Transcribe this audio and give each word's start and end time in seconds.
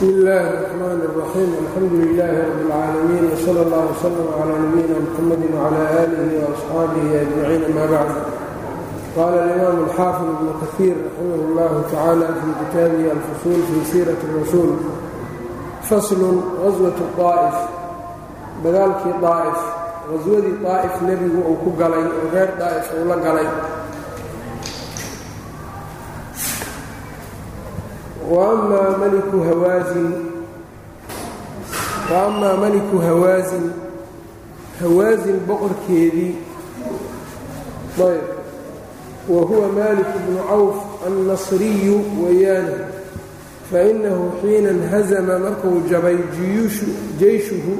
bsm 0.00 0.05
اllahi 0.05 0.47
الرحmn 0.47 1.01
الرaxيim 1.09 1.51
alxamdu 1.61 1.95
لlah 2.01 2.31
rb 2.49 2.59
اlcaalamiin 2.61 3.25
wslى 3.35 3.59
اllah 3.65 3.81
وslm 3.91 4.27
عlى 4.39 4.53
nabiyina 4.63 4.95
mxamadi 5.05 5.47
وعlى 5.55 5.81
آlih 6.03 6.29
وأصxaabih 6.43 7.05
أجmaciin 7.21 7.63
ama 7.71 7.85
bacd 7.93 8.17
qala 9.15 9.37
اlimam 9.45 9.77
الxaafid 9.85 10.27
ibn 10.35 10.47
kaثiir 10.61 10.95
raximah 11.05 11.39
اllah 11.47 11.71
tacalى 11.91 12.27
fi 12.39 12.49
kitaabihi 12.61 13.07
alfusul 13.15 13.59
fi 13.69 13.77
siiraة 13.91 14.21
الrasuul 14.27 14.71
fasl 15.89 16.21
غaswaة 16.63 16.97
الطaa'if 17.07 17.57
dagaalkii 18.63 19.15
طaa'if 19.25 19.59
qaswadii 20.09 20.55
طaa'if 20.65 20.93
nebigu 21.09 21.39
uu 21.49 21.57
ku 21.63 21.69
galay 21.81 22.03
oo 22.19 22.27
reer 22.33 22.49
طaa'if 22.61 22.87
uu 22.97 23.05
la 23.11 23.17
galay 23.25 23.47
wamaa 28.29 28.97
maliku 28.97 29.39
hawaasin 29.39 30.11
wa 32.13 32.23
amaa 32.25 32.57
maliku 32.57 32.97
hawaasin 32.97 33.71
hawaasin 34.81 35.39
boqorkeedii 35.47 36.35
ayb 37.97 38.23
wa 39.29 39.41
huwa 39.41 39.67
maalik 39.67 40.07
bnu 40.27 40.39
cawf 40.49 40.75
annasriyu 41.07 41.97
weeyaane 42.23 42.75
fainahu 43.71 44.31
xiina 44.41 44.71
nhazama 44.71 45.39
markuu 45.39 45.81
jabay 45.89 46.17
jeyshuhu 47.19 47.77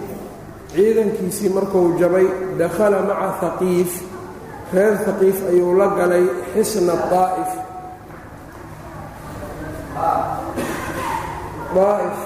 ciidankiisii 0.76 1.50
markuu 1.50 1.94
jabay 2.00 2.26
dakhala 2.58 3.02
maca 3.02 3.32
haqiif 3.42 4.02
reer 4.74 4.96
haqiif 5.06 5.38
ayuu 5.50 5.74
la 5.78 5.88
galay 5.88 6.26
xisna 6.54 6.94
daa'if 7.12 7.61
daa'if 11.76 12.20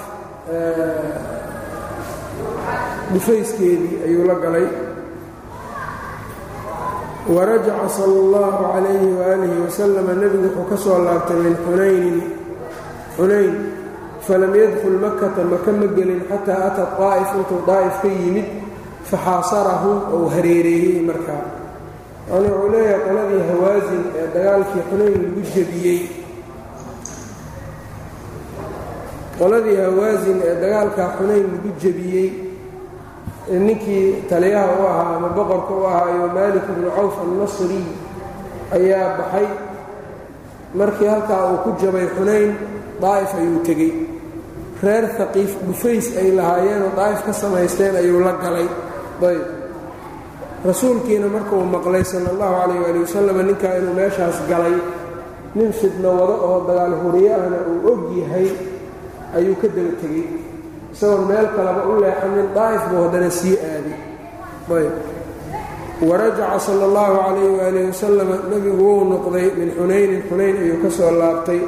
dhufayskeedii 3.12 3.96
ayuu 4.06 4.24
la 4.26 4.34
galay. 4.44 4.66
Warajaca 7.26 7.88
sala 7.90 8.16
اllahu 8.22 8.62
calayhi 8.72 9.08
waalihi 9.18 9.56
wasalama 9.66 10.12
nebigu 10.14 10.46
wuxuu 10.46 10.68
ka 10.70 10.76
soo 10.76 10.98
laabtay 11.06 11.38
min 11.42 11.54
xunaynin 11.64 12.18
xunayn 13.16 13.54
falam 14.26 14.52
yadkhul 14.54 14.98
makata 15.02 15.42
maka 15.42 15.70
ma 15.72 15.86
gelin 15.96 16.22
xataa 16.30 16.60
ata 16.70 16.84
daa'if 16.98 17.30
intuu 17.38 17.62
daa'if 17.66 17.96
ka 18.02 18.08
yimid 18.08 18.48
faxaasarahum 19.10 19.98
ou 20.14 20.22
hareereeyey 20.34 21.02
markaa. 21.08 21.42
Yani 22.30 22.46
wuxuu 22.50 22.70
leeyahay 22.74 23.00
qoladii 23.06 23.42
hawaasin 23.50 24.02
ee 24.20 24.26
dagaalkii 24.34 24.82
xunayn 24.90 25.14
lagu 25.22 25.42
jebiyey 25.54 25.98
qoladii 29.38 29.76
hawaasin 29.84 30.38
ee 30.48 30.54
dagaalkaa 30.62 31.08
xunayn 31.18 31.46
lagu 31.52 31.70
jebiyey 31.82 32.28
ninkii 33.66 34.06
taliyaha 34.30 34.72
u 34.80 34.86
ahaa 34.90 35.16
ama 35.16 35.28
boqorka 35.36 35.72
u 35.80 35.84
ahaayo 35.90 36.26
maalik 36.36 36.64
ibnu 36.72 36.88
cawf 36.96 37.14
annasri 37.24 37.80
ayaa 38.76 39.08
baxay. 39.18 39.46
Markii 40.78 41.08
halkaa 41.12 41.42
uu 41.52 41.58
ku 41.64 41.70
jabay 41.82 42.06
xunayn 42.16 42.50
daa'if 43.02 43.30
ayuu 43.40 43.60
tegey. 43.68 43.92
Reer 44.84 45.04
haqiif 45.18 45.52
dhufays 45.66 46.06
ay 46.20 46.28
lahaayeenoo 46.38 46.92
daa'if 46.98 47.20
ka 47.26 47.32
samaysteen 47.42 47.94
ayuu 48.00 48.20
la 48.26 48.32
galay. 48.44 48.66
Ayb. 49.28 49.42
Rasuulkiina 50.68 51.28
markuu 51.34 51.62
maqlay 51.74 52.04
sala 52.04 52.28
allahu 52.34 52.54
calayh 52.60 52.78
waali 52.84 52.98
wasalam 53.04 53.38
ninkaa 53.48 53.74
inuu 53.78 53.94
meeshaas 53.98 54.38
galay 54.50 54.74
nin 55.56 55.70
fidno 55.78 56.08
wado 56.18 56.34
oo 56.48 56.58
dagaal 56.68 56.94
huriye 57.02 57.30
ahna 57.38 57.58
uu 57.72 57.78
og 57.92 58.00
yahay 58.20 58.48
ayuu 59.38 59.56
ka 59.62 59.68
daba 59.76 59.92
tegey. 60.02 60.26
Isagoon 60.92 61.22
meel 61.28 61.46
kaleba 61.56 61.82
u 61.90 62.00
leexanin 62.02 62.48
daa'if 62.56 62.82
buu 62.90 63.00
haddana 63.04 63.30
sii 63.30 63.56
aaday. 63.70 63.98
Ayb. 64.76 64.94
Warajaca 66.08 66.58
sala 66.60 66.84
allahu 66.88 67.14
calayh 67.24 67.48
waaalih 67.56 67.84
wasalam 67.92 68.30
nebigu 68.50 68.82
wuu 68.82 69.04
noqday 69.12 69.46
min 69.58 69.68
xunaynin 69.78 70.22
xunayn 70.28 70.56
ayuu 70.62 70.78
ka 70.82 70.88
soo 70.98 71.10
laabtay. 71.20 71.60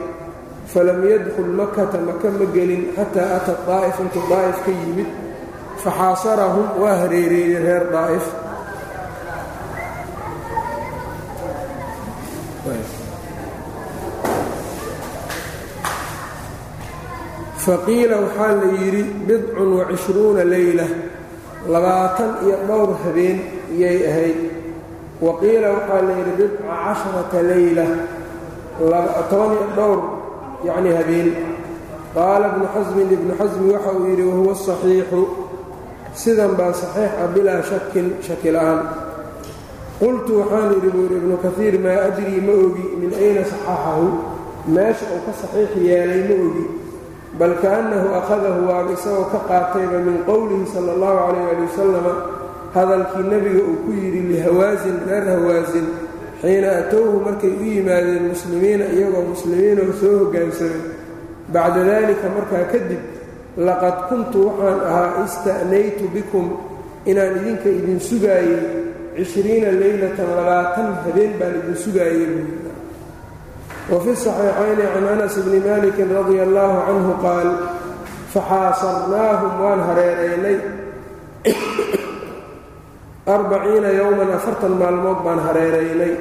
Falam 0.73 1.01
yadkhul 1.13 1.53
makata 1.61 1.99
maka 2.09 2.29
ma 2.29 2.47
gelin 2.53 2.83
xataa 2.97 3.29
ata 3.41 3.53
daa'if 3.69 3.97
intuu 4.05 4.25
daa'if 4.33 4.59
ka 4.65 4.73
yimid 4.81 5.09
faxaasarahum 5.83 6.67
waa 6.83 6.97
hareereeyey 7.03 7.63
reer 7.65 7.85
daa'if 7.95 8.27
faqiila 17.69 18.17
waxaa 18.25 18.53
la 18.61 18.69
yidhi 18.81 19.03
bidcun 19.29 19.69
wacishruuna 19.79 20.45
leyla 20.53 20.87
labaatan 21.73 22.31
iyo 22.45 22.57
dhowr 22.69 22.91
habeen 23.05 23.39
iyay 23.77 23.99
ahayd. 24.11 24.39
Wa 25.25 25.33
qiila 25.41 25.69
waxaa 25.77 26.03
la 26.09 26.13
yidhi 26.19 26.33
bidca 26.41 26.63
casharata 26.85 27.39
leyla 27.51 27.85
toban 29.31 29.51
iyo 29.57 29.67
dhowr 29.77 29.99
yacni 30.67 30.91
habeen. 30.99 31.29
Qaala 32.15 32.47
ibnu 32.53 32.67
xasmin 32.75 33.09
ibnu 33.17 33.33
xasmi 33.41 33.67
waxa 33.75 33.91
uu 33.99 34.07
yidhi 34.11 34.25
wahuwa 34.31 34.53
asaxiixu 34.57 35.21
sidan 36.23 36.53
baa 36.59 36.73
saxiix 36.81 37.13
ah 37.23 37.29
bilaa 37.35 37.63
shakin 37.71 38.07
shaki 38.27 38.51
la'aan 38.57 38.81
qultu 40.01 40.33
waxaan 40.41 40.71
yidhi 40.75 40.89
buu 40.95 41.03
yidhi 41.05 41.17
ibnu 41.23 41.37
kaiir 41.45 41.75
maa 41.85 41.99
adrii 42.09 42.41
ma 42.47 42.53
ogi 42.65 42.85
min 43.01 43.11
ayna 43.23 43.43
saxaxahu 43.53 44.07
meesha 44.75 45.05
uu 45.15 45.21
ka 45.27 45.33
saxiix 45.41 45.71
yeelay 45.89 46.23
ma 46.29 46.35
ogi 46.47 46.65
bal 47.37 47.55
kaannahu 47.63 48.09
akhadahu 48.21 48.61
waaba 48.71 48.91
isagoo 48.97 49.29
ka 49.33 49.41
qaatayba 49.51 49.99
min 50.07 50.17
qowlihi 50.29 50.67
sala 50.75 50.91
allahu 50.97 51.17
calayh 51.29 51.47
ali 51.53 51.63
wasalama 51.69 52.13
hadalkii 52.77 53.27
nebiga 53.33 53.63
uu 53.69 53.77
ku 53.85 53.91
yidhi 53.93 54.21
lihawaasin 54.33 54.97
reer 55.09 55.25
hawaasin 55.35 55.87
xiina 56.41 56.69
atowhu 56.81 57.17
markay 57.27 57.53
u 57.53 57.65
yimaadeen 57.75 58.25
muslimiina 58.33 58.85
iyagoo 58.97 59.25
muslimiinoo 59.35 59.93
soo 60.01 60.15
hoggaansamay 60.25 60.81
bacda 61.55 61.81
daalika 61.91 62.27
markaa 62.37 62.65
kadib 62.73 63.03
laqad 63.69 63.97
kuntu 64.09 64.39
waxaan 64.49 64.81
ahaa 64.89 65.25
ista'naytu 65.27 66.05
bikum 66.15 66.47
inaan 67.11 67.35
idinka 67.41 67.69
idin 67.79 68.01
sugaayey 68.09 68.61
cishriina 69.17 69.71
leylatan 69.81 70.29
labaatan 70.39 70.89
habeen 71.05 71.33
baan 71.41 71.55
idin 71.61 71.77
sugaayey 71.85 72.27
wfi 73.93 74.13
صaxiixayni 74.25 74.85
can 74.93 75.05
anas 75.13 75.35
bni 75.45 75.59
maliki 75.69 76.03
radi 76.05 76.37
allahu 76.47 76.77
canhu 76.87 77.13
qaal 77.25 77.49
faxaasarnaahum 78.33 79.53
waan 79.63 79.81
hareeraynay 79.89 80.57
arbaciina 83.29 83.91
yowman 83.93 84.31
afartan 84.33 84.75
maalmood 84.81 85.21
baan 85.25 85.41
hareeraynay. 85.47 86.15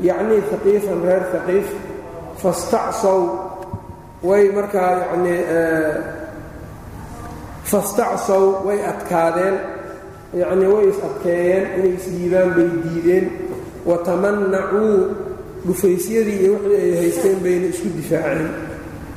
Yacnii 0.00 0.42
haqiifan 0.50 1.00
reer 1.06 1.24
haqiif 1.32 1.68
fastacsaw. 2.42 3.20
Way 4.22 4.52
markaa 4.56 4.92
yani 5.12 5.34
eh, 5.56 5.94
fastacsaw 7.64 8.44
way 8.66 8.78
adkaadeen. 8.92 9.56
Yacnii 10.42 10.72
way 10.74 10.86
is 10.92 10.98
adkeeyeen 11.08 11.64
inay 11.76 11.94
isdhiibaan 11.98 12.50
bay 12.56 12.70
diideen. 12.84 13.26
Watamannacuu 13.88 14.96
dhufaysyadii 15.66 16.38
iyo 16.44 16.52
wixii 16.58 16.80
ay 16.84 16.92
haysteen 17.00 17.38
bayna 17.44 17.66
isku 17.72 17.88
difaaceen. 17.98 18.50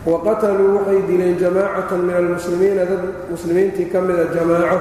Wa 0.05 0.17
qataluu 0.25 0.69
waxay 0.77 1.01
dileen 1.09 1.35
jamaacatan 1.41 1.99
min 2.05 2.15
almuslimiina 2.15 2.83
dad 2.89 3.03
muslimiintii 3.31 3.89
ka 3.93 3.99
mida 4.01 4.25
jamaaco. 4.35 4.77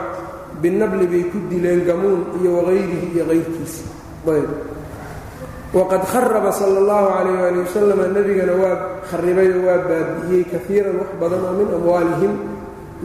Binabli 0.62 1.06
bay 1.12 1.24
ku 1.32 1.38
dileen 1.50 1.80
gamuun 1.88 2.20
iyo 2.40 2.50
waqayrihi 2.60 3.06
iyo 3.16 3.24
qayrkiisa 3.30 3.82
ayb. 4.34 4.50
Waqad 5.74 6.02
kharaba 6.12 6.52
sala 6.52 6.78
allahu 6.82 7.06
calayh 7.16 7.34
waali 7.42 7.58
wasalam 7.66 8.00
nebigana 8.14 8.54
waa 8.62 8.76
kharibay 9.10 9.48
oo 9.56 9.62
waa 9.66 9.80
baabi'iyey 9.88 10.44
kaiiran 10.52 10.96
wax 11.00 11.10
badan 11.20 11.42
oo 11.48 11.52
min 11.58 11.68
amwaalihim. 11.76 12.32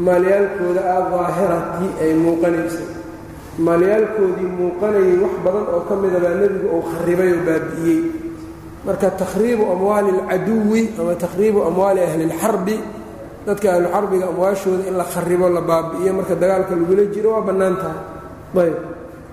Maalyaalkooda 0.05 0.81
ah 0.95 1.01
daahiratii 1.11 1.91
ay 2.03 2.11
muuqanaysay 2.23 2.87
maalyaalkoodii 3.65 4.49
muuqanayay 4.59 5.17
wax 5.23 5.33
badan 5.45 5.65
oo 5.73 5.81
ka 5.89 5.93
mida 6.01 6.19
baa 6.23 6.35
nebigu 6.41 6.67
uu 6.75 6.83
kharibay 6.91 7.29
oo 7.35 7.41
baabi'iyey 7.47 7.99
marka 8.85 9.07
takhriibu 9.21 9.63
amwaali 9.73 10.09
alcaduwi 10.17 10.81
ama 10.99 11.13
takhriibu 11.15 11.59
amwaali 11.69 11.99
ahli 12.07 12.23
اlxarbi 12.29 12.75
dadka 13.45 13.67
ahluxarbiga 13.75 14.25
amwaashooda 14.31 14.83
in 14.89 14.95
la 14.99 15.03
kharibo 15.13 15.49
la 15.49 15.61
baabi'iyo 15.61 16.11
marka 16.13 16.35
dagaalka 16.41 16.73
lagula 16.79 17.03
jiro 17.13 17.29
waa 17.35 17.41
bannaan 17.47 17.75
tahay. 17.81 18.01
Ayb 18.59 18.75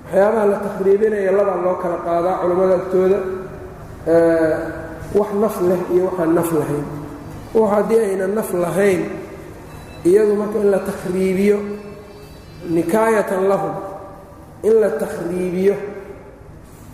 waxyaabaha 0.07 0.47
la 0.53 0.57
takhriibinaya 0.67 1.31
labaa 1.39 1.59
loo 1.65 1.77
kala 1.83 1.97
qaadaa 2.07 2.35
culammada 2.41 2.75
agtooda 2.81 3.19
wax 5.19 5.31
naf 5.43 5.57
leh 5.69 5.81
iyo 5.95 6.03
waxaan 6.09 6.31
naf 6.39 6.51
lahayn. 6.59 6.87
Wax 7.55 7.69
haddii 7.75 8.01
ayna 8.07 8.27
naf 8.39 8.51
lahayn 8.65 9.03
iyadu 10.09 10.33
marka 10.41 10.59
in 10.63 10.69
la 10.75 10.81
takhriibiyo 10.89 11.59
nikaayatan 12.75 13.43
lahum 13.51 13.75
in 14.67 14.75
la 14.83 14.91
takhriibiyo 15.03 15.75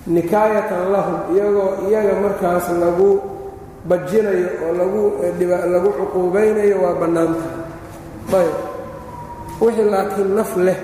nikaayatan 0.06 0.90
lahum 0.90 1.16
iyagoo 1.34 1.86
iyaga 1.86 2.14
markaas 2.24 2.66
lagu 2.82 3.22
bajinayo 3.86 4.48
oo 4.66 4.72
lagu 4.74 5.02
lagu 5.74 5.90
cuquubaynayo 5.98 6.76
waa 6.82 6.94
bannaan 7.00 7.32
tahay 8.30 8.46
ayb. 8.46 8.56
Wixii 9.62 9.86
laakiin 9.94 10.30
naf 10.34 10.52
leh 10.58 10.78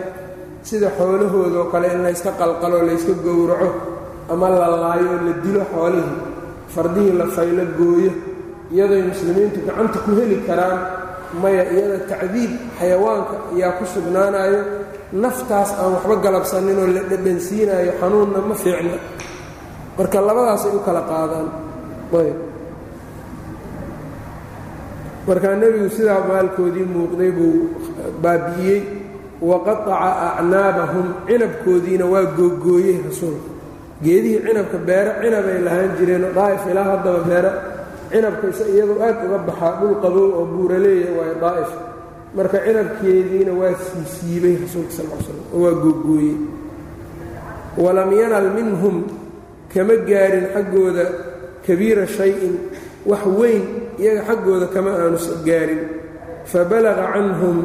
sida 0.63 0.91
xoolahoodoo 0.99 1.67
kale 1.73 1.89
in 1.95 2.03
layska 2.07 2.31
qalqalo 2.39 2.79
layska 2.87 3.13
gowraco 3.25 3.71
ama 4.31 4.49
la 4.55 4.69
laayo 4.71 5.19
la 5.27 5.33
dilo 5.43 5.63
xoolihii 5.73 6.19
fardihii 6.75 7.15
la 7.19 7.27
faylo 7.27 7.65
gooyo 7.79 8.13
iyadoy 8.71 9.03
muslimiintu 9.11 9.59
gacanta 9.67 9.99
ku 10.05 10.11
heli 10.15 10.37
karaan 10.47 10.79
maya 11.43 11.65
iyada 11.75 11.99
tacdiib 12.11 12.53
xayawaanka 12.79 13.35
ayaa 13.57 13.73
ku 13.79 13.85
sugnaanayo 13.95 14.61
naftaas 15.13 15.71
aan 15.81 15.93
waxba 15.97 16.17
galabsaninoo 16.25 16.87
la 16.97 17.03
dhadhansiinayo 17.11 17.93
xanuunna 18.01 18.39
ma 18.49 18.55
fiicna. 18.63 18.97
Marka 19.99 20.19
labadaasay 20.29 20.73
u 20.77 20.81
kala 20.87 21.03
qaadaan. 21.11 21.49
Ayb. 22.19 22.37
Markaa 25.27 25.55
nebigu 25.61 25.89
sidaa 25.97 26.21
maalkoodii 26.29 26.87
muuqday 26.95 27.31
buu 27.37 27.69
baabi'iyey 28.23 28.81
waqataca 29.51 30.09
acnaabahum 30.41 31.07
cinabkoodiina 31.29 32.05
waa 32.13 32.25
googooyey 32.39 32.97
rasuulka 33.07 33.51
geedihii 34.05 34.41
cinabka 34.47 34.79
beero 34.89 35.11
cinabay 35.23 35.59
lahaan 35.67 35.91
jireenoo 35.99 36.33
daa'if 36.39 36.63
ilaa 36.73 36.87
haddaba 36.93 37.21
beero 37.29 37.51
cinabka 38.11 38.47
is 38.53 38.61
iyadoo 38.73 38.99
aad 39.07 39.19
uga 39.27 39.39
baxaa 39.49 39.73
dhul 39.81 39.95
qabow 40.03 40.27
oo 40.39 40.45
buuraleeya 40.53 41.09
waayo 41.19 41.35
daa'if 41.45 41.71
marka 42.37 42.59
cinabkeediina 42.67 43.53
waa 43.61 43.75
siisiibay 43.87 44.55
rasuulka 44.63 44.93
sal 44.97 45.07
l 45.13 45.23
slam 45.25 45.41
oo 45.55 45.59
waa 45.65 45.75
googooyey. 45.83 46.37
Walam 47.79 48.11
yanal 48.21 48.49
minhum 48.57 48.97
kama 49.73 49.95
gaarin 50.09 50.47
xaggooda 50.55 51.05
kabiira 51.67 52.05
shay-in 52.17 52.55
wax 53.11 53.23
weyn 53.39 53.65
iyaga 54.01 54.23
xaggooda 54.29 54.67
kama 54.75 54.91
aanu 54.99 55.19
gaarin. 55.47 55.83
Fabalaga 56.51 57.05
canhum 57.15 57.57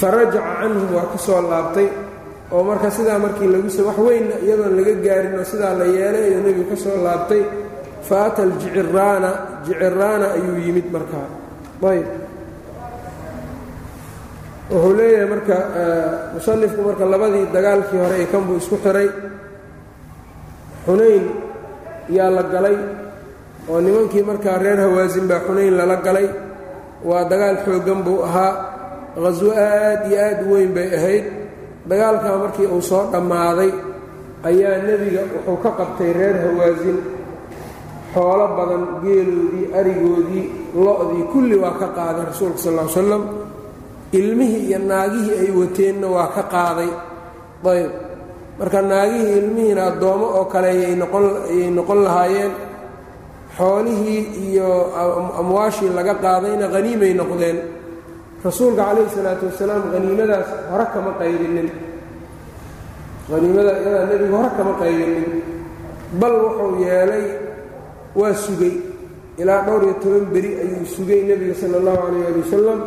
farajaca 0.00 0.40
canhum 0.60 0.88
waa 0.96 1.08
ka 1.12 1.18
soo 1.18 1.40
laabtay 1.50 1.88
oo 2.52 2.62
marka 2.68 2.88
sidaa 2.96 3.18
markii 3.24 3.48
lagu 3.52 3.68
s 3.68 3.78
wax 3.88 3.98
weynna 4.06 4.34
iyadoon 4.44 4.72
laga 4.78 4.94
gaarin 5.06 5.34
oo 5.40 5.44
sidaa 5.52 5.74
la 5.78 5.84
yeelay 5.96 6.22
ayuu 6.32 6.42
nebigu 6.46 6.64
ka 6.72 6.76
soo 6.84 6.96
laabtay. 7.06 7.42
Fa 8.08 8.16
ata 8.30 8.42
aljiciraana 8.46 9.30
jiciraana 9.66 10.26
ayuu 10.36 10.56
yimid 10.64 10.86
markaa. 10.94 11.28
Ayb 11.90 12.06
wuxuu 14.70 14.92
leeyahay 14.98 15.28
marka 15.32 15.56
musanifku 16.34 16.80
marka 16.88 17.04
labadii 17.12 17.46
dagaalkii 17.54 17.98
hore 18.04 18.16
ee 18.22 18.26
kanbuu 18.32 18.56
isku 18.62 18.76
xiray 18.84 19.08
xunayn 20.86 21.24
yaa 22.16 22.30
la 22.36 22.42
galay 22.52 22.76
oo 23.70 23.78
nimankii 23.84 24.22
markaa 24.30 24.58
reer 24.64 24.78
hawaasin 24.84 25.26
baa 25.30 25.40
xunayn 25.46 25.74
lala 25.78 25.96
galay. 26.06 26.28
Waa 27.08 27.24
dagaal 27.30 27.56
xooggan 27.64 28.00
buu 28.06 28.22
ahaa. 28.28 28.52
Qhaswo 29.22 29.50
aad 29.66 30.02
iyo 30.10 30.18
aad 30.26 30.38
u 30.46 30.52
weyn 30.54 30.72
bay 30.76 30.88
ahayd. 30.98 31.24
Dagaalkaa 31.90 32.36
markii 32.42 32.66
uu 32.74 32.82
soo 32.90 33.04
dhammaaday 33.12 33.70
ayaa 34.48 34.76
nebiga 34.86 35.22
wuxuu 35.34 35.56
ka 35.64 35.70
qabtay 35.78 36.10
reer 36.18 36.36
hawaasin 36.44 36.98
xoolo 38.14 38.46
badan 38.58 38.82
geeloodii 39.04 39.66
arigoodii 39.78 40.44
lo-dii 40.84 41.24
kulli 41.32 41.56
waa 41.62 41.74
ka 41.80 41.86
qaaday 41.96 42.24
rasuulka 42.30 42.58
sal 42.64 42.74
ll 42.84 42.90
slam 42.96 43.22
ilmihii 44.12 44.68
iyo 44.68 44.78
naagihii 44.78 45.36
ay 45.42 45.50
wateenna 45.60 46.06
waa 46.08 46.28
ka 46.36 46.42
qaaday. 46.52 46.90
Ayb. 47.64 47.90
Marka 48.58 48.82
naagihii 48.82 49.38
ilmihiina 49.38 49.82
addoommo 49.90 50.26
oo 50.38 50.44
kale 50.44 50.68
ayay 50.68 50.96
noqon 51.76 52.00
lahaayeen. 52.06 52.52
Xoolihii 53.58 54.20
iyo 54.48 54.68
amwaashii 55.40 55.90
laga 55.96 56.14
qaadayna 56.14 56.68
haniimay 56.74 57.12
noqdeen. 57.14 57.58
Rasuulka 58.44 58.82
calayhi 58.84 59.10
salaatu 59.16 59.46
wasalaam 59.50 59.82
haniimadaas 59.92 60.48
hore 60.70 60.86
kama 60.94 61.10
qaybinin 61.20 61.68
haniimada 63.30 63.72
iyadaa 63.82 64.06
nebigu 64.10 64.36
hore 64.36 64.50
kama 64.56 64.72
qaybinin 64.82 65.26
bal 66.20 66.34
wuxuu 66.44 66.80
yeelay 66.86 67.24
waa 68.14 68.34
sugay. 68.34 68.74
Ilaa 69.38 69.62
dhowr 69.66 69.82
iyo 69.84 69.94
toban 70.02 70.24
beri 70.32 70.50
ayuu 70.62 70.86
sugay 70.94 71.20
nebiga 71.28 71.54
sala 71.60 71.76
allahu 71.80 71.98
calayh 72.06 72.26
ali 72.30 72.40
wasalam 72.46 72.80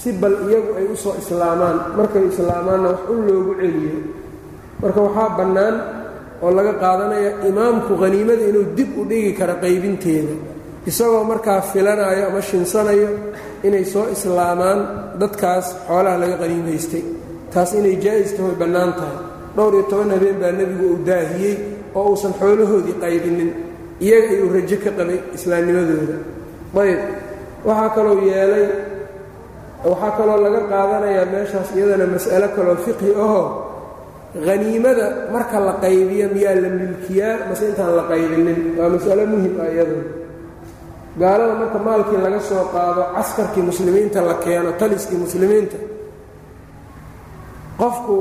si 0.00 0.12
bal 0.20 0.34
iyagu 0.48 0.70
ay 0.78 0.86
u 0.92 0.96
soo 0.96 1.14
islaamaan. 1.22 1.78
Markay 1.96 2.24
islaamaanna 2.32 2.88
wax 2.92 3.00
un 3.12 3.20
loogu 3.28 3.52
celiyo. 3.60 3.98
Marka 4.82 5.00
waxaa 5.06 5.28
bannaan 5.38 5.74
oo 6.44 6.50
laga 6.56 6.72
qaadanaya 6.82 7.30
imaamku 7.48 7.92
haniimada 8.02 8.44
inuu 8.50 8.66
dib 8.76 8.90
u 9.00 9.02
dhigi 9.10 9.32
karo 9.38 9.54
qaybinteeda. 9.64 10.34
Isagoo 10.88 11.24
markaa 11.30 11.60
filanayo 11.70 12.22
ama 12.30 12.40
shinsanayo 12.48 13.08
inay 13.66 13.84
soo 13.92 14.04
islaamaan 14.14 14.80
dadkaas 15.20 15.66
xoolaha 15.88 16.16
laga 16.22 16.36
qaniimaystay 16.42 17.02
taas 17.52 17.70
inay 17.78 17.96
jaa'is 18.04 18.30
tahoy 18.36 18.54
bannaan 18.62 18.92
tahay. 18.98 19.18
Dhowr 19.56 19.72
iyo 19.74 19.82
toban 19.90 20.10
habeen 20.14 20.36
baa 20.42 20.52
nebigu 20.58 20.84
uu 20.94 20.98
daahiyey 21.08 21.56
oo 21.96 22.04
uusan 22.14 22.32
xoolahoodii 22.40 22.96
qaybinin. 23.02 23.50
Iyaga 24.04 24.28
ayuu 24.34 24.48
rajo 24.54 24.76
ka 24.84 24.90
qabay 24.98 25.18
islaamnimadooda. 25.36 26.16
Ayb 26.82 27.00
waxaa 27.66 27.90
kaloo 27.96 28.16
yeelay 28.30 28.66
waxaa 29.84 30.10
kaloo 30.18 30.38
laga 30.44 30.60
qaadanayaa 30.72 31.26
meeshaas 31.32 31.68
iyadana 31.76 32.06
mas'alo 32.14 32.48
kaloo 32.56 32.76
fiqhi 32.86 33.10
ahoo 33.24 33.44
haniimada 34.46 35.06
marka 35.34 35.56
la 35.66 35.72
qaybiyo 35.84 36.26
miyaa 36.34 36.54
la 36.64 36.68
milkiyaa 36.80 37.34
mase 37.48 37.64
intaan 37.70 37.92
la 37.98 38.02
qaybinin. 38.10 38.58
Waa 38.78 38.88
mas'alo 38.94 39.22
muhiim 39.32 39.54
ah 39.64 39.68
iyaduna 39.74 40.04
gaalada 41.20 41.54
marka 41.62 41.78
maalkii 41.86 42.18
laga 42.24 42.40
soo 42.48 42.64
qaado 42.74 43.02
caskarkii 43.16 43.62
muslimiinta 43.70 44.18
la 44.28 44.34
keeno 44.44 44.70
taliskii 44.80 45.18
muslimiinta 45.24 45.76
qofku 47.80 48.14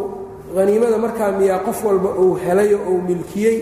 haniimada 0.57 0.97
markaa 1.05 1.31
miyaa 1.39 1.59
qof 1.67 1.79
walba 1.87 2.09
uu 2.23 2.33
helayo 2.45 2.77
uu 2.91 3.01
milkiyey 3.09 3.57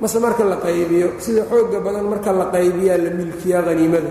mase 0.00 0.18
marka 0.24 0.44
la 0.52 0.56
qaybiyo 0.66 1.08
sida 1.24 1.42
xoogga 1.50 1.78
badan 1.86 2.06
marka 2.12 2.30
la 2.40 2.46
qaybiyaa 2.54 2.98
la 3.04 3.10
milkiyaa 3.20 3.62
haniimada 3.68 4.10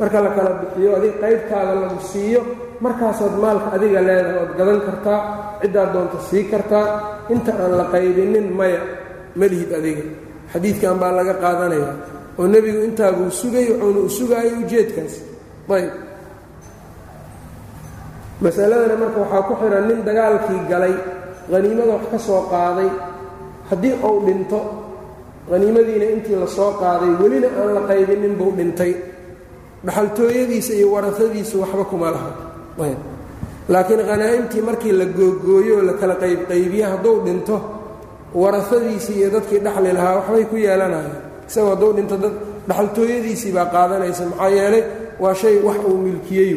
marka 0.00 0.18
la 0.24 0.30
kala 0.36 0.50
bixiyo 0.60 0.90
adig 0.98 1.14
qaybtaada 1.22 1.72
lagu 1.82 1.98
siiyo 2.12 2.40
markaasaad 2.80 3.34
maalka 3.42 3.68
adiga 3.76 4.00
leedahay 4.06 4.36
ood 4.42 4.52
gadan 4.58 4.80
kartaa 4.86 5.20
ciddaad 5.62 5.90
doonta 5.94 6.18
sii 6.30 6.44
kartaa 6.52 6.86
inta 7.34 7.52
aan 7.62 7.72
la 7.78 7.84
qaybinin 7.94 8.46
maya 8.58 8.80
malihid 9.40 9.70
adiga. 9.78 10.04
Xadiidkan 10.52 10.96
baa 11.00 11.12
laga 11.18 11.34
qaadanaya. 11.42 11.92
Oo 12.38 12.46
nebigu 12.52 12.80
intaabuu 12.88 13.30
sugay 13.40 13.66
wuxuuna 13.70 14.00
u 14.06 14.08
sugaayay 14.18 14.54
ujeedkaas. 14.62 15.14
Ayb 15.74 15.90
masaladana 18.42 18.96
marka 19.02 19.18
waxaa 19.24 19.42
ku 19.48 19.52
xihan 19.60 19.84
nin 19.88 20.00
dagaalkii 20.06 20.60
galay 20.70 20.94
haniimada 21.50 21.92
wax 21.96 22.04
ka 22.12 22.18
soo 22.18 22.42
qaaday. 22.52 22.90
Haddii 23.70 23.94
uu 24.08 24.18
dhinto 24.26 24.60
haniimadiina 25.50 26.06
intii 26.14 26.36
la 26.42 26.46
soo 26.56 26.70
qaaday 26.82 27.12
welina 27.20 27.48
aan 27.60 27.70
la 27.76 27.82
qaybinin 27.90 28.34
buu 28.38 28.52
dhintay. 28.58 28.92
Dhaxaltooyadiisa 29.86 30.72
iyo 30.78 30.88
warasadiisu 30.94 31.54
waxba 31.62 31.84
kuma 31.90 32.10
laha 32.14 32.30
laakiin 33.72 34.02
khanaa'imtii 34.08 34.62
markii 34.68 34.92
la 35.00 35.06
googooyo 35.18 35.74
oo 35.78 35.82
la 35.88 35.92
kala 36.00 36.14
qaybqaybiye 36.22 36.84
hadduu 36.92 37.16
dhinto 37.26 37.56
warasadiisii 38.40 39.16
iyo 39.20 39.28
dadkii 39.36 39.60
dhaxli 39.66 39.90
lahaa 39.96 40.14
waxbay 40.18 40.44
ku 40.50 40.56
yeelanayaan 40.66 41.16
isagoo 41.48 41.70
hadduu 41.74 41.92
dhinto 41.96 42.16
dad 42.22 42.34
dhaxaltooyadiisii 42.68 43.52
baa 43.56 43.66
qaadanaysa 43.74 44.22
maxaa 44.30 44.48
yeelay 44.58 44.82
waa 45.22 45.34
shay 45.40 45.56
wax 45.66 45.78
uu 45.90 45.98
milkiyey. 46.06 46.54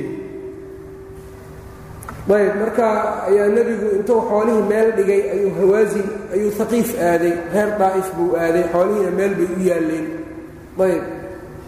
Ayb 2.37 2.55
marka 2.61 2.85
ayaa 3.29 3.47
nebigu 3.55 3.87
intuu 3.97 4.19
xoolihii 4.29 4.63
meel 4.71 4.87
dhigay 4.97 5.21
ayuu 5.35 5.51
hawaasin 5.59 6.07
ayuu 6.35 6.51
haqiif 6.59 6.89
aaday. 7.09 7.33
Reer 7.53 7.69
daa'if 7.81 8.07
buu 8.17 8.29
aaday. 8.43 8.63
Xoolihiina 8.73 9.11
meel 9.19 9.33
bay 9.39 9.47
u 9.55 9.59
yaalleen. 9.69 10.05
Ayb 10.85 11.03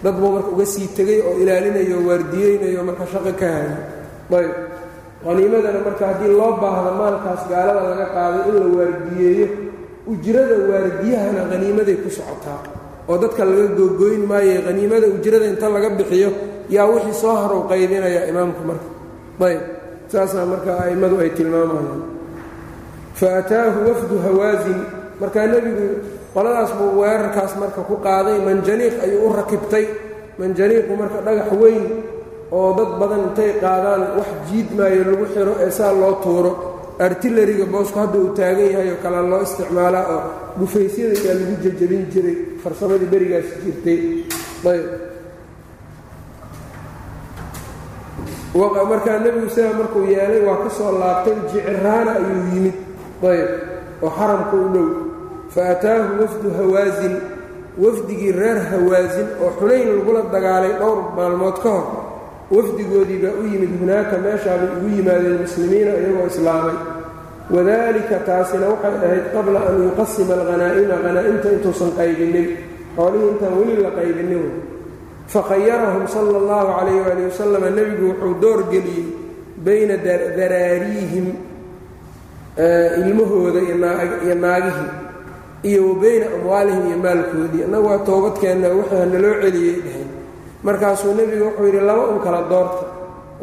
dad 0.04 0.16
buu 0.20 0.32
marka 0.36 0.50
uga 0.56 0.66
sii 0.74 0.88
tegey 0.98 1.20
oo 1.28 1.34
ilaalinayo 1.42 1.96
o 2.02 2.08
waardiyeynayo 2.10 2.82
marka 2.90 3.06
shaqo 3.14 3.32
ka 3.42 3.48
hayo 3.56 3.76
ayb 4.38 4.52
qaniimadana 5.26 5.80
marka 5.88 6.04
haddii 6.10 6.32
loo 6.40 6.52
baahdo 6.62 6.92
maalkaas 7.02 7.42
gaalada 7.52 7.82
laga 7.92 8.06
qaaday 8.16 8.44
in 8.50 8.56
la 8.62 8.68
waardiyeeyo 8.78 9.48
ujrada 10.12 10.56
waardiyahana 10.70 11.42
haniimaday 11.52 11.98
ku 12.04 12.10
socotaa. 12.10 12.60
Oo 13.10 13.18
dadka 13.18 13.42
laga 13.46 13.66
googoyn 13.78 14.24
maaye 14.32 14.62
haniimada 14.68 15.08
ujrada 15.16 15.46
inta 15.52 15.68
laga 15.70 15.90
bixiyo 15.98 16.30
yaa 16.70 16.86
wixii 16.94 17.14
soo 17.22 17.36
harow 17.42 17.62
qaydinaya 17.72 18.22
imaamku 18.32 18.62
marka. 18.70 18.88
Ayb 19.48 19.62
saasaa 20.12 20.46
marka 20.46 20.72
a'immadu 20.84 21.16
ay 21.24 21.30
tilmaamayaan. 21.38 22.02
Fa 23.20 23.28
ataahu 23.42 23.78
wafdu 23.90 24.16
hawaasin 24.26 24.80
markaa 25.22 25.46
nebigu 25.52 25.88
qoladaas 26.34 26.72
buu 26.78 27.02
weerarkaas 27.02 27.54
marka 27.62 27.82
ku 27.90 27.96
qaaday 28.06 28.38
manjaniiq 28.48 28.96
ayuu 29.06 29.28
u 29.28 29.34
rakibtay. 29.34 29.86
Manjaniiqu 30.40 30.92
marka 31.02 31.20
dhagax 31.26 31.50
weyn 31.62 31.86
oo 32.58 32.70
dad 32.78 32.92
badan 33.00 33.22
intay 33.28 33.52
qaadaan 33.64 34.02
wax 34.18 34.30
jiid 34.50 34.68
maayo 34.78 35.02
lagu 35.10 35.26
xiro 35.34 35.54
ee 35.66 35.72
saa 35.78 35.92
loo 36.02 36.14
tuuro. 36.24 36.52
Artilariga 37.06 37.66
boosku 37.74 37.98
hadda 38.00 38.18
uu 38.24 38.32
taagan 38.38 38.70
yahay 38.74 38.90
oo 38.94 39.00
kale 39.04 39.20
loo 39.32 39.42
isticmaalaa 39.48 40.06
oo 40.16 40.22
dhufaysyada 40.60 41.16
ayaa 41.22 41.36
lagu 41.40 41.56
jajabin 41.64 42.04
jiray 42.14 42.36
farsamadii 42.64 43.10
berigaas 43.14 43.48
jirtay. 43.64 44.00
Ayb. 44.72 44.86
Markaa 48.90 49.20
nebigu 49.24 49.50
sidaa 49.56 49.74
markuu 49.80 50.04
yeelay 50.14 50.42
waa 50.48 50.58
ka 50.64 50.70
soo 50.78 50.92
laabtay 51.00 51.36
jiciraana 51.52 52.12
ayuu 52.20 52.44
yimid. 52.54 52.78
Ayb. 53.32 53.50
Oo 54.04 54.10
xaramka 54.18 54.56
u 54.58 54.68
dhow. 54.74 54.88
Fa 55.54 55.62
ataahu 55.74 56.22
wafdu 56.22 56.48
hawaasin. 56.58 57.16
Wafdigii 57.84 58.32
reer 58.40 58.60
hawaasin 58.72 59.28
oo 59.44 59.50
xunayn 59.60 59.88
lagula 59.98 60.22
dagaalay 60.34 60.74
dhowr 60.80 61.00
maalmood 61.16 61.58
ka 61.64 61.70
hor 61.76 61.86
wafdigoodii 62.56 63.20
baa 63.24 63.36
u 63.42 63.44
yimid 63.52 63.72
hunaaka 63.80 64.18
meeshaabay 64.26 64.70
ugu 64.78 64.88
yimaadeen 64.96 65.38
muslimiina 65.46 65.92
iyagoo 66.02 66.28
islaamay. 66.34 66.78
Wadalika 67.56 68.16
taasina 68.30 68.66
waxay 68.74 68.96
ahayd 69.06 69.26
qabla 69.34 69.60
an 69.70 69.76
yuqasima 69.86 70.34
alghanaa'ima 70.40 70.96
hanaa'imta 71.06 71.48
intuusan 71.56 71.92
qaybinin 72.00 72.48
xoolihii 72.96 73.30
intaan 73.34 73.54
weli 73.60 73.76
la 73.86 73.92
qaybinin 74.00 74.46
fakhayarahum 75.34 76.06
sala 76.14 76.38
allahu 76.42 76.70
calayh 76.78 76.98
waali 77.06 77.24
wasalam 77.30 77.64
nebigu 77.78 78.06
wuxuu 78.10 78.34
door 78.42 78.60
geliyey 78.72 79.08
bayna 79.66 79.96
daraariihim 80.38 81.28
ilmahooda 83.02 83.60
iyo 84.26 84.36
naagihii 84.36 84.90
iyo 85.70 85.82
wa 85.90 85.96
bayna 86.02 86.26
amwaalihim 86.38 86.84
iyo 86.88 86.98
maalkoodii. 87.06 87.64
Annagu 87.66 87.88
waa 87.88 87.98
toobadkeenna 88.10 88.68
wixii 88.78 88.98
hanaloo 89.02 89.36
celiyey 89.42 89.76
markaasuu 90.64 91.14
nebigu 91.18 91.46
wuxuu 91.48 91.66
yidhi 91.68 91.82
laba 91.90 92.04
un 92.14 92.20
kala 92.26 92.42
doorta. 92.52 92.84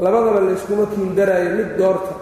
Labadaba 0.04 0.40
layskuma 0.46 0.85
kiindaraayo 0.92 1.50
mid 1.58 1.70
doorta. 1.80 2.12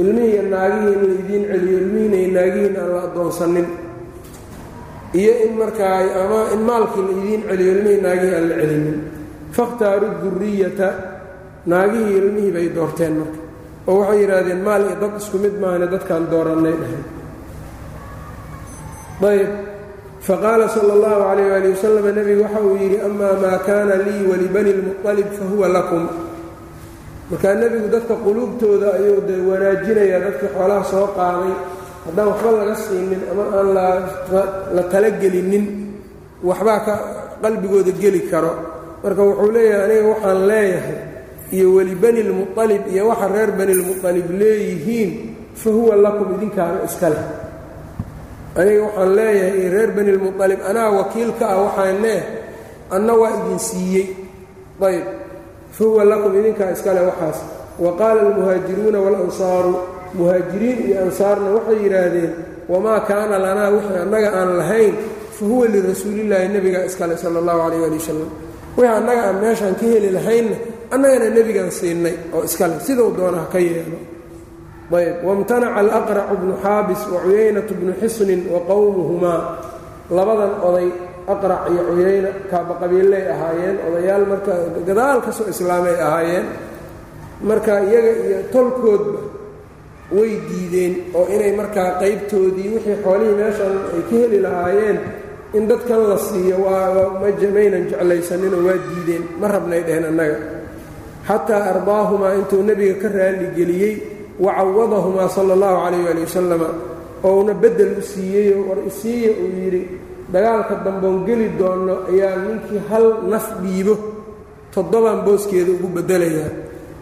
Ilmihii 0.00 0.32
iyo 0.34 0.42
naagihii 0.52 0.92
in 0.94 1.02
la 1.08 1.14
idiin 1.22 1.44
celiyo 1.50 1.78
ilmihiina 1.82 2.16
iyo 2.20 2.30
naagihiin 2.36 2.76
aan 2.80 2.90
la 2.94 3.00
addoonsanin. 3.06 3.68
Iyo 5.20 5.32
in 5.44 5.52
markaa 5.60 5.98
ama 6.22 6.38
in 6.54 6.60
maalkii 6.68 7.02
la 7.08 7.12
idiin 7.20 7.42
celiyo 7.48 7.72
ilmihii 7.76 8.00
naagihii 8.04 8.34
aan 8.38 8.46
la 8.50 8.54
celinin. 8.60 8.98
Fakhtaaru 9.56 10.06
duriyata 10.22 10.88
naagihii 11.70 12.16
ilmihii 12.20 12.52
bay 12.56 12.66
doorteen 12.76 13.14
marka. 13.20 13.38
Oo 13.88 13.96
waxay 14.00 14.18
yidhaahdeen 14.22 14.60
maal 14.66 14.82
iyo 14.88 14.96
dad 15.02 15.14
isku 15.20 15.36
mid 15.44 15.54
maahane 15.62 15.86
dadkaan 15.92 16.24
doorannay 16.32 16.74
dhahay. 16.80 17.02
Ayb 19.32 19.50
faqaala 20.26 20.68
sala 20.70 20.92
allahu 20.96 21.20
calayh 21.28 21.46
waali 21.52 21.68
wasalam 21.74 22.04
nebigu 22.16 22.42
waxa 22.46 22.60
uu 22.62 22.76
yidhi 22.82 22.98
amaa 23.08 23.34
maa 23.42 23.58
kaana 23.66 23.94
lii 24.06 24.22
walibani 24.30 24.70
lmuqalib 24.78 25.28
fahuwa 25.38 25.66
lakum 25.76 26.02
markaa 27.30 27.54
nebigu 27.60 27.88
dadka 27.94 28.14
quluubtooda 28.24 28.88
ayuu 28.98 29.20
de 29.28 29.34
wanaajinayaa 29.50 30.20
dadkii 30.26 30.50
xoolaha 30.54 30.84
soo 30.92 31.06
qaaday 31.18 31.54
haddaan 32.06 32.28
waxba 32.30 32.50
laga 32.58 32.74
siinin 32.84 33.22
ama 33.32 33.44
aan 33.58 33.68
la 34.76 34.82
talagelinin 34.92 35.64
waxbaa 36.48 36.80
ka 36.86 36.94
qalbigooda 37.42 37.90
geli 38.02 38.20
karo 38.30 38.52
marka 39.02 39.22
wuxuu 39.28 39.50
leeyahay 39.54 39.82
aniga 39.90 40.08
waxaan 40.14 40.40
leeyahay 40.50 40.98
iyo 41.56 41.66
weli 41.76 41.94
bani 42.02 42.20
lmualib 42.30 42.82
iyo 42.94 43.02
waxa 43.10 43.26
reer 43.34 43.50
bani 43.58 43.74
lmualib 43.80 44.26
leeyihiin 44.40 45.10
fa 45.60 45.68
huwa 45.76 45.94
lakum 46.04 46.28
idinkaana 46.38 46.78
iska 46.88 47.08
leh 47.14 47.24
aniga 48.60 48.82
waxaan 48.86 49.10
leeyahay 49.16 49.54
iyo 49.60 49.70
reer 49.74 49.90
bani 49.96 50.10
lmualib 50.16 50.60
anaa 50.70 50.90
wakiilka 50.98 51.44
ah 51.54 51.58
waxaan 51.64 51.96
leeh 52.04 52.22
anna 52.94 53.12
waa 53.20 53.30
idin 53.38 53.58
siiyey. 53.68 54.06
Ayb 54.88 55.04
fa 55.76 55.84
huwa 55.84 56.04
lakum 56.10 56.32
idinkaa 56.40 56.70
iska 56.76 56.90
leh 56.96 57.04
waxaas. 57.10 57.38
Wa 57.84 57.90
qaala 58.00 58.20
almuhaajiruuna 58.26 58.98
waalansaaru 59.04 59.72
muhaajiriin 60.18 60.78
iyo 60.88 60.96
ansaarna 61.06 61.48
waxay 61.56 61.78
yidhaahdeen 61.84 62.32
wamaa 62.68 63.00
kaana 63.08 63.36
lanaa 63.44 63.70
wixii 63.74 63.98
annaga 64.04 64.28
aan 64.40 64.50
lahayn 64.60 64.94
fa 65.36 65.44
huwa 65.50 65.66
lirasuulillaahi 65.74 66.48
nebigaa 66.54 66.84
iskale 66.90 67.16
sala 67.22 67.38
allahu 67.42 67.58
calayh 67.64 67.84
ali 67.86 67.96
wasalam 68.00 68.28
wixii 68.76 68.94
annaga 68.98 69.22
aan 69.28 69.36
meeshaan 69.44 69.74
ka 69.80 69.86
heli 69.92 70.10
lahaynna 70.16 70.56
annagana 70.94 71.28
nebigaan 71.36 71.70
siinay 71.78 72.14
oo 72.34 72.42
iskale 72.48 72.74
siduu 72.86 73.10
doonaha 73.16 73.46
ka 73.52 73.58
yeelo 73.66 73.98
ayb 74.98 75.16
wamtanaca 75.24 75.78
alaqracu 75.80 76.34
bnu 76.42 76.54
xaabis 76.64 77.00
wa 77.12 77.18
cuyaynatu 77.24 77.72
bnu 77.80 77.92
xisnin 78.00 78.40
wa 78.52 78.60
qowmuhumaa 78.70 79.40
labadan 80.16 80.52
oday 80.68 80.88
aqrac 81.32 81.62
iyo 81.72 81.82
cuyayna 81.88 82.30
kaabaqabiillay 82.50 83.24
ahaayeen 83.34 83.76
odayaal 83.88 84.24
marka 84.32 84.52
gadaal 84.88 85.18
ka 85.24 85.30
soo 85.32 85.46
islaamay 85.52 85.96
ahaayeen. 86.06 86.46
Marka 87.48 87.72
iyaga 87.88 88.12
iyo 88.26 88.38
tolkoodba 88.54 89.20
way 90.16 90.30
diideen 90.50 90.94
oo 91.18 91.24
inay 91.34 91.52
markaa 91.60 91.90
qaybtoodii 92.02 92.68
wixii 92.74 92.98
xoolihii 93.04 93.36
meeshan 93.40 93.74
ay 93.94 94.02
ka 94.08 94.14
heli 94.22 94.38
lahaayeen 94.46 94.98
in 95.56 95.64
dadkan 95.70 96.00
la 96.10 96.18
siiyo 96.28 96.56
maynan 97.56 97.84
jeclaysaninoo 97.90 98.62
waa 98.66 98.78
diideen. 98.88 99.24
Ma 99.40 99.46
rabnay 99.54 99.80
dheheen 99.86 100.06
annaga. 100.10 100.38
Xataa 101.28 101.62
ardaahumaa 101.72 102.34
intuu 102.38 102.62
nebiga 102.68 102.94
ka 103.02 103.08
raaligeliyey 103.18 103.94
wa 104.40 104.52
cawadahumaa 104.58 105.28
sala 105.28 105.52
allahu 105.56 105.76
calayh 105.84 106.04
waali 106.06 106.20
wasalama 106.26 106.68
ouna 107.24 107.54
beddel 107.62 107.92
u 107.98 108.02
siiyeyoo 108.12 108.62
war 108.68 108.78
isiiya 108.90 109.30
uu 109.42 109.50
yidhi 109.64 109.82
dagaalka 110.32 110.74
damboon 110.84 111.24
geli 111.26 111.48
doonno 111.58 111.94
ayaa 112.12 112.36
ninkii 112.46 112.80
hal 112.90 113.06
naf 113.32 113.46
dhiibo 113.62 113.94
toddobaan 114.74 115.20
booskeeda 115.26 115.70
ugu 115.76 115.88
beddelayaa 115.96 116.50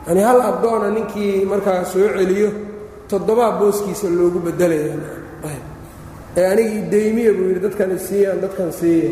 yanii 0.07 0.25
hal 0.29 0.41
addoona 0.51 0.89
ninkii 0.97 1.45
markaa 1.51 1.85
soo 1.93 2.09
celiyo 2.17 2.49
toddobaa 3.11 3.53
booskiisa 3.61 4.07
loogu 4.19 4.39
beddelayaa 4.47 4.99
ee 6.37 6.47
anigii 6.53 6.83
deymiya 6.93 7.33
buu 7.37 7.47
yidhi 7.51 7.61
dadkan 7.67 7.91
isiiyaan 7.99 8.39
dadkan 8.45 8.71
siiya 8.79 9.11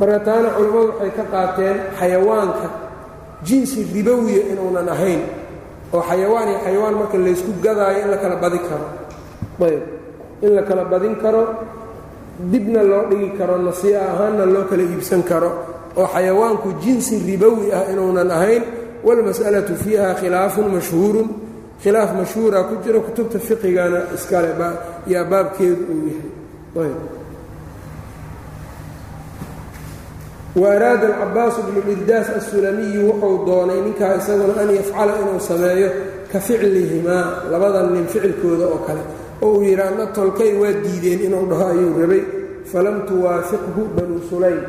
marka 0.00 0.18
taana 0.26 0.48
culimmadu 0.56 0.88
waxay 0.92 1.10
ka 1.18 1.24
qaateen 1.34 1.76
xayawaanka 1.98 2.66
jinsi 3.48 3.78
ribowiya 3.94 4.42
inuunan 4.52 4.88
ahayn 4.94 5.20
oo 5.92 6.02
xayawaan 6.08 6.48
iyo 6.48 6.58
xayawaan 6.64 6.94
marka 7.00 7.16
laysku 7.18 7.50
gadaayo 7.64 7.98
in 8.04 8.10
la 8.10 8.16
kala 8.22 8.36
badin 8.42 8.62
karo. 8.68 8.86
Ayb. 9.66 9.82
In 10.42 10.50
la 10.56 10.62
kala 10.62 10.84
badin 10.92 11.14
karo 11.22 11.42
dibna 12.50 12.82
loo 12.82 13.04
dhigi 13.10 13.30
karo 13.38 13.54
nasii'a 13.58 14.00
ahaanna 14.12 14.44
loo 14.54 14.64
kala 14.70 14.82
iibsan 14.82 15.22
karo 15.22 15.50
oo 15.96 16.06
xayawaanku 16.14 16.68
jinsi 16.82 17.14
ribowi 17.28 17.72
ah 17.72 17.84
inuunan 17.92 18.30
ahayn 18.30 18.62
walmas'alatu 19.06 19.74
fiiha 19.82 20.14
khilaafun 20.20 20.66
mashhuurun. 20.74 21.28
Khilaaf 21.82 22.14
mashhuura 22.14 22.62
ku 22.70 22.74
jiro 22.84 23.00
kutubta 23.02 23.38
fiqigana 23.42 24.14
iskale 24.14 24.54
yaa 25.12 25.24
baabkeedu 25.26 25.82
uu 25.90 26.06
yahay. 26.06 26.30
Wa 26.78 26.82
araada 30.60 31.06
alcabaas 31.08 31.56
bnu 31.64 31.80
mirdaas 31.88 32.28
assulamiyu 32.36 33.08
wuxuu 33.08 33.46
doonay 33.46 33.80
ninkaa 33.80 34.16
isaguna 34.20 34.60
an 34.62 34.70
yafcala 34.76 35.12
inuu 35.22 35.40
sameeyo 35.40 35.88
ka 36.32 36.38
ficlihimaa 36.40 37.48
labadan 37.50 37.92
nin 37.94 38.06
ficilkooda 38.06 38.66
oo 38.68 38.80
kale. 38.86 39.00
Oo 39.42 39.56
uu 39.56 39.62
yidhi 39.64 39.82
anna 39.82 40.06
tolkay 40.16 40.52
waa 40.60 40.72
diideen 40.84 41.20
inuu 41.26 41.46
dhaho 41.50 41.64
ayuu 41.72 42.00
rabay. 42.00 42.22
Falam 42.72 42.96
tuwaafiqhu 43.08 43.82
banu 43.96 44.20
sulaym. 44.30 44.60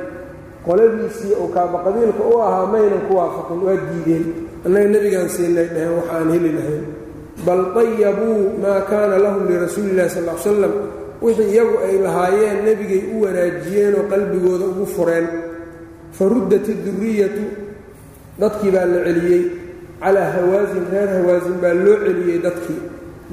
Qoladiisii 0.66 1.36
oo 1.42 1.48
kaaba 1.56 1.78
qabiilka 1.86 2.24
u 2.32 2.40
ahaa 2.42 2.66
maynan 2.72 3.04
ku 3.08 3.13
waafaqin 3.20 3.60
waa 3.68 3.78
diideen. 3.90 4.25
Annaga 4.66 4.88
nebigaan 4.88 5.30
siinay 5.30 5.68
dheheen 5.74 5.94
wax 6.00 6.08
aan 6.16 6.30
heli 6.34 6.52
lahayn. 6.58 6.84
Bal 7.46 7.62
dayabuu 7.75 8.40
maa 8.63 8.82
kaana 8.90 9.18
lahum 9.20 9.44
lirasuuli 9.52 9.90
illahi 9.92 10.10
sal 10.16 10.25
l 10.32 10.40
slam 10.44 10.74
wixii 11.24 11.52
iyagu 11.54 11.75
ay 11.88 11.96
lahaayeen 12.06 12.58
nebigay 12.68 13.02
u 13.16 13.24
wanaajiyeenoo 13.24 14.04
qalbigooda 14.12 14.66
ugu 14.72 14.86
fureen 14.96 15.28
fa 16.17 16.24
ruddat 16.32 16.65
iduriyatu 16.74 17.43
dadkii 18.41 18.72
baa 18.75 18.86
la 18.93 19.00
celiyey. 19.08 19.43
Calaa 20.03 20.29
hawaasin 20.36 20.86
reer 20.93 21.10
hawaasin 21.17 21.55
baa 21.63 21.74
loo 21.86 21.98
celiyey 22.05 22.39
dadkii 22.46 22.82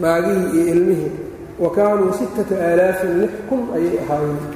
naagihii 0.03 0.49
iyo 0.57 0.65
ilmihii. 0.75 1.13
Wa 1.63 1.69
kaanuu 1.77 2.13
sittata 2.19 2.55
aalaafin 2.67 3.13
lix 3.23 3.35
kun 3.49 3.63
ayay 3.77 3.97
ahaayeen. 4.03 4.47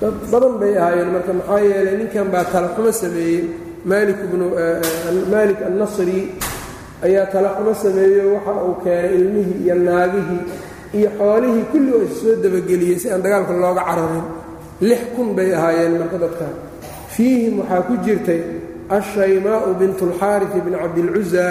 Dad 0.00 0.14
badan 0.32 0.54
bay 0.60 0.72
ahaayeen 0.80 1.10
marka 1.14 1.32
maxaa 1.38 1.60
yeelay 1.68 1.96
ninkan 2.00 2.28
baa 2.34 2.44
talaxumo 2.52 2.92
sameeyey. 3.02 3.42
Maalik 3.90 4.18
bnu 4.30 4.46
maalik 5.32 5.58
annasri 5.68 6.18
ayaa 7.06 7.26
talaxumo 7.34 7.72
sameeyo 7.84 8.24
waxa 8.34 8.52
uu 8.66 8.74
keenay 8.84 9.12
ilmihii 9.18 9.58
iyo 9.64 9.74
naagihii 9.88 10.42
iyo 10.98 11.08
xoolihii 11.18 11.64
kulli 11.72 11.90
oo 11.96 12.02
is 12.06 12.14
soo 12.20 12.34
dabageliyey 12.42 12.98
si 13.02 13.06
aan 13.12 13.22
dagaalka 13.24 13.52
looga 13.62 13.82
cararin. 13.88 14.26
Lix 14.88 15.02
kun 15.16 15.28
bay 15.36 15.48
ahaayeen 15.58 15.94
marka 16.02 16.16
dadkan 16.24 16.52
fiihim 17.17 17.59
waxaa 17.59 17.81
ku 17.87 17.93
jirtay 18.05 18.41
ashaymaa'u 18.89 19.69
bint 19.79 19.99
اlxaariثi 20.07 20.59
bni 20.65 20.77
cabdilcuza 20.81 21.45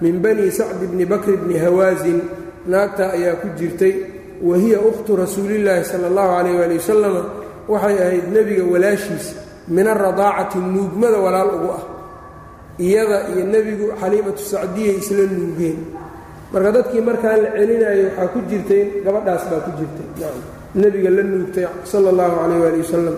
min 0.00 0.14
bani 0.24 0.50
sacdi 0.50 0.86
bni 0.92 1.04
bakri 1.12 1.36
bni 1.36 1.56
hawaasin 1.64 2.18
naagtaa 2.66 3.12
ayaa 3.16 3.36
ku 3.42 3.48
jirtay 3.58 3.94
wa 4.42 4.56
hiya 4.56 4.78
ukhtu 4.80 5.16
rasuulillaahi 5.16 5.84
sala 5.84 6.06
اllahu 6.10 6.30
calayh 6.36 6.64
ali 6.64 6.74
wasalama 6.80 7.22
waxay 7.68 7.96
ahayd 8.04 8.26
nebiga 8.34 8.64
walaashiis 8.72 9.26
min 9.68 9.86
aradaacati 9.86 10.58
nuugmada 10.58 11.18
walaal 11.24 11.50
ugu 11.56 11.68
ah 11.78 11.84
iyada 12.78 13.18
iyo 13.32 13.44
nebigu 13.46 13.86
xaliimatu 14.00 14.42
sacdiyay 14.42 14.96
isla 14.98 15.24
nuugeen 15.30 15.78
marka 16.52 16.70
dadkii 16.76 17.00
markaa 17.00 17.36
la 17.42 17.48
celinayo 17.56 18.02
waxaa 18.10 18.28
ku 18.34 18.38
jirtay 18.50 18.82
gabadhaas 19.04 19.42
baa 19.50 19.60
ku 19.66 19.70
jirtay 19.78 20.06
nebiga 20.74 21.10
la 21.16 21.22
nuugtay 21.22 21.66
sala 21.86 22.08
اllahu 22.12 22.34
calayh 22.40 22.60
ali 22.68 22.78
wasalam 22.82 23.16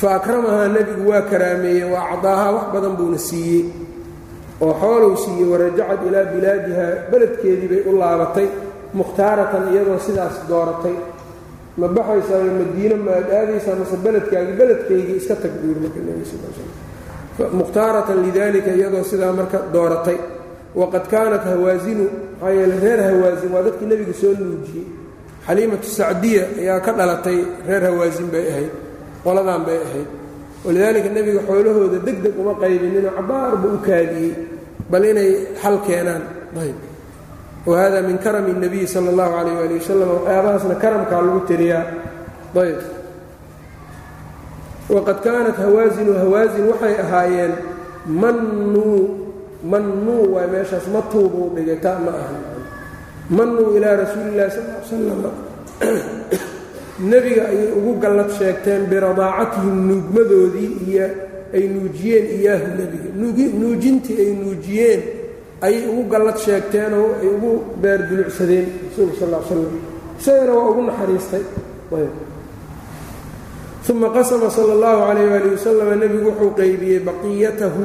fa 0.00 0.08
akramahaa 0.18 0.68
nebigu 0.76 1.04
waa 1.10 1.22
karaameeyey 1.30 1.84
wa 1.92 2.00
acdaahaa 2.12 2.52
wax 2.56 2.66
badan 2.74 2.94
buuna 2.98 3.18
siiyey 3.28 3.62
oo 4.64 4.72
xoolow 4.82 5.12
siiyey 5.24 5.46
warajacad 5.52 6.00
ilaa 6.08 6.24
bilaadiha 6.34 6.86
beledkeedii 7.10 7.68
bay 7.72 7.82
u 7.90 7.98
laabatay 8.00 8.46
mukhtaaratan 8.98 9.64
iyadoo 9.72 9.98
sidaas 10.06 10.36
dooratay. 10.50 10.96
Ma 11.80 11.86
baxaysaa 11.96 12.40
madiino 12.60 12.96
ma 13.06 13.10
aad 13.18 13.28
aadaysaa 13.40 13.74
mase 13.80 13.96
beledkaagii 14.04 14.56
beledkaygii 14.60 15.16
iska 15.20 15.34
tag 15.42 15.52
buu 15.60 15.68
yidhi 15.70 15.80
marka 15.84 16.00
nebiga 16.06 16.26
sal 16.30 17.50
mukhtaaratan 17.60 18.18
lidalika 18.26 18.70
iyadoo 18.78 19.04
sidaa 19.10 19.32
marka 19.38 19.58
dooratay. 19.74 20.18
Waqad 20.80 21.04
kaanat 21.12 21.44
hawaasinu 21.50 22.04
maxaa 22.40 22.50
yeele 22.58 22.76
reer 22.84 23.00
hawaasin 23.08 23.50
waa 23.54 23.62
dadkii 23.66 23.86
nebiga 23.92 24.14
soo 24.20 24.32
nuujiyey. 24.40 24.86
Xaliimatu 25.46 25.88
sacdiya 25.98 26.44
ayaa 26.60 26.80
ka 26.86 26.90
dhalatay 26.98 27.38
reer 27.68 27.82
hawaasin 27.88 28.28
bay 28.32 28.44
ahayd 28.52 28.72
qoladan 29.25 29.61
bay 29.67 29.77
ahayd 29.87 30.09
walidaalika 30.65 31.09
nebiga 31.17 31.41
xoolahooda 31.47 31.97
deg 32.07 32.17
deg 32.25 32.33
uma 32.41 32.53
qaybinino 32.61 33.09
cabaarba 33.17 33.67
u 33.75 33.77
kaadiyey 33.87 34.31
bal 34.91 35.03
inay 35.11 35.31
xal 35.61 35.75
keenaan 35.87 36.23
ayb 36.63 36.77
wahada 37.69 37.99
min 38.07 38.17
karami 38.23 38.49
الnabiyi 38.55 38.87
salى 38.93 39.09
اllahu 39.13 39.33
alayh 39.41 39.55
ali 39.65 39.75
wasalam 39.79 40.07
waxyaabahaasna 40.15 40.75
karamkaa 40.83 41.21
lagu 41.27 41.41
tiriyaa 41.49 41.83
ayb 42.63 42.79
waqad 44.95 45.17
kaanat 45.25 45.57
hawaasinu 45.63 46.11
hawaasin 46.21 46.63
waxay 46.71 46.95
ahaayeen 47.03 47.53
mannuu 48.21 48.97
mannuu 49.71 50.23
waa 50.35 50.47
meeshaas 50.53 50.85
matuubuu 50.95 51.47
dhigay 51.55 51.79
ta 51.85 51.91
ma 52.05 52.11
aha 52.23 52.37
mannuu 53.37 53.69
ilaa 53.79 53.95
rasuuli 54.03 54.29
اllahi 54.35 54.51
sal 54.51 54.67
l 54.67 54.83
salam 54.91 55.33
nebiga 57.00 57.42
ayay 57.48 57.70
ugu 57.78 57.92
gallad 58.02 58.30
sheegteen 58.38 58.86
biradaacatihim 58.90 59.76
nuugmadoodii 59.88 60.70
iyo 60.88 61.06
ay 61.54 61.64
nuujiyeen 61.68 62.26
iyaahu 62.40 62.68
nebiga. 62.78 63.08
Nuujintii 63.60 64.16
ay 64.24 64.30
nuujiyeen 64.34 65.00
ayay 65.62 65.86
ugu 65.90 66.02
gallad 66.12 66.38
sheegteenoo 66.38 67.08
ay 67.22 67.28
ugu 67.28 67.52
beerdulucsadeen 67.82 68.66
rasuulka 68.90 69.16
sal 69.20 69.30
l 69.32 69.36
slam 69.48 69.72
isagana 70.20 70.52
waa 70.58 70.70
ugu 70.70 70.82
naxariistay. 70.82 71.44
Uma 73.88 74.08
qasama 74.12 74.50
sala 74.52 74.72
allahu 74.76 75.00
calayh 75.08 75.26
waali 75.32 75.48
wasalam 75.56 75.88
nebigu 75.96 76.28
wuxuu 76.28 76.52
qaybiyey 76.60 77.00
baqiyatahu. 77.08 77.82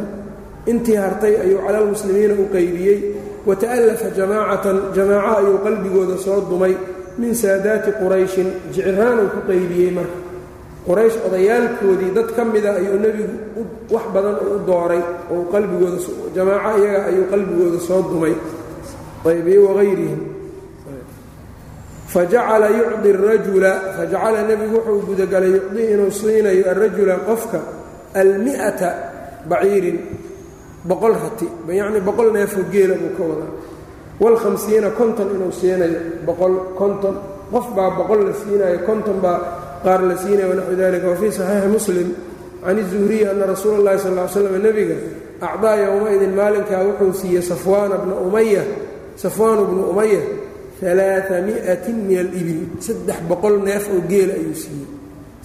Intii 0.67 0.95
hartay 0.99 1.35
ayuu 1.43 1.63
cala 1.63 1.77
almuslimiina 1.79 2.33
u 2.33 2.45
qaybiyey. 2.51 2.99
Wata'allafa 3.47 4.11
jamaacatan 4.17 4.77
jamaaco 4.95 5.37
ayuu 5.39 5.57
qalbigooda 5.63 6.17
soo 6.19 6.41
dumay 6.49 6.75
min 7.19 7.33
saadaati 7.41 7.91
qurayshin 8.01 8.49
jiciraanuu 8.73 9.27
ku 9.33 9.39
qaybiyey 9.49 9.91
marka. 9.97 10.17
Quraysh 10.87 11.17
odayaalkoodii 11.27 12.11
dad 12.17 12.29
ka 12.35 12.41
mida 12.53 12.71
ayuu 12.79 12.99
nebigu 13.03 13.35
wax 13.93 14.05
badan 14.13 14.35
u 14.43 14.59
dooray 14.67 15.01
oo 15.33 15.43
qalbigooda 15.53 15.97
jamaaco 16.35 16.77
iyaga 16.81 16.99
ayuu 17.09 17.25
qalbigooda 17.31 17.79
soo 17.87 18.01
dumay. 18.11 18.35
Aybiye 19.29 19.59
wahayrihim 19.65 20.21
fajacala 22.13 22.67
yucdi 22.79 23.09
rajula 23.25 23.71
fajacala 23.97 24.39
nebigu 24.49 24.75
wuxuu 24.77 25.01
gudagalay 25.07 25.51
yucdii 25.57 25.87
inuu 25.93 26.11
siinayo 26.19 26.63
arajula 26.71 27.15
qofka 27.27 27.59
almi'ata 28.21 28.89
baciirin 29.49 29.97
boqol 30.89 31.13
rati 31.23 31.47
yacni 31.79 31.99
boqol 32.07 32.29
neefoo 32.35 32.63
geela 32.73 32.95
buu 33.01 33.11
ka 33.17 33.23
wadaa 33.29 33.51
waalhamsiina 34.21 34.89
konton 34.99 35.27
inuu 35.35 35.51
siinayo 35.59 35.99
boqol 36.25 36.53
konton. 36.79 37.15
Qof 37.53 37.65
baa 37.75 37.89
boqol 37.97 38.21
la 38.27 38.33
siinayo 38.41 38.77
konton 38.87 39.17
baa 39.23 39.39
qaar 39.85 40.01
la 40.09 40.15
siinaya 40.21 40.47
wanaxwi 40.51 40.75
dalika 40.81 41.07
wafii 41.11 41.31
saxiixi 41.37 41.67
muslim 41.75 42.09
can 42.63 42.77
izuhriyi 42.83 43.25
ana 43.31 43.45
rasuula 43.51 43.77
اllahi 43.79 43.99
sal 44.03 44.13
ly 44.17 44.25
slam 44.33 44.55
nebiga 44.65 44.95
acdaa 45.47 45.75
yowmaidin 45.83 46.33
maalinkaa 46.39 46.81
wuxuu 46.87 47.13
siiyey 47.21 47.43
safwaana 47.51 47.95
bna 48.03 48.15
umaya 48.27 48.63
safwaanu 49.23 49.61
bnu 49.69 49.81
umaya 49.91 50.21
alaamiatin 50.91 51.95
min 52.07 52.17
alibil 52.23 52.61
saddex 52.85 53.19
boqol 53.29 53.55
neef 53.67 53.83
oo 53.93 54.01
geela 54.11 54.33
ayuu 54.39 54.55
siiyey. 54.63 54.87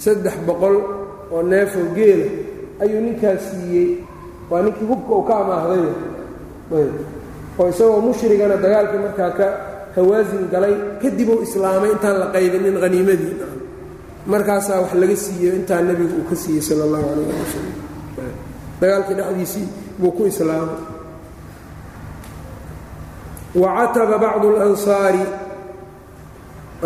Saddex 0.05 0.37
boqol 0.49 0.77
oo 1.35 1.43
neef 1.53 1.71
oo 1.81 1.89
geela 1.99 2.27
ayuu 2.83 3.01
ninkaas 3.07 3.43
siiyey. 3.51 3.89
Waa 4.51 4.63
ninkii 4.65 4.87
hubka 4.91 5.13
uu 5.19 5.25
ka 5.29 5.35
amaahday 5.43 5.85
oo 7.61 7.67
isagoo 7.73 8.01
mushrigana 8.07 8.57
dagaalkii 8.65 9.01
markaa 9.07 9.31
ka 9.39 9.47
hawaasin 9.97 10.45
galay 10.53 10.75
kadib 11.03 11.29
islaamay 11.47 11.91
intaan 11.95 12.17
la 12.23 12.27
qaybinin 12.35 12.77
haniimadii 12.85 13.35
markaasaa 14.33 14.79
wax 14.83 14.93
laga 15.03 15.17
siiyo 15.25 15.51
intaa 15.59 15.81
nebigu 15.89 16.15
uu 16.21 16.27
ka 16.31 16.37
siiyey 16.43 16.63
sala 16.69 16.83
allahu 16.87 17.05
calayh 17.11 17.27
wasalam 17.43 17.75
dagaalkii 18.81 19.15
dhexdiisii 19.19 19.67
buu 20.01 20.13
ku 20.17 20.23
islaamay. 20.31 20.81
Wacataba 23.63 24.17
bacdu 24.25 24.47
اlansaari 24.55 25.25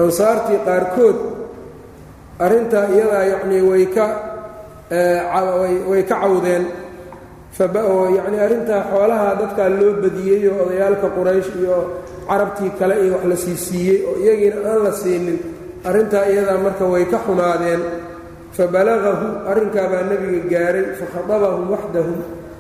ansaartii 0.02 0.58
qaarkood 0.66 1.16
arrintaa 2.44 2.86
iyadaa 2.94 3.24
yacnii 3.32 3.62
way 3.70 3.84
ka 3.96 4.06
way 5.90 6.02
ka 6.10 6.16
cawdeen 6.22 6.64
yacni 7.58 8.38
arrintaa 8.40 8.82
xoolaha 8.90 9.34
dadkaa 9.40 9.68
loo 9.68 9.92
badiyey 10.02 10.48
oo 10.48 10.62
odayaalka 10.64 11.08
quraysh 11.16 11.50
iyo 11.60 11.76
carabtii 12.28 12.70
kale 12.78 12.94
iyo 13.04 13.12
wax 13.14 13.24
la 13.30 13.36
sii 13.36 13.56
siiyey 13.56 13.98
oo 14.08 14.14
iyagiina 14.22 14.56
aan 14.70 14.80
la 14.84 14.92
siinin 14.92 15.38
arrintaa 15.84 16.24
iyadaa 16.32 16.58
marka 16.64 16.84
way 16.92 17.04
ka 17.12 17.18
xumaadeen. 17.26 17.82
Fabalagahu 18.56 19.26
arrinkaa 19.50 19.86
baa 19.92 20.02
nebiga 20.10 20.40
gaaray 20.52 20.84
fakhatabahum 21.00 21.64
waxdahum 21.72 22.18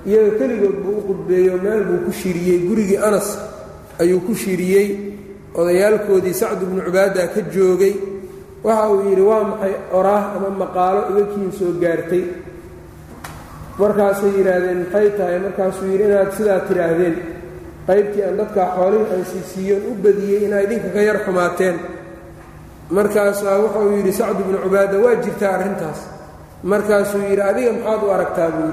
iyaga 0.08 0.30
keligood 0.38 0.76
buu 0.84 0.96
u 1.00 1.02
qudbeeyo 1.08 1.54
meel 1.64 1.82
buu 1.88 2.00
ku 2.06 2.12
shiriyey 2.20 2.58
gurigii 2.68 2.96
anas 3.08 3.28
ayuu 4.00 4.20
ku 4.26 4.32
shiriyey 4.34 4.88
odayaalkoodii 5.60 6.34
sacdu 6.40 6.64
bnu 6.70 6.80
cubaada 6.86 7.22
ka 7.34 7.40
joogay. 7.54 7.94
Waxa 8.64 8.88
uu 8.92 9.00
yidhi 9.08 9.24
waa 9.30 9.44
maxay 9.50 9.74
oraah 9.98 10.24
ama 10.36 10.48
maqaalo 10.62 11.00
igakiin 11.12 11.52
soo 11.58 11.72
gaartay 11.82 12.24
markaasay 13.78 14.30
yidhaahdeen 14.38 14.78
maxay 14.84 15.08
tahay 15.18 15.38
markaasuu 15.46 15.86
yidhi 15.92 16.04
inaad 16.10 16.30
sidaa 16.36 16.60
tidhaahdeen. 16.68 17.16
Qaybtii 17.88 18.22
aan 18.26 18.36
dadkaa 18.40 18.68
xoolihii 18.76 19.10
aan 19.14 19.24
siisiiyoon 19.30 19.82
u 19.90 19.94
badiyey 20.04 20.40
inaa 20.46 20.60
idinka 20.66 20.88
ka 20.94 21.00
yar 21.08 21.18
xumaateen. 21.24 21.76
Markaasaa 22.96 23.58
wuxuu 23.62 23.88
yidhi 23.96 24.12
sacdu 24.12 24.42
bnu 24.46 24.58
cubaada 24.64 24.96
waa 25.04 25.14
jirtaa 25.24 25.52
arrintaas. 25.56 26.00
Markaasuu 26.72 27.22
yidhi 27.30 27.42
adiga 27.50 27.72
maxaad 27.72 28.02
u 28.06 28.10
aragtaa? 28.16 28.48
buu 28.56 28.70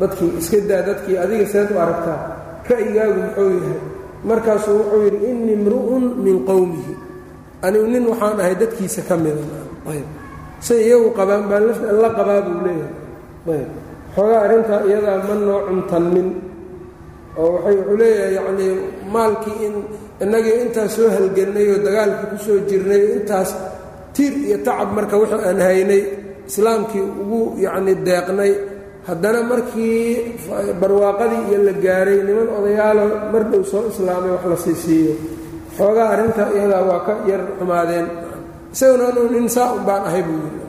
dadkii 0.00 0.30
iska 0.40 0.58
daa 0.68 0.82
dadkii 0.88 1.16
adiga 1.24 1.46
seed 1.52 1.68
u 1.74 1.78
aragtaa. 1.84 2.18
Ra'yigaagu 2.70 3.18
muxuu 3.24 3.48
yahay. 3.56 3.78
Markaasuu 4.30 4.74
wuxuu 4.78 5.02
yidhi 5.06 5.18
innii 5.30 5.54
imru'un 5.58 6.04
min 6.24 6.36
qowmihi 6.48 6.94
anigu 7.66 7.86
nin 7.94 8.04
waxaan 8.10 8.40
ahay 8.40 8.54
dadkiisa 8.62 9.02
ka 9.08 9.16
mida. 9.16 9.44
Say 10.66 10.78
iyagu 10.88 11.08
qabaan 11.18 11.44
baan 11.50 11.64
la 12.02 12.08
qabaa 12.18 12.40
buu 12.46 12.58
leeyahay 12.66 13.85
xoogaa 14.16 14.40
arrintaa 14.46 14.80
iyadaa 14.88 15.18
ma 15.28 15.34
noo 15.46 15.60
cuntannin 15.68 16.28
oo 17.42 17.48
wuxuu 17.64 17.96
leeyahay 18.00 18.32
yacnii 18.38 18.72
maalkii 19.14 19.56
in 19.66 19.74
innagii 20.22 20.56
intaas 20.64 20.90
soo 20.96 21.08
halgannay 21.16 21.66
oo 21.72 21.78
dagaalkii 21.86 22.28
ku 22.32 22.36
soo 22.46 22.58
jirnay 22.68 23.02
intaas 23.16 23.50
tiir 24.14 24.34
iyo 24.48 24.56
tacab 24.66 24.88
marka 24.96 25.14
wixii 25.20 25.42
aan 25.48 25.60
haynay 25.68 26.02
islaamkii 26.48 27.04
ugu 27.22 27.40
yacnii 27.64 27.96
deeqnay. 28.06 28.52
Haddana 29.08 29.40
markii 29.50 30.00
barwaaqadii 30.80 31.42
iyo 31.50 31.58
la 31.68 31.72
gaaray 31.84 32.18
niman 32.26 32.48
odayaalo 32.58 33.04
mar 33.32 33.42
dhow 33.50 33.62
soo 33.72 33.82
islaamay 33.92 34.30
wax 34.34 34.44
la 34.52 34.56
sii 34.64 34.76
siiyo. 34.84 35.14
Xoogaa 35.76 36.08
arrintaa 36.14 36.48
iyadaa 36.56 36.82
waa 36.90 37.00
ka 37.06 37.12
yar 37.30 37.42
xumaadeen. 37.58 38.06
Isaguna 38.74 39.04
anuu 39.10 39.28
nin 39.34 39.46
saa 39.56 39.68
un 39.76 39.82
baan 39.88 40.02
ahay 40.08 40.22
buu 40.28 40.38
yidhi 40.44 40.65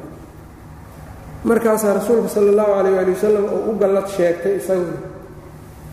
markaasaa 1.50 1.94
rasuulka 2.00 2.30
sala 2.36 2.50
allahu 2.54 2.72
calayh 2.78 3.00
ali 3.02 3.12
wasalam 3.16 3.46
oo 3.56 3.62
u 3.70 3.74
gallad 3.82 4.08
sheegtay 4.18 4.54
isaguna 4.62 4.98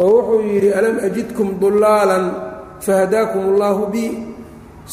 oo 0.05 0.11
wuxuu 0.17 0.41
yidhi 0.51 0.71
alam 0.79 0.97
ajidkum 1.07 1.49
dullaalan 1.63 2.25
fahadaakum 2.87 3.43
allaahu 3.55 3.83
bi 3.95 4.05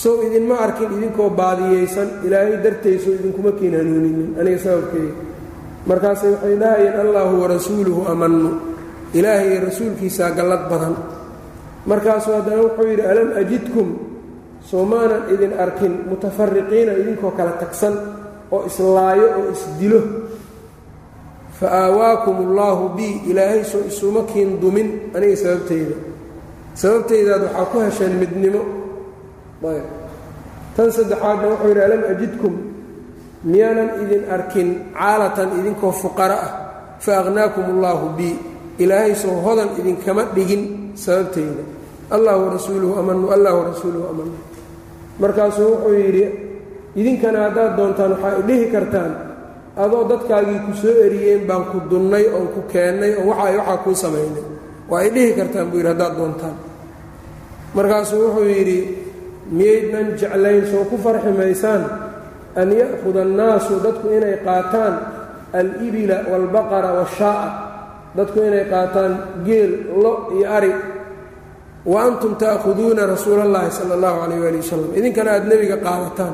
sow 0.02 0.16
idinma 0.28 0.56
arkin 0.66 0.90
idinkoo 0.98 1.30
baadiyeysan. 1.40 2.08
Ilaahay 2.26 2.56
dartaysoo 2.64 3.14
idinkuma 3.20 3.52
kiin 3.60 3.74
hanuuninin. 3.80 4.30
Aniga 4.40 4.60
sababkeeda 4.64 5.14
markaasay 5.90 6.32
waxay 6.36 6.56
dhahayeen 6.62 6.96
allaahu 7.04 7.34
warasuuluhu 7.44 8.02
amannu. 8.14 8.52
Ilaahay 9.18 9.60
rasuulkiisaa 9.68 10.32
gallad 10.38 10.64
badan. 10.72 10.96
Markaasuu 11.90 12.34
haddana 12.40 12.62
wuxuu 12.66 12.88
yidhi 12.92 13.04
alam 13.12 13.30
ajidkum? 13.42 13.88
Soo 14.70 14.84
maanan 14.92 15.24
idin 15.34 15.54
arkin. 15.64 15.94
Mutafariqiina 16.10 16.92
idinkoo 17.02 17.32
kala 17.38 17.52
tagsan 17.62 17.94
oo 18.56 18.62
islaayo 18.70 19.28
oo 19.40 19.46
isdilo 19.56 20.00
fa 21.62 21.68
aawaakum 21.86 22.36
allaahu 22.50 22.98
bi 22.98 23.22
ilaahay 23.30 23.62
soo 23.62 23.86
isuma 23.86 24.26
kiin 24.34 24.58
dumin 24.58 25.14
aniga 25.14 25.38
sababtayda 25.38 25.96
sababtaydaad 26.74 27.42
waxaa 27.46 27.70
ku 27.72 27.78
hesheen 27.86 28.14
midnimo 28.18 28.62
ayb 29.70 29.86
tan 30.76 30.90
saddexaadna 30.90 31.46
wuxuu 31.54 31.70
yidhi 31.70 31.82
alam 31.86 32.02
ajidkum 32.14 32.54
miyaanan 33.46 33.90
idin 34.04 34.24
arkin 34.26 34.68
caalatan 34.98 35.50
idinkoo 35.62 35.94
fuqara 36.02 36.38
ah 36.46 36.52
fa 37.06 37.12
akhnaakum 37.22 37.66
allaahu 37.78 38.18
bi 38.18 38.30
ilaahay 38.82 39.14
soo 39.14 39.38
hodan 39.46 39.70
idinkama 39.78 40.24
dhigin 40.34 40.94
sababtayda 40.98 41.64
allah 42.10 42.34
warasuuluhu 42.42 42.94
amanu 43.02 43.30
allah 43.30 43.54
warasuuluhu 43.60 44.06
amanu 44.14 44.34
markaasuu 45.22 45.70
wuxuu 45.78 45.94
yidhi 45.94 46.26
idinkana 46.98 47.38
haddaad 47.46 47.72
doontaan 47.78 48.12
waxaa 48.18 48.42
dhihi 48.50 48.66
kartaan 48.74 49.12
adoo 49.78 50.04
dadkaagii 50.12 50.60
ku 50.68 50.72
soo 50.82 50.96
eriyeen 51.06 51.48
baan 51.48 51.64
ku 51.72 51.78
dunnay 51.90 52.26
oon 52.36 52.48
ku 52.56 52.62
keennay 52.72 53.14
oo 53.20 53.28
waxa 53.32 53.58
waxaa 53.58 53.78
kuu 53.84 53.96
samaynay. 53.96 54.44
Waa 54.90 55.00
ay 55.04 55.10
dhihi 55.16 55.32
kartaan 55.40 55.68
buu 55.72 55.78
yidhi 55.80 55.92
haddaad 55.94 56.14
doontaan. 56.18 56.56
Markaasuu 57.76 58.20
wuxuu 58.26 58.48
yidhi 58.52 58.80
miyaydnan 59.52 60.08
jeclayn 60.20 60.64
soo 60.72 60.84
ku 60.90 60.96
farxi 61.04 61.32
maysaan? 61.40 61.84
An 62.56 62.68
ya'khuda 62.80 63.22
annaasu 63.28 63.80
dadku 63.86 64.08
inay 64.18 64.36
qaataan 64.44 64.94
al-ibila 65.60 66.18
waalbaqara 66.32 66.90
waashaa'a 67.00 67.48
dadku 68.18 68.40
inay 68.44 68.66
qaataan 68.74 69.14
geel 69.48 69.72
lo 70.04 70.14
iyo 70.36 70.48
ari. 70.58 70.72
Wa 71.88 71.98
antum 72.06 72.36
ta'khuduuna 72.36 73.08
rasuula 73.08 73.42
allahi 73.48 73.72
sala 73.72 73.96
allahu 73.98 74.18
calayh 74.22 74.40
waali 74.44 74.58
wasalam 74.62 74.92
idinkana 75.00 75.30
aada 75.34 75.48
nebiga 75.50 75.78
qaadataan 75.82 76.34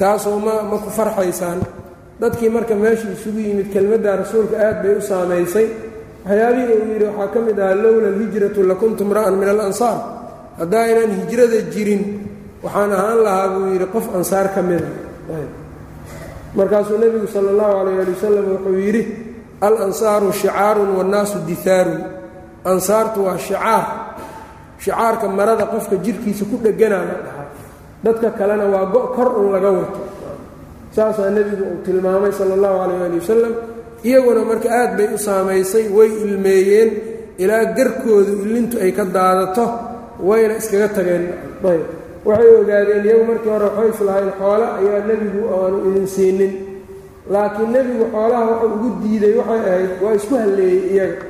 taasoo 0.00 0.38
ma 0.40 0.62
ma 0.64 0.76
ku 0.80 0.88
farxaysaan 0.88 1.58
dadkii 2.20 2.50
marka 2.56 2.74
meesha 2.82 3.08
isugu 3.16 3.38
yimid 3.46 3.68
kelmadda 3.74 4.10
rasuulka 4.22 4.56
aad 4.66 4.76
bay 4.82 4.94
u 4.96 5.02
saamaysay. 5.10 5.66
Waxyaabihii 6.26 6.74
uu 6.82 6.88
yidhi 6.92 7.04
waxaa 7.08 7.28
ka 7.34 7.38
mid 7.46 7.58
ahaa 7.58 7.74
lowla 7.82 8.08
alhijratu 8.12 8.60
lakuntu 8.70 9.02
mra'an 9.10 9.34
min 9.40 9.48
alansaar. 9.54 9.98
Haddaynan 10.60 11.10
hijrada 11.18 11.58
jirin 11.72 12.02
waxaan 12.64 12.92
ahaan 12.96 13.18
lahaa 13.26 13.48
buu 13.52 13.66
yidhi 13.74 13.86
qof 13.94 14.06
ansaar 14.18 14.46
ka 14.54 14.60
mida 14.68 14.88
markaasuu 16.58 16.98
nebigu 16.98 17.26
sala 17.34 17.48
allahu 17.54 17.72
calayh 17.78 17.98
ali 18.02 18.12
wasalam 18.16 18.44
wuxuu 18.52 18.76
yidhi 18.86 19.02
al 19.66 19.76
ansaaru 19.86 20.28
shicaarun 20.40 20.90
waannaasu 20.98 21.36
dihaarun 21.48 22.00
ansaartu 22.72 23.18
waa 23.26 23.38
shicaar. 23.38 23.84
Shicaarka 24.82 25.26
marada 25.28 25.64
qofka 25.72 25.96
jirhkiisa 26.04 26.44
ku 26.50 26.56
dheganaa 26.64 27.04
la 27.10 27.16
dhahaa 27.24 27.46
dadka 28.04 28.28
kalena 28.38 28.64
waa 28.74 28.84
go' 28.92 29.06
kor 29.16 29.28
un 29.40 29.46
laga 29.54 29.70
wato 29.78 30.00
saasaa 30.96 31.30
nebigu 31.36 31.64
uu 31.70 31.78
tilmaamay 31.86 32.32
sala 32.38 32.52
allahu 32.58 32.76
calayh 32.82 33.02
ali 33.06 33.18
wasalam 33.22 33.54
iyaguna 34.08 34.42
marka 34.50 34.68
aad 34.80 34.90
bay 34.98 35.08
u 35.14 35.18
saamaysay 35.26 35.84
way 35.96 36.10
ilmeeyeen 36.26 36.90
ilaa 37.42 37.64
garkoodu 37.78 38.32
illintu 38.44 38.76
ay 38.84 38.90
ka 38.98 39.04
daadato 39.16 39.64
wayna 40.28 40.54
iskaga 40.60 40.88
tageen. 40.96 41.24
Ayb. 41.70 41.82
Waxay 42.28 42.50
ogaadeen 42.60 43.04
iyagu 43.06 43.24
markii 43.30 43.50
hore 43.54 43.66
waxay 43.76 43.88
islahayn 43.94 44.30
xoole 44.40 44.66
ayaa 44.78 45.00
nebigu 45.08 45.40
aanu 45.56 45.76
idin 45.88 46.06
siinin. 46.14 46.52
Laakiin 47.32 47.70
nebigu 47.76 48.04
xoolaha 48.14 48.44
wuxuu 48.50 48.74
ugu 48.76 48.88
diiday 49.02 49.34
waxay 49.40 49.60
ahayd 49.70 49.90
waa 50.02 50.14
isku 50.18 50.34
halleeyey 50.42 50.80
iyaga. 50.94 51.24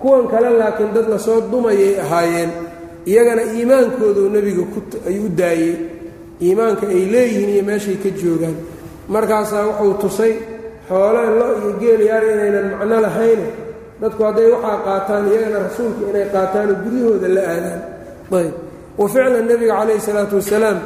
Kuwan 0.00 0.24
kale 0.32 0.48
laakiin 0.60 0.90
dad 0.96 1.06
la 1.12 1.18
soo 1.26 1.38
dumayay 1.52 1.92
ahaayeen 2.04 2.50
iyagana 3.10 3.42
iimaankoodu 3.54 4.22
nebiga 4.34 4.64
ayuu 5.08 5.26
u 5.26 5.32
daayey. 5.40 5.74
Iimaanka 6.44 6.84
ay 6.94 7.02
leeyihiin 7.12 7.50
iyo 7.54 7.62
meeshay 7.68 7.96
ka 8.02 8.08
joogaan 8.20 8.56
markaasaa 9.14 9.64
wuxuu 9.68 9.94
tusay 10.02 10.32
xoole 10.88 11.22
lo 11.38 11.46
iyo 11.60 11.70
geel 11.80 12.00
yaar 12.10 12.24
inaynan 12.32 12.66
macno 12.72 12.96
lahayne 13.06 13.46
dadku 14.00 14.20
hadday 14.26 14.48
waxaa 14.54 14.78
qaataan 14.86 15.24
iyagana 15.30 15.58
rasuulka 15.66 16.02
inay 16.10 16.26
qaataanoo 16.34 16.76
guryahooda 16.84 17.28
la 17.36 17.42
aadaan. 17.52 17.80
Ayb. 18.38 18.54
Wa 19.00 19.06
ficlan 19.12 19.44
nebiga 19.50 19.74
calayhi 19.80 20.02
salaatu 20.08 20.34
wasalaam 20.40 20.78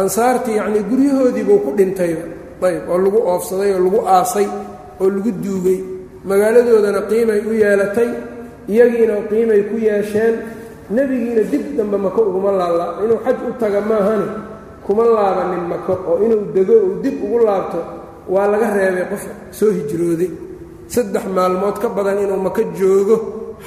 ansaartii 0.00 0.56
yacnii 0.60 0.84
guryahoodiibuu 0.90 1.58
ku 1.64 1.70
dhintayba 1.78 2.24
ayb. 2.68 2.82
Oo 2.92 2.98
lagu 3.04 3.18
oofsaday 3.32 3.70
oo 3.76 3.80
lagu 3.86 4.00
aasay 4.16 4.46
oo 5.00 5.08
lagu 5.14 5.30
duugay. 5.44 5.78
Magaaladoodana 6.28 7.00
qiimay 7.10 7.40
u 7.48 7.52
yeelatay. 7.62 8.10
Iyagiina 8.72 9.14
qiimay 9.30 9.60
ku 9.70 9.76
yeesheen. 9.86 10.34
Nebigiina 10.94 11.42
dib 11.52 11.64
dambe 11.78 11.96
mako 12.04 12.20
uguma 12.28 12.50
laala 12.60 12.86
inuu 13.04 13.18
xaj 13.24 13.36
u 13.48 13.52
taga 13.60 13.80
maahane 13.90 14.26
kuma 14.90 15.04
laabanin 15.06 15.64
mako 15.70 15.92
oo 16.10 16.16
inuu 16.26 16.50
dego 16.54 16.74
uu 16.86 16.94
dib 17.02 17.16
ugu 17.24 17.38
laabto 17.46 17.78
waa 18.34 18.46
laga 18.52 18.68
reebay 18.76 19.06
qof 19.10 19.22
soo 19.58 19.70
hijrooday. 19.78 20.30
Saddex 20.90 21.24
maalmood 21.36 21.76
ka 21.82 21.88
badan 21.96 22.18
inuu 22.26 22.40
maka 22.46 22.62
joogo 22.78 23.16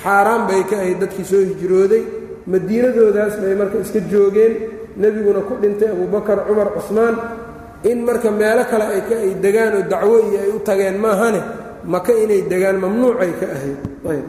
xaaraan 0.03 0.43
bay 0.51 0.61
ka 0.69 0.75
ahayd 0.83 0.99
dadkii 0.99 1.23
soo 1.31 1.43
hijrooday. 1.49 2.03
Madiinadoodaas 2.51 3.33
bay 3.41 3.55
marka 3.55 3.77
iska 3.85 3.99
joogeen. 4.11 4.53
Nebiguna 4.99 5.39
ku 5.47 5.53
dhintay 5.61 5.89
abubakar 5.95 6.39
cumar 6.47 6.69
cusmaan. 6.75 7.15
In 7.89 8.03
marka 8.07 8.29
meelo 8.39 8.63
kale 8.71 8.85
ay 8.95 9.01
ka 9.09 9.15
ay 9.25 9.31
degaan 9.43 9.73
oo 9.79 9.83
dacwo 9.91 10.15
iyo 10.27 10.39
ay 10.43 10.51
u 10.51 10.59
tageen 10.67 10.97
maahane 11.03 11.41
maka 11.93 12.11
inay 12.23 12.41
degaan 12.51 12.77
mamnuucay 12.83 13.31
ka 13.39 13.45
ahayd. 13.55 13.79
Ayb. 14.11 14.25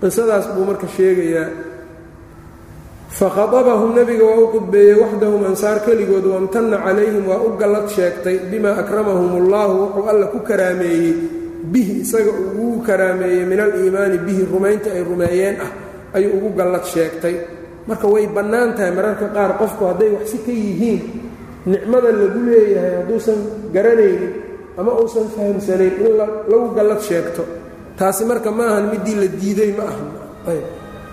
Qisadaas 0.00 0.46
buu 0.56 0.64
marka 0.68 0.86
sheegayaa 0.96 1.46
fakhaabahum 3.12 3.92
nebiga 3.94 4.24
waa 4.24 4.40
u 4.40 4.48
qudbeeyey 4.54 4.96
waxdahum 4.96 5.44
ansaar 5.52 5.84
keligood 5.84 6.24
wamtana 6.24 6.78
calayhim 6.80 7.26
waa 7.28 7.42
u 7.44 7.56
gallad 7.60 7.88
sheegtay 7.92 8.48
bimaa 8.50 8.80
akramahum 8.80 9.44
ullahu 9.44 9.72
wuxuu 9.92 10.08
alla 10.08 10.26
ku 10.32 10.40
karaameeyey 10.40 11.12
bihi 11.72 12.00
isaga 12.02 12.32
ugu 12.32 12.82
karaameeyey 12.82 13.44
min 13.44 13.60
aliimaani 13.60 14.18
bihi 14.26 14.42
rumaynta 14.50 14.90
ay 14.96 15.02
rumeeyeen 15.04 15.56
ah 15.60 15.70
ayuu 16.16 16.32
ugu 16.38 16.50
gallad 16.58 16.84
sheegtay 16.84 17.34
marka 17.86 18.06
way 18.08 18.26
bannaan 18.26 18.74
tahay 18.74 18.90
mararka 18.90 19.28
qaar 19.36 19.50
qofku 19.60 19.82
hadday 19.94 20.10
waxsi 20.16 20.38
ka 20.46 20.50
yihiin 20.52 21.00
nicmada 21.70 22.10
lagu 22.10 22.40
leeyahay 22.50 22.92
hadduusan 23.04 23.38
garanaynin 23.74 24.32
ama 24.80 24.90
uusan 25.00 25.28
fahamsanayn 25.30 25.94
in 26.02 26.12
lagu 26.18 26.68
gallad 26.74 26.98
sheegto 26.98 27.44
taasi 27.94 28.24
marka 28.26 28.50
ma 28.50 28.64
ahan 28.74 28.90
midii 28.90 29.16
la 29.22 29.28
diiday 29.30 29.70
ma 29.78 29.84
aha 29.86 30.04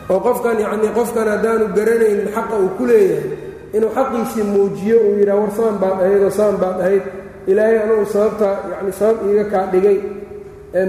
oo 0.09 0.19
qofkan 0.25 0.57
yacnii 0.63 0.91
qofkan 0.97 1.27
haddaanu 1.33 1.65
garanaynin 1.77 2.27
xaqa 2.35 2.55
uu 2.63 2.69
ku 2.77 2.83
leeyahay 2.89 3.29
inuu 3.75 3.91
xaqiisii 3.97 4.43
muujiyo 4.53 4.97
uu 5.07 5.13
yidhaha 5.19 5.39
war 5.41 5.51
saan 5.57 5.75
baad 5.81 5.97
ahayd 6.03 6.21
oo 6.27 6.29
saan 6.39 6.55
baad 6.61 6.77
ahayd 6.83 7.03
ilaahay 7.51 7.77
anugu 7.83 8.05
sababta 8.13 8.47
yacni 8.71 8.91
sabab 8.99 9.17
iiga 9.29 9.45
kaa 9.53 9.65
dhigay. 9.73 9.97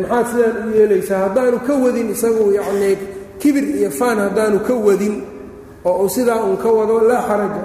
Maxaad 0.02 0.26
sidaan 0.30 0.56
u 0.68 0.70
yeelaysaa 0.78 1.20
haddaanu 1.26 1.58
ka 1.66 1.72
wadin 1.84 2.08
isagu 2.14 2.44
yacnii 2.58 2.96
kibir 3.40 3.64
iyo 3.78 3.90
faan 3.90 4.18
haddaanu 4.24 4.58
ka 4.66 4.74
wadin 4.86 5.14
oo 5.88 5.96
uu 6.02 6.08
sidaa 6.14 6.40
uun 6.46 6.56
ka 6.62 6.68
wado 6.78 6.94
laa 7.10 7.22
xaraja. 7.28 7.64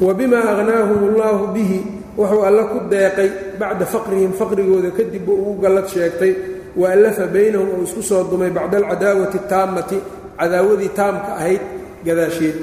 Wa 0.00 0.12
bimaa 0.14 0.44
agnaahum 0.52 1.00
allaahu 1.14 1.44
bihi 1.56 1.78
wuxuu 2.18 2.42
alla 2.48 2.62
ku 2.72 2.78
deeqay 2.92 3.30
bacda 3.60 3.84
faqrihim 3.86 4.32
faqrigooda 4.38 4.90
kadib 4.96 5.24
buu 5.26 5.36
ugu 5.40 5.54
gallad 5.62 5.88
sheegtay 5.92 6.32
waallafa 6.76 7.26
baynahum 7.26 7.68
uu 7.74 7.82
isku 7.82 8.02
soo 8.02 8.24
dumay 8.30 8.50
bacda 8.50 8.76
alcadaawati 8.76 9.38
taammati 9.48 9.98
cadaawadii 10.38 10.88
taamka 10.88 11.30
ahayd 11.36 11.62
gadaasheed. 12.04 12.56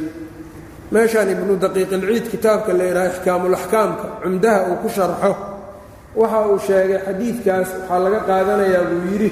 Meeshaan 0.92 1.30
ibnu 1.36 1.58
daqiiqilciid 1.64 2.26
kitaabka 2.34 2.74
la 2.74 2.84
yidhaha 2.84 3.10
ixkaamulaxkaamka 3.14 4.06
cumdaha 4.24 4.60
uu 4.70 4.78
ku 4.84 4.90
sharxo 4.90 5.32
waxa 6.16 6.40
uu 6.48 6.60
sheegay 6.68 7.00
xadiidkaas 7.06 7.70
waxaa 7.74 8.00
laga 8.04 8.20
qaadanayaa 8.30 8.84
buu 8.90 9.02
yidhi 9.12 9.30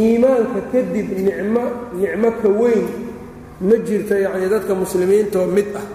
iimaanka 0.00 0.60
kadib 0.72 1.08
nicmo 1.26 1.62
nicmo 2.00 2.28
ka 2.42 2.48
weyn 2.60 2.86
ma 3.60 3.76
jirto 3.86 4.14
yacnii 4.24 4.50
dadka 4.52 4.72
muslimiintoo 4.74 5.46
mid 5.56 5.68
ah. 5.80 5.86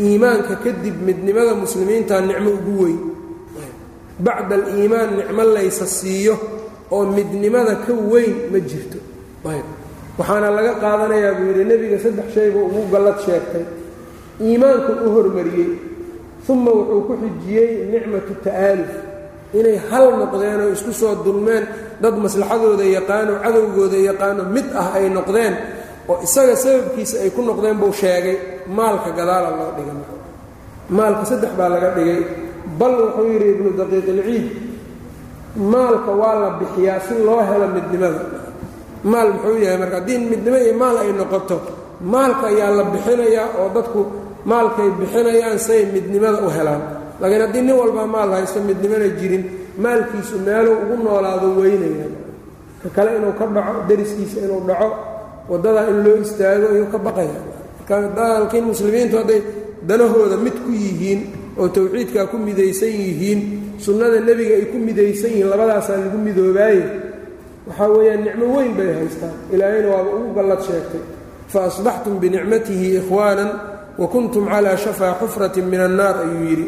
Iimaanka 0.00 0.56
kadib 0.64 0.96
midnimada 1.06 1.54
muslimiintaa 1.54 2.20
nicmo 2.20 2.50
ugu 2.50 2.74
weyn. 2.84 3.00
Bacda 4.24 4.54
aliimaan 4.54 5.16
nicmo 5.16 5.42
laysa 5.54 5.86
siiyo 5.86 6.36
oo 6.94 7.02
midnimada 7.16 7.74
ka 7.84 7.92
weyn 8.12 8.34
ma 8.52 8.58
jirto. 8.70 8.98
Waxaana 10.18 10.48
laga 10.56 10.72
qaadanayaa 10.82 11.34
buu 11.38 11.46
yidhi 11.50 11.64
nebiga 11.70 11.98
saddex 12.04 12.26
shayba 12.34 12.58
ugu 12.66 12.80
gallad 12.92 13.18
sheegtay. 13.24 13.64
Iimaanku 14.46 14.92
u 15.06 15.08
hormariyey 15.14 15.70
uma 16.52 16.70
wuxuu 16.78 17.02
ku 17.08 17.12
xijiyey 17.22 17.70
nicmatu 17.92 18.32
ta'aaluf. 18.44 18.92
Inay 19.58 19.76
hal 19.90 20.06
noqdeen 20.20 20.58
oo 20.64 20.70
isku 20.76 20.92
soo 21.00 21.14
dulmeen 21.24 21.64
dad 22.02 22.14
maslaxadooda 22.24 22.84
yaqaano 22.96 23.32
cadowgooda 23.44 23.96
yaqaano 24.08 24.42
mid 24.54 24.66
ah 24.82 24.88
ay 24.98 25.06
noqdeen 25.16 25.54
oo 26.10 26.16
isaga 26.26 26.54
sababkiisa 26.64 27.16
ay 27.24 27.30
ku 27.36 27.40
noqdeen 27.48 27.76
buu 27.80 27.92
sheegay 28.00 28.36
maalka 28.78 29.10
gadaala 29.18 29.48
loo 29.58 29.70
dhigay 29.76 29.96
maalka 30.98 31.24
saddex 31.30 31.52
baa 31.58 31.68
laga 31.74 31.88
dhigay. 31.96 32.20
Bal 32.78 32.94
wuxuu 33.02 33.26
yidhi 33.32 33.46
ibnu 33.54 33.70
daqiiqilciid 33.80 34.44
maalka 35.56 36.10
waa 36.20 36.34
la 36.42 36.50
bixiyaa 36.60 37.00
si 37.06 37.14
loo 37.26 37.40
helo 37.48 37.66
midnimada. 37.74 38.20
Maal 39.04 39.28
muxuu 39.34 39.58
yahay 39.64 39.78
marka 39.78 39.96
haddii 40.00 40.18
midnimo 40.30 40.56
iyo 40.58 40.74
maal 40.74 40.96
ay 41.02 41.12
noqoto 41.12 41.56
maalka 42.00 42.46
ayaa 42.52 42.70
la 42.78 42.84
bixinayaa 42.92 43.48
oo 43.60 43.68
dadku 43.74 44.00
maalkay 44.44 44.88
bixinayaan 45.00 45.58
say 45.58 45.84
midnimada 45.94 46.38
u 46.46 46.50
helaan. 46.56 46.82
Laakiin 47.20 47.40
haddii 47.44 47.62
nin 47.62 47.74
walbaa 47.80 48.06
maal 48.06 48.30
haysto 48.36 48.60
midnimona 48.68 49.08
jirin 49.20 49.44
maalkiisu 49.78 50.38
meeluu 50.46 50.76
ugu 50.82 50.96
noolaado 51.04 51.48
weynaya. 51.60 52.06
Ka 52.82 52.88
kale 52.94 53.10
inuu 53.18 53.32
ka 53.38 53.46
dhaco 53.46 53.80
dariskiisa 53.88 54.38
inuu 54.46 54.62
dhaco 54.68 54.88
waddadaa 55.50 55.86
in 55.90 55.98
loo 56.04 56.16
istaago 56.24 56.66
ayuu 56.74 56.86
ka 56.92 56.98
baqaya. 56.98 57.40
Markalkiin 57.88 58.64
muslimiintu 58.64 59.16
hadday 59.20 59.40
danahooda 59.88 60.36
mid 60.36 60.54
ku 60.64 60.70
yihiin 60.70 61.20
oo 61.58 61.68
tawxiidkaa 61.68 62.26
ku 62.30 62.36
midaysan 62.38 62.88
yihiin 62.88 63.40
sunnada 63.78 64.20
nebiga 64.20 64.54
ay 64.58 64.66
ku 64.72 64.76
midaysan 64.78 65.30
yihiin 65.30 65.48
labadaasaa 65.52 65.96
lagu 65.96 66.18
midoobaaye. 66.18 66.84
Waxaa 67.66 67.88
weeyaan 67.88 68.20
nicmo 68.24 68.46
weyn 68.56 68.74
bay 68.76 68.90
haystaan. 68.98 69.34
Ilaahayna 69.52 69.88
waaba 69.88 70.10
ugu 70.18 70.30
gallad 70.34 70.60
sheegtay. 70.66 71.02
Fa 71.52 71.64
asbaxtum 71.68 72.18
binicmatihi 72.20 72.96
ikhwaanan 73.00 73.50
wa 73.98 74.06
kuntum 74.08 74.44
calaa 74.48 74.76
shafaa 74.76 75.14
xufratin 75.20 75.64
min 75.70 75.80
annaar 75.80 76.16
ayuu 76.24 76.44
yidhi. 76.50 76.66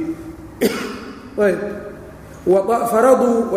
Faraduu 2.90 3.52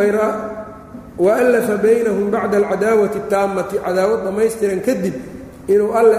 wa 1.18 1.36
allafa 1.36 1.78
baynahum 1.78 2.30
bacda 2.32 2.58
alcadaawati 2.58 3.18
ataammati 3.18 3.76
cadaawad 3.86 4.22
dhammaystiran 4.24 4.82
kadib 4.86 5.14
inuu 5.68 5.92
alle 5.94 6.18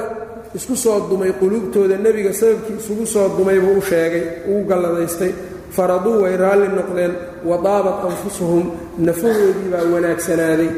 isku 0.55 0.75
soo 0.77 1.07
dumay 1.09 1.33
quluubtooda 1.39 1.97
nebiga 1.97 2.33
sababkii 2.35 2.77
isugu 2.83 3.07
soo 3.07 3.29
dumay 3.39 3.61
buu 3.63 3.79
u 3.79 3.83
sheegay 3.83 4.23
ugu 4.51 4.65
galladaystay 4.69 5.33
faraduu 5.77 6.23
way 6.23 6.37
raalli 6.37 6.69
noqdeen 6.79 7.13
wa 7.45 7.57
daabat 7.67 7.99
anfusuhum 8.09 8.65
nafahoodii 8.99 9.69
baa 9.73 9.85
wanaagsanaaday 9.95 10.71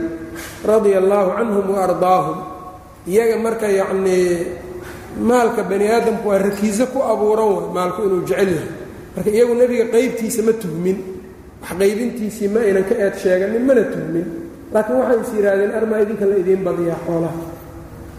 radia 0.70 0.98
allaahu 1.02 1.30
canhum 1.38 1.66
wa 1.74 1.78
ardaahum. 1.86 2.38
Iyaga 3.06 3.36
marka 3.38 3.66
yacnii 3.68 4.46
maalka 5.20 5.62
bani 5.70 5.86
aadamku 5.88 6.28
waa 6.28 6.38
rakiiso 6.38 6.86
ku 6.92 6.98
abuuran 7.12 7.48
way 7.56 7.68
maalku 7.76 8.00
inuu 8.06 8.22
jecel 8.28 8.50
yahay. 8.56 8.68
Marka 9.16 9.30
iyagu 9.30 9.54
nebiga 9.54 9.84
qaybtiisa 9.94 10.42
ma 10.46 10.52
tuhmin 10.52 10.98
wax 11.62 11.72
qaybintiisii 11.80 12.48
ma 12.48 12.60
aynan 12.60 12.84
ka 12.84 12.94
eed 12.94 13.14
sheeganin 13.22 13.64
mana 13.68 13.82
tuhmin. 13.92 14.26
Laakiin 14.72 14.96
waxay 15.00 15.20
is 15.24 15.30
yidhaahdeen 15.36 15.72
armaa 15.78 16.00
idinka 16.04 16.24
la 16.30 16.36
idiin 16.42 16.62
badiyaa 16.66 17.00
xoolaha? 17.06 17.40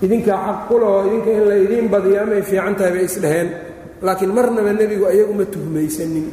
Idinkaa 0.02 0.38
xaq 0.48 0.70
idinka 1.08 1.30
in 1.38 1.44
la 1.50 1.56
idiin 1.66 1.88
badiyo 1.94 2.18
amay 2.24 2.42
fiican 2.42 2.76
tahay 2.76 2.92
bay 2.96 3.06
isdhaheen 3.06 3.50
laakiin 4.02 4.34
marnaba 4.34 4.74
nebigu 4.74 5.06
ayagu 5.06 5.34
ma 5.34 5.46
tuhmaysanin 5.46 6.26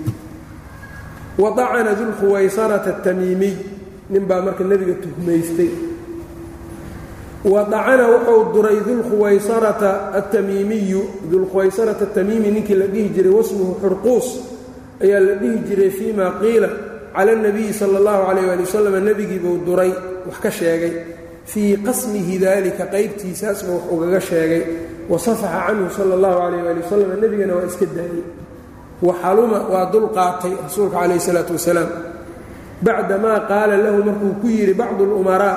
wadacana 1.38 1.91
dulkhuwaysarata 2.00 2.89
atamiimiy 2.98 3.56
ninbaa 4.10 4.41
marka 4.41 4.63
nebiga 4.63 4.93
tuhmaystay 5.04 5.72
wadacana 7.46 8.08
wuxuu 8.08 8.54
duray 8.54 8.80
dulkhuwaysarata 8.88 10.13
atamiimiyu 10.13 11.02
dulkhuwaysarata 11.32 12.04
atamiimi 12.04 12.52
ninkii 12.52 12.76
la 12.76 12.88
dhihi 12.88 13.10
jiray 13.10 13.34
wasmuhu 13.34 13.74
xurquus 13.82 14.28
ayaa 15.04 15.19
la 15.19 15.36
dhihi 15.36 15.58
jiray 15.67 15.89
fii 15.89 16.13
ma 16.13 16.32
qiila 16.41 16.69
cala 17.15 17.32
اnabiyi 17.32 17.74
sala 17.74 18.00
اllahu 18.00 18.22
calayh 18.28 18.52
ali 18.54 18.63
wasalam 18.63 18.96
nebigii 19.06 19.39
buu 19.39 19.58
duray 19.65 19.91
wax 20.28 20.38
ka 20.43 20.52
sheegay 20.52 20.93
fii 21.46 21.78
qasmihi 21.86 22.39
dalika 22.39 22.86
qaybtiisaasba 22.93 23.72
wax 23.74 23.84
ugaga 23.91 24.22
sheegay 24.22 24.63
wasafaxa 25.10 25.60
canhu 25.67 25.89
sala 25.98 26.15
اllahu 26.17 26.38
calayh 26.41 26.69
ali 26.72 26.80
wasalam 26.86 27.10
nebigana 27.22 27.54
waa 27.56 27.67
iska 27.67 27.86
daayey 27.96 28.24
waxaluma 29.07 29.59
waa 29.73 29.87
dul 29.93 30.09
qaatay 30.17 30.53
rasuulka 30.65 30.97
calayh 31.01 31.17
isalaatu 31.23 31.53
wasalaam. 31.55 31.91
Bacdamaa 32.83 33.39
qaala 33.51 33.75
lahu 33.85 33.99
markuu 34.07 34.33
ku 34.43 34.47
yidhi 34.47 34.75
bacdu 34.75 35.03
lumaraa 35.07 35.57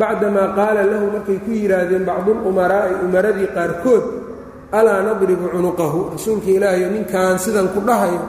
bacdamaa 0.00 0.54
qaala 0.58 0.82
lahu 0.90 1.06
markay 1.14 1.38
ku 1.46 1.50
yidhaahdeen 1.54 2.02
bacduulumaraa'i 2.08 2.92
umaradii 3.06 3.48
qaarkood 3.56 4.04
alaa 4.78 5.02
nadribu 5.06 5.46
cunuqahu 5.54 6.14
rasuulka 6.14 6.50
ilaahayo 6.50 6.88
ninkan 6.94 7.38
sidan 7.38 7.70
ku 7.74 7.80
dhahayo 7.88 8.22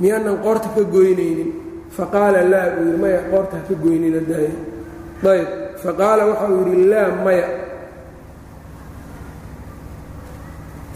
miyaanan 0.00 0.38
qoorta 0.44 0.68
ka 0.74 0.82
goynaynin? 0.94 1.50
Faqaala 1.96 2.40
laa 2.52 2.68
buu 2.74 2.84
yidhi 2.86 2.98
maya 3.02 3.20
qoorta 3.30 3.54
ha 3.58 3.62
ka 3.68 3.74
goynina 3.82 4.20
daaya 4.30 4.52
ayb 5.34 5.48
faqaala 5.82 6.22
waxa 6.30 6.46
uu 6.54 6.62
yidhi 6.70 6.84
laa 6.92 7.08
maya. 7.24 7.46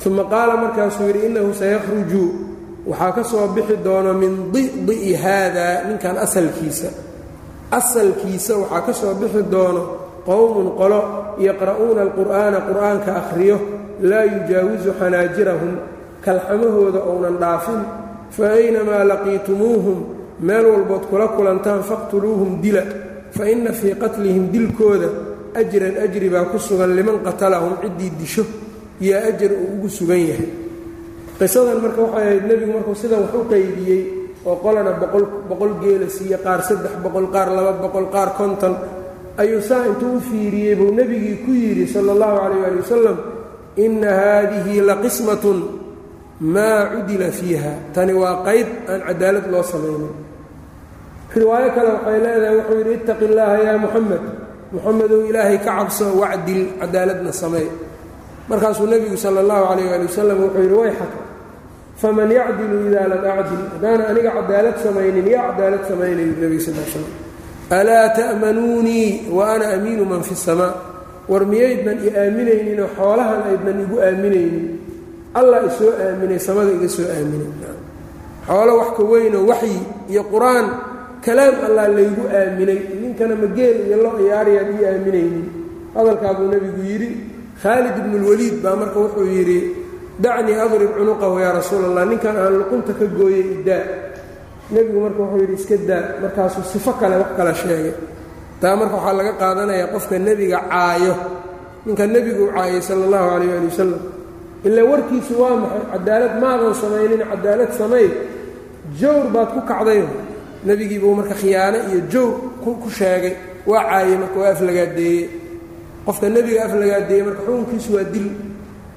Uma 0.07 0.24
qaala 0.33 0.55
markaasuu 0.62 1.07
yidhi 1.11 1.20
innahu 1.29 1.50
sayakhruju 1.61 2.24
waxaa 2.86 3.12
ka 3.12 3.22
soo 3.24 3.48
bixi 3.54 3.76
doono 3.84 4.12
min 4.14 4.52
di'di'i 4.52 5.14
haadaa 5.14 5.84
ninkan 5.88 6.16
asalkiisa. 6.18 6.88
Asalkiisa 7.70 8.56
waxaa 8.56 8.80
ka 8.86 8.92
soo 8.92 9.14
bixi 9.20 9.42
doono 9.52 9.82
qowmun 10.26 10.68
qolo 10.78 11.00
yaqra'uuna 11.38 12.00
alqur'aana 12.06 12.58
qur'aanka 12.68 13.10
akhriyo 13.20 13.56
laa 14.00 14.24
yujaawisu 14.24 14.90
xanaajirahum 15.00 15.72
kalxamahooda 16.24 17.00
ounan 17.10 17.36
dhaafin. 17.42 17.80
Fa 18.30 18.44
aynamaa 18.58 19.04
laqiitumuuhum 19.04 19.98
meel 20.40 20.66
walbood 20.72 21.04
kula 21.10 21.28
kulantaan 21.36 21.82
faqtuluuhum 21.82 22.60
dila. 22.62 22.82
Fa 23.36 23.44
inna 23.44 23.72
fii 23.72 23.94
qatlihim 24.02 24.44
dilkooda 24.52 25.08
ajran 25.60 25.94
ajri 26.04 26.28
baa 26.30 26.44
ku 26.50 26.58
sugan 26.58 26.96
liman 26.96 27.18
qatalahum 27.26 27.74
ciddii 27.82 28.12
disho. 28.18 28.44
Yaa 29.00 29.28
ajar 29.30 29.52
uu 29.52 29.68
ugu 29.76 29.88
sugan 29.88 30.20
yahay 30.30 30.69
qisadan 31.40 31.79
marka 31.85 32.00
waxay 32.07 32.22
ahayd 32.26 32.42
nebigu 32.50 32.72
markuu 32.76 32.94
sidan 33.03 33.20
wax 33.24 33.33
u 33.35 33.42
qaybiyey 33.53 34.03
oo 34.48 34.57
qolana 34.64 34.92
boqol 35.50 35.72
geela 35.83 36.07
siiye 36.16 36.37
qaar 36.44 36.61
saddex 36.68 36.94
boqol 37.05 37.26
qaar 37.35 37.48
laba 37.57 37.72
boqol 37.85 38.07
qaar 38.14 38.29
konton 38.38 38.74
ayuu 39.42 39.61
saa 39.68 39.85
intuu 39.90 40.12
u 40.16 40.20
fiiriyey 40.29 40.74
buu 40.81 40.90
nebigii 40.98 41.37
ku 41.44 41.50
yidhi 41.62 41.85
sala 41.94 42.11
allahu 42.14 42.37
calayh 42.44 42.62
ali 42.68 42.79
wasalam 42.85 43.16
inna 43.85 44.11
haadihi 44.20 44.74
la 44.88 44.94
qismatun 45.05 45.59
maa 46.55 46.81
cudila 46.92 47.29
fiiha. 47.38 47.72
Tani 47.94 48.12
waa 48.20 48.40
qayb 48.48 48.68
aan 48.90 49.00
cadaalad 49.09 49.44
loo 49.53 49.61
samaynin. 49.72 50.12
Riwaayo 51.37 51.68
kale 51.76 51.90
waxay 51.96 52.18
leedahay 52.24 52.55
wuxuu 52.59 52.76
yidhi 52.81 52.92
ittaqi 52.98 53.24
illaaha 53.29 53.57
yaa 53.66 53.76
muxamed 53.85 54.22
muxamedow 54.74 55.20
ilaahay 55.31 55.59
ka 55.64 55.70
cabso 55.79 56.07
wacdil 56.22 56.62
cadaaladna 56.81 57.33
samey 57.42 57.66
markaasuu 58.50 58.87
nebigu 58.92 59.16
sala 59.24 59.38
allahu 59.44 59.62
calayh 59.70 59.88
ali 59.96 60.05
wasalam 60.11 60.37
wuxuu 60.44 60.62
yidhi 60.64 60.76
way 60.81 60.92
xaka 60.98 61.18
faman 62.00 62.30
yacdilu 62.38 62.76
idaa 62.88 63.06
lam 63.12 63.22
acdil 63.32 63.62
haddaan 63.72 64.00
aniga 64.10 64.30
cadaalad 64.38 64.76
samaynin 64.84 65.26
yaa 65.34 65.46
cadaalad 65.52 65.82
samaynayu 65.90 66.32
nebiga 66.40 66.62
sal 66.66 66.74
slam 66.92 67.06
alaa 67.78 68.06
ta'manuunii 68.18 69.30
wa 69.36 69.54
ana 69.54 69.66
amiinu 69.76 70.04
man 70.04 70.22
fi 70.22 70.34
samaa. 70.34 70.74
War 71.30 71.44
miyaydnan 71.46 71.98
i 72.02 72.08
aaminayninoo 72.22 72.88
xoolahan 72.98 73.40
aydnan 73.50 73.78
igu 73.84 73.96
aaminaynin. 74.06 74.66
Allah 75.38 75.58
isoo 75.70 75.92
aaminay 76.04 76.40
samada 76.46 76.70
iga 76.76 76.88
soo 76.88 77.06
aaminay 77.06 77.50
xoolo 78.46 78.72
wax 78.80 78.90
ka 78.96 79.02
weynoo 79.12 79.46
waxyi 79.50 79.78
iyo 80.10 80.22
qur'aan 80.32 80.66
kalaam 81.24 81.54
allah 81.66 81.86
laygu 81.98 82.24
aaminay. 82.38 82.80
Ninkana 83.02 83.34
mageel 83.42 83.76
iyo 83.86 83.96
lo 84.04 84.10
iyaariyaan 84.24 84.68
ii 84.74 84.84
aaminaynin. 84.90 85.46
Hadalkaa 85.94 86.32
buu 86.38 86.48
nebigu 86.50 86.82
yidhi 86.90 87.08
khaalid 87.62 87.94
ibnulwaliid 88.02 88.56
baa 88.64 88.76
marka 88.82 88.98
wuxuu 89.04 89.26
yidhi 89.36 89.58
dacnii 90.22 90.56
adrib 90.64 90.90
cunuqahu 90.98 91.37
yaa 91.44 91.52
rasuul 91.59 91.85
allah 91.88 92.04
ninkan 92.11 92.37
aan 92.42 92.54
luqunta 92.61 92.92
ka 92.98 93.04
gooyey 93.18 93.44
idaa 93.61 93.83
nebigu 94.74 94.98
marka 95.04 95.20
wuxuu 95.22 95.40
yidhi 95.42 95.54
iska 95.61 95.76
daa. 95.88 96.02
Markaasuu 96.22 96.64
sifo 96.72 96.92
kale 97.00 97.16
wax 97.22 97.30
kala 97.38 97.52
sheegay. 97.61 97.94
Taa 98.61 98.74
marka 98.80 98.94
waxaa 98.98 99.16
laga 99.18 99.33
qaadanayaa 99.40 99.88
qofka 99.94 100.14
nebiga 100.26 100.59
caayo. 100.70 101.14
Ninka 101.87 102.04
nebigu 102.14 102.44
caayay 102.54 102.83
sala 102.87 103.02
allahu 103.06 103.26
calayh 103.30 103.52
ali 103.59 103.66
wasalam 103.70 104.00
ilaa 104.66 104.85
warkiisu 104.90 105.33
waa 105.42 105.56
maxay? 105.62 105.83
Cadaalad 105.92 106.35
maadan 106.42 106.74
samaynin 106.83 107.22
cadaalad 107.30 107.70
samay 107.80 108.06
jawr 109.00 109.24
baad 109.35 109.48
ku 109.54 109.61
kacday. 109.70 110.02
Nebigii 110.66 111.00
buu 111.02 111.14
marka 111.18 111.35
khiyaano 111.40 111.78
iyo 111.90 112.00
jawr 112.12 112.33
ku 112.62 112.88
sheegay 112.98 113.35
waa 113.70 113.83
caayey 113.90 114.16
marka 114.22 114.37
waa 114.42 114.50
aflagaadeeye 114.54 115.24
qofka 116.06 116.26
nebiga 116.35 116.61
aflagaadeeye 116.68 117.22
marka 117.26 117.40
xukunkiisu 117.46 117.90
waa 117.96 118.06
dil 118.14 118.28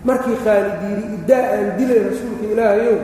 markii 0.07 0.37
khaalid 0.43 0.77
yidhi 0.89 1.05
iddaa 1.17 1.45
aan 1.55 1.67
dilay 1.77 1.99
rasuulka 2.09 2.45
ilaahayow 2.53 2.97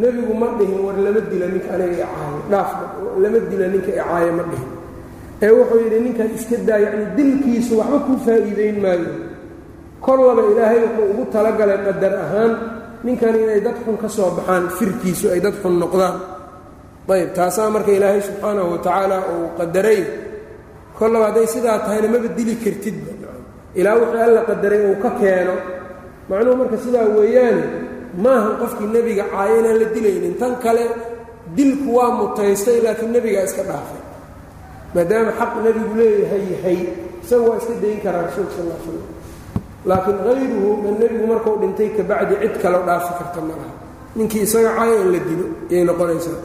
nebigu 0.00 0.34
ma 0.40 0.46
dhihin 0.58 0.80
war 0.86 0.96
lama 1.04 1.20
dila 1.30 1.46
ninka 1.54 1.70
aniga 1.76 1.94
icaayo 2.04 2.38
dhaaf 2.52 2.70
lama 3.22 3.38
dila 3.50 3.66
ninka 3.74 3.90
icaayo 3.96 4.32
ma 4.38 4.44
dhihin. 4.50 4.70
Ee 5.44 5.50
wuxuu 5.58 5.80
yidhi 5.84 5.98
ninkan 6.06 6.28
iska 6.36 6.56
daa 6.68 6.78
yacni 6.84 7.04
dilkiisu 7.16 7.72
waxba 7.80 7.98
kuu 8.06 8.18
faa'iidayn 8.26 8.76
maayo. 8.84 9.10
Kollaba 10.04 10.42
ilaahay 10.52 10.78
wuxuu 10.84 11.06
ugu 11.12 11.24
talagalay 11.34 11.78
qadar 11.86 12.14
ahaan 12.24 12.52
ninkan 13.06 13.34
inay 13.42 13.60
dad 13.66 13.76
xun 13.84 13.96
ka 14.02 14.08
soo 14.16 14.30
baxaan 14.36 14.64
firkiisu 14.78 15.26
ay 15.34 15.40
dad 15.44 15.54
xun 15.62 15.74
noqdaan. 15.82 16.16
Ayb 17.14 17.30
taasaa 17.36 17.68
marka 17.74 17.90
ilaahay 17.98 18.20
subxaanahu 18.28 18.68
watacaala 18.74 19.16
uu 19.34 19.46
qadaray. 19.58 20.00
Kollaba 20.98 21.24
hadday 21.28 21.46
sidaa 21.54 21.78
tahayna 21.86 22.08
maba 22.14 22.28
dili 22.38 22.54
kartidba 22.64 23.10
ilaa 23.78 23.94
wixii 24.00 24.22
alla 24.28 24.40
qadaray 24.50 24.80
uu 24.88 24.96
ka 25.04 25.10
keeno 25.20 25.54
macnuhu 26.28 26.56
marka 26.60 26.76
sidaa 26.84 27.06
weeyaane 27.16 27.64
maahan 28.24 28.54
qofkii 28.60 28.88
nebiga 28.94 29.24
caayo 29.32 29.54
inaan 29.60 29.78
la 29.82 29.86
dilaynin. 29.94 30.34
Tan 30.40 30.52
kale 30.64 30.84
dilku 31.56 31.88
waa 31.96 32.10
mutaystay 32.18 32.78
laakiin 32.84 33.12
nebigaa 33.14 33.44
iska 33.48 33.62
dhaafay. 33.68 34.02
Maadaama 34.94 35.32
xaq 35.40 35.52
nebigu 35.64 35.92
leeyahay 36.00 36.42
yahay 36.54 36.78
isaga 37.24 37.42
waa 37.48 37.58
iska 37.60 37.74
dayn 37.82 37.98
karaa 38.04 38.22
rasuulka 38.30 38.52
sal 38.56 38.66
l 38.70 38.74
slam 38.84 39.02
laakiin 39.88 40.18
hayruhu 40.26 40.70
man 40.82 40.94
nebigu 41.02 41.24
markuu 41.32 41.54
dhintay 41.62 41.88
kabacdi 41.96 42.34
cid 42.42 42.54
kaleo 42.62 42.82
dhaafi 42.88 43.12
karta 43.20 43.40
ma 43.46 43.54
laha 43.60 43.72
ninkii 44.16 44.42
isaga 44.46 44.70
caayo 44.78 44.94
in 45.02 45.08
la 45.14 45.20
dilo 45.28 45.46
ayay 45.70 45.84
noqonaysaa. 45.90 46.38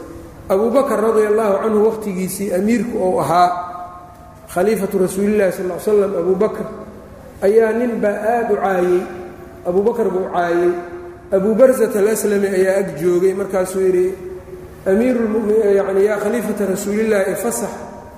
Abuu 0.49 0.69
bakar 0.75 0.97
radia 1.05 1.27
allaahu 1.31 1.55
canhu 1.63 1.79
wakhtigiisii 1.87 2.47
amiirku 2.57 2.95
uu 2.97 3.19
ahaa 3.21 3.47
khaliifatu 4.53 4.95
rasuulillahi 5.05 5.51
sal 5.53 5.65
l 5.71 5.77
slam 5.85 6.11
abuu 6.21 6.35
bakr 6.43 6.65
ayaa 7.45 7.71
nin 7.79 7.91
baa 8.03 8.17
aad 8.33 8.47
u 8.51 8.57
caayey 8.63 9.01
abuu 9.67 9.83
bakar 9.87 10.07
buu 10.13 10.25
caayey. 10.33 10.71
Abuu 11.35 11.53
barsat 11.59 11.93
alaslami 12.01 12.47
ayaa 12.57 12.75
ag 12.81 12.89
joogay 13.01 13.33
markaasuu 13.39 13.81
yidhi 13.87 14.05
amiiruyani 14.89 16.05
yaa 16.09 16.17
khaliifata 16.23 16.63
rasuulillaahi 16.73 17.35
fasax 17.43 17.69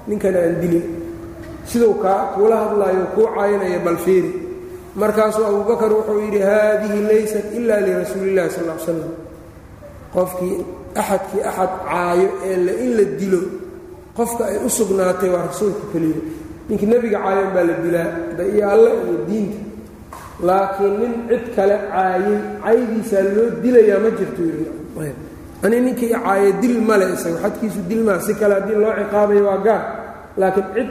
ninkan 0.07 0.35
aan 0.41 0.55
dilin 0.61 0.85
siduu 1.69 1.93
kaa 2.03 2.33
kuula 2.35 2.55
hadlaayo 2.63 3.05
kuu 3.15 3.27
caynaya 3.35 3.79
balfiiri 3.85 4.31
markaasuu 4.95 5.43
abubakar 5.49 5.91
wuxuu 5.97 6.19
yidhi 6.25 6.39
haadihi 6.49 6.99
laysat 7.09 7.45
ila 7.57 7.75
lirasuulillahi 7.85 8.49
sal 8.55 8.65
l 8.69 8.79
slam 8.85 9.11
qofkii 10.15 10.55
axadkii 11.01 11.41
axad 11.49 11.71
caayo 11.89 12.27
ee 12.47 12.55
in 12.85 12.91
la 12.97 13.03
dilo 13.19 13.41
qofka 14.17 14.43
ay 14.51 14.57
u 14.65 14.69
sugnaatay 14.77 15.29
waa 15.33 15.43
rasuulka 15.51 15.83
keliya. 15.93 16.19
Ninkii 16.69 16.87
nebiga 16.91 17.19
caayan 17.25 17.49
baa 17.55 17.63
la 17.69 17.73
dilaa 17.83 18.09
da 18.37 18.43
iyo 18.53 18.63
alle 18.73 18.89
iyo 19.03 19.15
diinta 19.27 19.57
laakiin 20.47 20.93
nin 20.99 21.13
cid 21.29 21.45
kale 21.55 21.75
caayay 21.91 22.37
caydiisaa 22.63 23.23
loo 23.35 23.47
dilayaa 23.63 23.99
ma 24.03 24.09
jirto 24.17 24.43
ani 25.63 25.77
ninkii 25.85 26.09
caaye 26.13 26.49
dil 26.61 26.81
male 26.81 27.05
isaga 27.13 27.37
xadkiisu 27.43 27.81
dil 27.89 28.01
maa 28.07 28.19
si 28.25 28.33
kale 28.33 28.53
haddii 28.57 28.77
loo 28.83 28.93
ciqaabayo 28.99 29.43
waa 29.45 29.59
gaar. 29.65 29.83
Laakiin 30.37 30.67
cid 30.75 30.89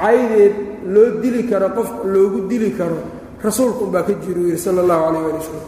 caydeed 0.00 0.54
loo 0.94 1.08
dili 1.22 1.42
karo 1.50 1.68
qof 1.76 1.90
loogu 2.04 2.48
dili 2.48 2.70
karo 2.78 2.98
rasuulka 3.44 3.84
unbaa 3.84 4.02
ka 4.08 4.12
jiru 4.24 4.48
yidhi 4.48 4.58
sala 4.58 4.80
allahu 4.82 5.02
calayh 5.04 5.22
ali 5.28 5.36
wasalam 5.38 5.66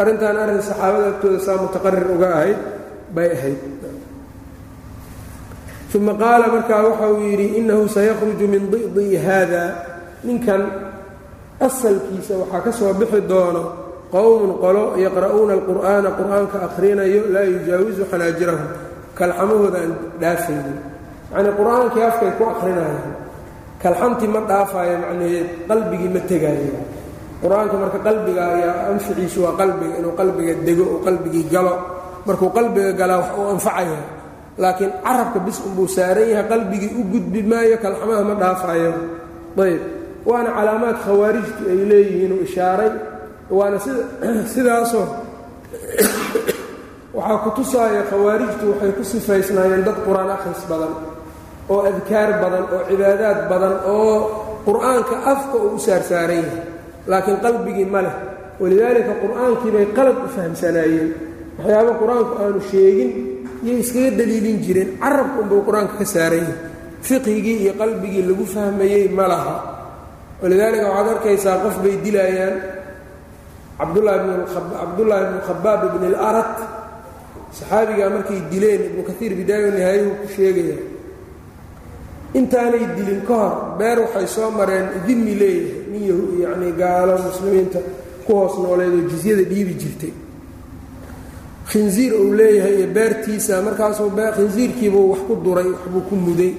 arrintan 0.00 0.36
arrin 0.42 0.62
saxaabada 0.62 1.06
agtooda 1.12 1.38
saa 1.46 1.56
mutaqarir 1.62 2.06
uga 2.14 2.28
ahayd 2.36 2.58
bay 3.14 3.28
ahayd. 3.36 3.60
Uma 5.96 6.12
qaala 6.14 6.46
markaa 6.52 6.82
waxa 6.84 7.06
uu 7.10 7.24
yidhi 7.24 7.46
innahu 7.58 7.88
sayakhruju 7.88 8.44
min 8.52 8.68
di'dii 8.68 9.16
haada 9.16 9.62
ninkan 10.22 10.62
asalkiisa 11.66 12.34
waxaa 12.42 12.60
ka 12.64 12.70
soo 12.72 12.92
bixi 12.94 13.20
doono 13.30 13.62
qowmun 14.14 14.52
qolo 14.62 14.84
yaqra'uuna 15.04 15.52
alqur'aana 15.58 16.08
qur'aanka 16.18 16.56
akhrinayo 16.70 17.20
laa 17.34 17.46
yujaawisu 17.52 18.02
xanaajirahum 18.10 18.68
kalxamahooda 19.18 19.78
aan 19.84 19.92
dhaafaynin. 20.22 20.78
Yacnii 21.34 21.52
qur'aankii 21.60 22.02
afkay 22.10 22.30
ku 22.38 22.44
akhrinayaan 22.52 23.10
kalxamtii 23.82 24.30
ma 24.34 24.40
dhaafaayo 24.50 24.94
macnaheed 25.02 25.46
qalbigii 25.68 26.10
ma 26.14 26.20
tegaayo. 26.30 26.78
Qur'aanka 27.42 27.74
marka 27.82 27.98
qalbiga 28.06 28.42
ayaa 28.56 28.74
anficiisu 28.94 29.38
waa 29.44 29.54
qalbiga 29.60 29.94
inuu 30.00 30.14
qalbiga 30.20 30.52
dego 30.66 30.84
uu 30.94 31.00
qalbigii 31.06 31.46
galo. 31.52 31.74
Markuu 32.26 32.50
qalbiga 32.56 32.90
galaa 33.00 33.18
wax 33.22 33.30
uu 33.38 33.46
anfacaya. 33.54 34.00
Laakiin 34.62 34.90
carabka 35.04 35.38
bis 35.46 35.58
unbuu 35.66 35.86
saaran 35.90 36.26
yahay 36.32 36.46
qalbigii 36.52 36.90
u 36.98 37.02
gudbi 37.12 37.40
maayo 37.50 37.76
kalxamaha 37.84 38.22
ma 38.28 38.34
dhaafayo 38.42 38.92
ayb 39.58 39.82
waana 40.26 40.50
calaamaad 40.50 40.96
khawaarijtu 41.04 41.62
ay 41.70 41.78
leeyihiin 41.90 42.32
uu 42.32 42.42
ishaaray. 42.42 42.92
Waana 43.50 43.78
sida 43.78 44.02
sidaasoo 44.54 45.06
waxaa 47.16 47.38
ku 47.44 47.50
tusaaya 47.58 48.02
khawaarijtu 48.10 48.64
waxay 48.72 48.92
ku 48.92 49.04
sifaysnaayeen 49.04 49.84
dad 49.84 49.98
qur'aan 50.06 50.30
akhris 50.30 50.62
badan 50.70 50.92
oo 51.68 51.80
adkaar 51.90 52.30
badan 52.42 52.64
oo 52.72 52.82
cibaadaad 52.88 53.38
badan 53.50 53.74
oo 53.86 54.14
qur'aanka 54.66 55.14
afka 55.32 55.56
uu 55.56 55.76
u 55.76 55.78
saarsaaran 55.78 56.44
yahay 56.44 56.62
laakiin 57.06 57.38
qalbigii 57.40 57.88
ma 57.94 58.02
leh. 58.02 58.16
Walidaalika 58.60 59.12
qur'aankii 59.22 59.70
bay 59.70 59.86
qalad 59.96 60.16
u 60.26 60.28
fahamsanaayeen. 60.36 61.10
Waxyaaba 61.58 61.92
qur'aanku 62.02 62.32
aanu 62.42 62.60
sheegin 62.70 63.10
yay 63.62 63.80
iskaga 63.82 64.10
daliilin 64.18 64.58
jireen 64.62 64.90
carabka 65.02 65.38
unbuu 65.42 65.62
qur'aanka 65.66 65.94
ka 65.98 66.04
saaran 66.04 66.46
yahay 66.46 66.68
fiqhigii 67.02 67.58
iyo 67.62 67.72
qalbigii 67.74 68.22
lagu 68.26 68.44
fahmayey 68.46 69.08
ma 69.08 69.26
laha 69.26 69.77
walidaalika 70.42 70.86
waxaad 70.90 71.08
arkaysaa 71.16 71.56
qof 71.64 71.76
bay 71.82 71.96
dilayaan 72.04 72.56
cabdullaahi 73.78 74.20
bnu 74.24 75.40
khabaab 75.46 75.80
ibn 75.88 76.02
اlarat 76.10 76.56
saxaabigaa 77.58 78.10
markay 78.16 78.40
dileen 78.52 78.80
ibnu 78.88 79.02
kaiir 79.08 79.32
bidaaya 79.40 79.70
nihaayuhu 79.76 80.14
ku 80.20 80.26
sheegaya 80.36 80.76
intaanay 82.38 82.84
dilin 82.96 83.20
ka 83.28 83.34
hor 83.42 83.54
beer 83.78 83.98
waxay 84.04 84.26
soo 84.34 84.50
mareen 84.58 84.86
dimi 85.06 85.34
leeyahay 85.42 85.82
nin 85.92 86.02
yacnii 86.44 86.72
gaalo 86.80 87.14
muslimiinta 87.26 87.80
ku 88.26 88.30
hoos 88.38 88.54
nooleed 88.62 88.92
oo 88.98 89.04
jizyada 89.10 89.44
dhiibi 89.52 89.74
jirtay. 89.82 90.12
Khinziir 91.70 92.12
uu 92.20 92.32
leeyahay 92.40 92.74
iyo 92.78 92.88
beertiisa 92.96 93.62
markaasuu 93.62 94.10
khinziirkiibuu 94.36 95.10
wax 95.10 95.20
ku 95.28 95.34
duray 95.44 95.68
waxbuu 95.74 96.02
ku 96.08 96.14
muday 96.26 96.52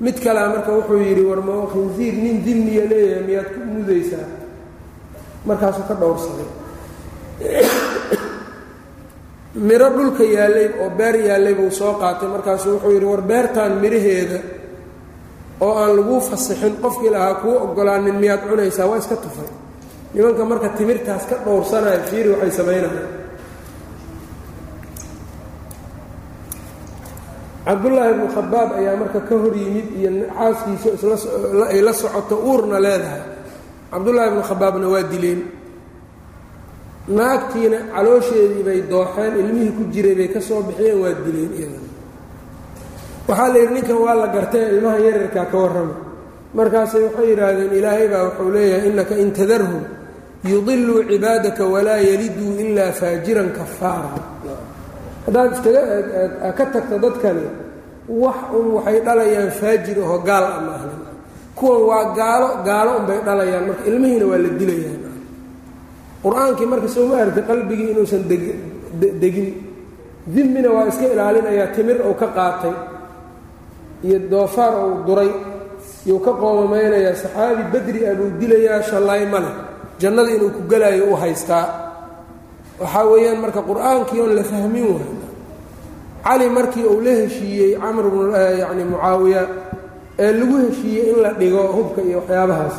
mid 0.00 0.20
kalea 0.22 0.48
marka 0.48 0.72
wuxuu 0.72 0.98
yidhi 0.98 1.24
war 1.24 1.42
ma 1.42 1.66
khinziir 1.72 2.14
nin 2.14 2.44
dimiya 2.44 2.84
leeyahay 2.88 3.24
miyaad 3.26 3.48
ku 3.54 3.60
mudaysaa? 3.60 4.26
Markaasuu 5.46 5.84
ka 5.88 5.94
dhowrsaday. 5.94 6.48
Miro 9.68 9.88
dhulka 9.90 10.24
yaallay 10.24 10.68
oo 10.82 10.90
beer 10.90 11.16
yaallay 11.16 11.54
buu 11.54 11.70
soo 11.70 11.94
qaatay. 11.94 12.28
Markaasuu 12.28 12.72
wuxuu 12.74 12.92
yidhi 12.92 13.06
war 13.06 13.22
beertaan 13.22 13.72
midhaheeda 13.80 14.38
oo 15.60 15.74
aan 15.78 15.96
laguu 15.96 16.20
fasixin 16.20 16.76
qofkii 16.82 17.10
lahaa 17.10 17.34
kuu 17.34 17.56
ogolaanin 17.58 18.14
miyaad 18.14 18.48
cunaysaa? 18.48 18.86
Waa 18.86 18.98
iska 18.98 19.16
tufay. 19.16 19.50
Nimanka 20.14 20.44
marka 20.44 20.68
timirtaas 20.68 21.26
ka 21.26 21.36
dhowrsanaya 21.44 21.98
fiiri 22.10 22.28
waxay 22.30 22.50
samaynayaan 22.50 23.23
cabdullaahi 27.66 28.10
ibnu 28.14 28.26
khabaab 28.36 28.68
ayaa 28.78 28.96
marka 29.00 29.20
ka 29.28 29.34
hor 29.42 29.54
yimid 29.62 29.86
iyo 29.98 30.10
xaaskiisa 30.38 30.88
ay 31.72 31.80
la 31.86 31.92
socoto 31.92 32.34
uurna 32.48 32.78
leedahay. 32.84 33.22
Cabdullaahi 33.92 34.28
ibnu 34.30 34.42
khabaabna 34.48 34.86
waa 34.94 35.02
dileen. 35.12 35.40
Naagtiina 37.08 37.78
caloosheedii 37.94 38.62
bay 38.68 38.80
dooxeen 38.92 39.32
ilmihii 39.40 39.72
ku 39.76 39.82
jiray 39.92 40.14
bay 40.18 40.28
ka 40.34 40.40
soo 40.40 40.60
bixiyeen 40.68 40.98
waa 41.02 41.12
dileen 41.24 41.52
iyadana. 41.58 41.88
Waxaa 43.28 43.48
la 43.52 43.58
yidhi 43.58 43.74
ninkan 43.74 43.96
waa 44.04 44.14
la 44.20 44.26
gartee 44.34 44.64
ilmaha 44.72 44.98
yararkaa 45.06 45.46
ka 45.52 45.56
warrama. 45.62 45.94
Markaasay 46.56 47.02
waxay 47.08 47.26
yidhaahdeen 47.30 47.72
ilaahay 47.78 48.06
baa 48.12 48.22
wuxuu 48.28 48.50
leeyahay 48.54 48.88
innaka 48.90 49.14
in 49.22 49.30
tadarhum 49.36 49.82
yudiluu 50.50 51.00
cibaadaka 51.10 51.62
walaa 51.74 52.00
yaliduu 52.08 52.52
ilaa 52.64 52.92
faajiran 53.00 53.50
kafaara 53.58 54.12
haddaad 55.26 55.50
iskaga 55.54 55.82
ka 56.58 56.64
tagto 56.72 56.96
dadkani 57.04 57.46
wax 58.22 58.38
un 58.58 58.66
waxay 58.76 58.98
dhalayaan 59.06 59.50
faajir 59.60 59.98
aho 60.04 60.16
gaal 60.28 60.44
a 60.44 60.60
maahan 60.66 60.92
kuwan 61.58 61.80
waa 61.90 62.04
gaalo 62.18 62.48
gaalo 62.68 62.90
unbay 63.00 63.18
dhalayaan. 63.26 63.64
Marka 63.68 63.82
ilmihiina 63.90 64.24
waa 64.30 64.38
la 64.44 64.48
dilayaan. 64.60 65.00
Qur'aankii 66.24 66.66
marka 66.72 66.88
sooma 66.94 67.14
argta 67.22 67.40
qalbigii 67.48 67.90
inuusan 67.94 68.22
degin. 69.22 69.48
Dimmina 70.34 70.68
waa 70.76 70.88
iska 70.90 71.06
ilaalinayaa 71.14 71.66
timir 71.76 71.98
uu 72.08 72.14
ka 72.20 72.26
qaatay 72.36 72.74
iyo 74.06 74.18
doofaar 74.32 74.72
uu 74.84 75.04
duray 75.06 75.30
yuu 76.08 76.18
ka 76.26 76.32
qoomamaynayaa 76.40 77.14
saxaabi 77.22 77.62
badri 77.72 78.00
ah 78.08 78.14
buu 78.18 78.30
dilayaa 78.40 78.82
shallaay 78.90 79.24
ma 79.32 79.38
leh. 79.44 79.54
Jannada 80.00 80.30
inuu 80.36 80.50
ku 80.56 80.60
gelaayo 80.70 81.04
u 81.12 81.16
haystaa 81.22 81.64
waxaa 82.80 83.04
weeyaan 83.12 83.38
marka 83.44 83.60
qur'aankii 83.68 84.20
oon 84.22 84.32
la 84.38 84.42
fahmin 84.52 84.86
waay. 84.94 85.08
Cali 86.24 86.46
markii 86.56 86.84
uu 86.92 87.00
la 87.06 87.12
heshiiyey 87.20 87.70
camr 87.82 88.04
bnu 88.12 88.24
yacni 88.60 88.84
mucaawiya 88.90 89.42
ee 90.24 90.32
lagu 90.38 90.56
heshiiyey 90.64 91.06
in 91.12 91.18
la 91.24 91.30
dhigo 91.40 91.62
hubka 91.76 92.00
iyo 92.08 92.18
waxyaabahaas 92.20 92.76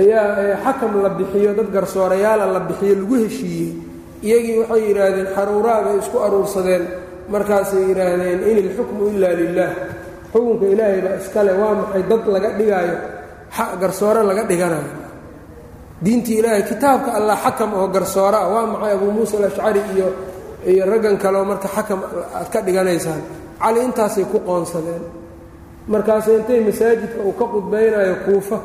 ayaa 0.00 0.56
xakam 0.64 0.92
la 1.04 1.08
bixiyo 1.18 1.50
dad 1.58 1.68
garsoorayaala 1.76 2.44
la 2.54 2.60
bixiyo 2.68 2.94
lagu 3.00 3.14
heshiiyey. 3.24 3.70
Iyagii 4.26 4.58
waxay 4.62 4.82
yidhaahdeen 4.88 5.28
xaruuraa 5.36 5.80
bay 5.84 5.96
isku 6.02 6.16
aruursadeen. 6.26 6.84
Markaasay 7.32 7.82
yidhaahdeen 7.90 8.40
in 8.50 8.56
ilxukmu 8.62 9.02
ilaa 9.14 9.34
lilaah 9.40 9.72
xukunka 10.32 10.66
ilaahay 10.74 11.00
baa 11.04 11.16
iskale 11.22 11.52
waa 11.60 11.74
maxay 11.80 12.02
dad 12.10 12.22
laga 12.34 12.48
dhigaayo? 12.58 12.96
Garsoore 13.80 14.22
laga 14.28 14.42
dhiganayo 14.50 14.90
diintii 16.04 16.38
ilaahay 16.40 16.62
kitaabka 16.70 17.10
allah 17.18 17.36
xakam 17.44 17.70
oo 17.78 17.86
garsoore 17.94 18.36
ah 18.36 18.48
waa 18.54 18.66
maxay 18.72 18.92
abuu 18.96 19.10
muusa 19.16 19.34
alashcari 19.38 19.80
iyo 19.94 20.08
iyo 20.72 20.82
raggan 20.90 21.16
kaleo 21.22 21.44
marka 21.50 21.68
xakam 21.76 22.00
aad 22.38 22.48
ka 22.52 22.58
dhiganaysaan? 22.66 23.22
Cali 23.62 23.80
intaasay 23.86 24.24
ku 24.32 24.38
qoonsadeen. 24.46 25.02
Markaase 25.92 26.30
intay 26.38 26.60
masaajidka 26.66 27.18
uu 27.26 27.32
ka 27.38 27.44
qudbaynayo 27.54 28.14
kuufa 28.26 28.58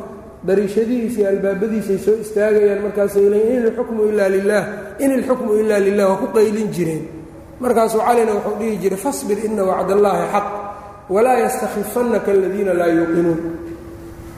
dariishadihiisa 0.47 1.19
iyo 1.21 1.29
albaabadiisay 1.33 1.97
soo 2.05 2.15
istaagayaan. 2.23 2.81
Markaasay 2.85 3.25
leeyiin 3.33 3.61
in 3.61 3.65
ilxukmu 3.69 4.01
ilaa 4.11 4.29
lilaah 4.35 4.65
in 5.03 5.11
ilxukmu 5.17 5.51
ilaa 5.61 5.79
lilah 5.87 6.05
waa 6.09 6.17
ku 6.21 6.27
qaylin 6.37 6.69
jireen. 6.75 7.03
Markaasuu 7.61 8.01
calina 8.07 8.31
wuxuu 8.37 8.55
dhihi 8.59 8.77
jiray 8.81 8.97
fasbir 9.05 9.37
ina 9.45 9.63
wacd 9.69 9.89
allaahi 9.97 10.25
xaq 10.33 10.47
walaa 11.13 11.37
yastakhifannaka 11.45 12.29
aladiina 12.35 12.73
laa 12.79 12.89
yuuqinuun. 12.97 13.39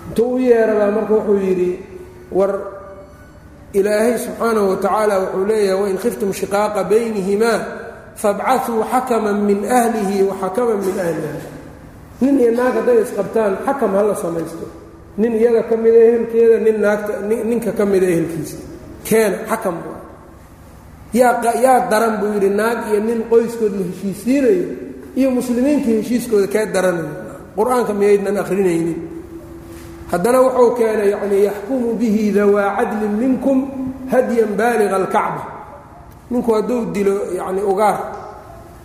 Intuu 0.09 0.33
u 0.35 0.39
yeeradaa 0.39 0.91
marka 0.97 1.13
wuxuu 1.19 1.39
yidhi 1.47 1.69
war 2.37 2.51
ilaahay 3.73 4.17
subxaanahu 4.17 4.69
watacaala 4.73 5.15
wuxuu 5.23 5.45
leeyahay 5.49 5.81
wain 5.83 5.97
khiftum 6.03 6.29
shiqaaqa 6.39 6.81
baynihimaa 6.91 7.59
fabcatuu 8.21 8.83
xakaman 8.91 9.37
min 9.49 9.59
ahlihi 9.79 10.23
wa 10.29 10.35
xakaman 10.41 10.79
min 10.85 10.95
ahliha 11.05 11.39
nin 12.21 12.35
iyo 12.41 12.51
naag 12.57 12.73
hadday 12.81 12.99
isqabtaan 13.05 13.53
xakam 13.65 13.91
ha 13.95 14.01
la 14.09 14.15
samaysto. 14.15 14.65
Nin 15.17 15.33
iyada 15.39 15.63
ka 15.69 15.75
mida 15.83 15.99
ehelkeeda 16.07 16.57
nin 16.65 16.77
naagta 16.83 17.13
ninka 17.49 17.71
ka 17.77 17.85
mida 17.91 18.07
ehelkiisa. 18.13 18.57
Keena 19.07 19.37
xakam 19.49 19.75
yaa 21.13 21.39
yaa 21.65 21.79
daran 21.91 22.13
buu 22.19 22.31
yidhi 22.35 22.49
naag 22.59 22.77
iyo 22.91 22.99
nin 23.07 23.19
qoyskood 23.31 23.73
la 23.79 23.83
heshiisiinayo 23.89 24.65
iyo 25.19 25.29
muslimiintii 25.37 25.95
heshiiskooda 26.01 26.47
kaa 26.53 26.65
daranaya 26.75 27.13
qur'aanka 27.57 27.93
miyaydnan 27.99 28.37
akhrinaynin 28.43 28.99
haddana 30.11 30.39
wuxuu 30.45 30.71
keenay 30.77 31.09
yacnii 31.13 31.43
yaxkumu 31.49 31.89
bihi 31.99 32.23
dawaa 32.37 32.69
cadlin 32.77 33.13
minkum 33.21 33.57
hadyan 34.11 34.51
baaliga 34.59 34.95
alkacba. 35.01 35.43
Ninku 36.31 36.49
hadduu 36.55 36.81
dilo 36.95 37.15
yacni 37.39 37.61
ugaar 37.71 37.97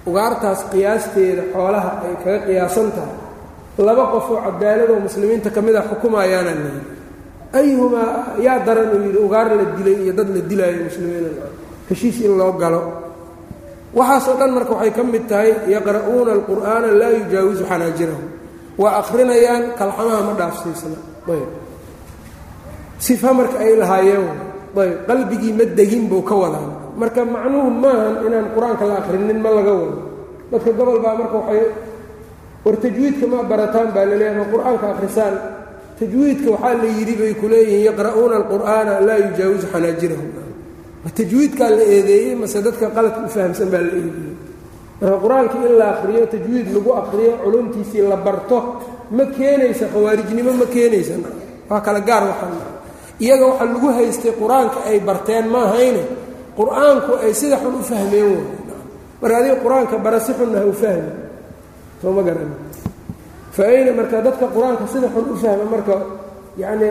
ugaartaas 0.08 0.60
qiyaasteeda 0.72 1.42
xoolaha 1.52 1.90
ay 2.06 2.14
kaga 2.24 2.38
qiyaasan 2.46 2.88
tahay 2.96 3.14
laba 3.86 4.04
qofoo 4.12 4.38
cadaaladoo 4.46 5.00
muslimiinta 5.06 5.48
ka 5.54 5.60
mid 5.66 5.76
a 5.76 5.82
xukumayaana 5.90 6.52
layi 6.64 6.80
ayuhumaa 7.58 8.36
yaa 8.46 8.58
daran 8.66 8.90
uu 8.96 9.02
yidhi 9.06 9.18
ugaar 9.26 9.46
la 9.58 9.64
dilay 9.76 9.96
iyo 10.04 10.12
dad 10.18 10.28
la 10.36 10.40
dilaayo 10.50 10.78
muslimiina 10.88 11.28
heshiis 11.88 12.16
in 12.26 12.32
loo 12.38 12.52
galo. 12.62 12.80
Waxaasoo 13.98 14.36
dhan 14.40 14.50
marka 14.56 14.72
waxay 14.76 14.90
ka 14.96 15.02
mid 15.12 15.24
tahay 15.30 15.50
yaqra'uuna 15.74 16.30
alqur'aana 16.36 16.88
laa 17.00 17.12
yujaawisu 17.18 17.64
xanaajirahum 17.70 18.26
waa 18.82 18.92
akhrinayaan 19.00 19.62
kalxamaha 19.78 20.20
ma 20.28 20.32
dhaafsiisna 20.40 20.96
sifa 22.98 23.30
marka 23.32 23.56
ay 23.60 23.76
lahaayeen 23.76 24.26
ayb 24.74 25.06
qalbigii 25.06 25.52
ma 25.52 25.64
degin 25.64 26.08
buu 26.10 26.22
ka 26.22 26.34
wadaan 26.34 26.94
marka 26.98 27.24
macnuhu 27.24 27.70
maahan 27.70 28.14
inaan 28.26 28.46
qur'aanka 28.54 28.84
la 28.86 28.94
akhrinin 29.02 29.38
ma 29.42 29.50
laga 29.50 29.72
wado. 29.74 29.98
Dadka 30.50 30.70
gobol 30.78 30.98
baa 31.02 31.14
marka 31.18 31.36
waxay 31.42 31.62
war 32.64 32.76
tajwiidka 32.78 33.26
ma 33.26 33.42
barataan 33.42 33.88
baa 33.90 34.06
la 34.06 34.14
leeyahay 34.14 34.38
ma 34.38 34.46
qur'aanka 34.54 34.86
akhrisaan. 34.94 35.34
Tajwiidka 35.98 36.48
waxaa 36.54 36.74
la 36.78 36.88
yidhi 36.90 37.14
bay 37.18 37.32
ku 37.34 37.46
yaqra'uuna 37.50 38.34
alqur'aana 38.42 38.92
laa 39.02 39.18
yujaawisu 39.26 39.66
xanaajirahum. 39.74 40.28
Ma 41.04 41.10
tajwiidkaa 41.10 41.70
la 41.70 41.84
eedeeyey 41.94 42.34
mase 42.38 42.58
dadka 42.62 42.86
qaladka 42.94 43.26
u 43.26 43.28
fahamsan 43.28 43.68
baa 43.74 43.82
la 43.82 43.90
eedeeyey. 43.90 44.34
Marka 45.00 45.16
qur'aankii 45.24 45.62
in 45.66 45.74
la 45.78 45.86
akhriyo 45.98 46.24
tajwiid 46.30 46.66
lagu 46.74 46.90
akhriyo 46.94 47.32
culumtiisii 47.42 48.06
la 48.06 48.16
barto 48.16 48.58
ma 49.16 49.24
keenaysa 49.36 49.86
khawaarijnimo 49.92 50.52
ma 50.60 50.66
keenaysa. 50.74 51.14
Waa 51.70 51.80
kala 51.86 52.00
gaar 52.08 52.22
waxaa 52.30 52.72
iyaga 53.24 53.44
waxa 53.50 53.64
lagu 53.72 53.88
haystay 53.96 54.32
qur'aanka 54.40 54.78
ay 54.90 54.98
barteen 55.08 55.46
ma 55.52 55.60
ahayne? 55.70 56.02
Qur'aanku 56.58 57.12
ay 57.24 57.32
sida 57.40 57.56
xun 57.62 57.74
u 57.80 57.82
fahmeen 57.90 58.26
way 58.30 58.42
marka 59.22 59.36
adiga 59.40 59.56
qur'aanka 59.64 59.94
bara 60.04 60.18
si 60.20 60.32
xunna 60.38 60.58
ha 60.62 60.66
u 60.66 60.72
fahmi 60.82 61.10
soo 62.02 62.12
ma 62.16 62.22
garan. 62.26 62.50
Fa 63.56 63.62
ayna 63.72 63.90
marka 63.98 64.16
dadka 64.26 64.46
qur'aanka 64.54 64.84
sida 64.92 65.08
xun 65.14 65.24
u 65.32 65.36
fahma 65.42 65.64
marka 65.74 65.94
yacni 66.62 66.88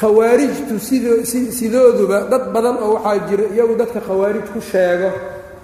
khawaarijtu 0.00 0.74
sidoo 0.88 1.16
sidooduba 1.58 2.18
dad 2.32 2.44
badan 2.54 2.76
oo 2.84 2.92
waxaa 2.96 3.18
jira 3.28 3.44
iyagu 3.54 3.74
dadka 3.80 4.00
khawaarij 4.06 4.46
ku 4.52 4.60
sheego. 4.70 5.08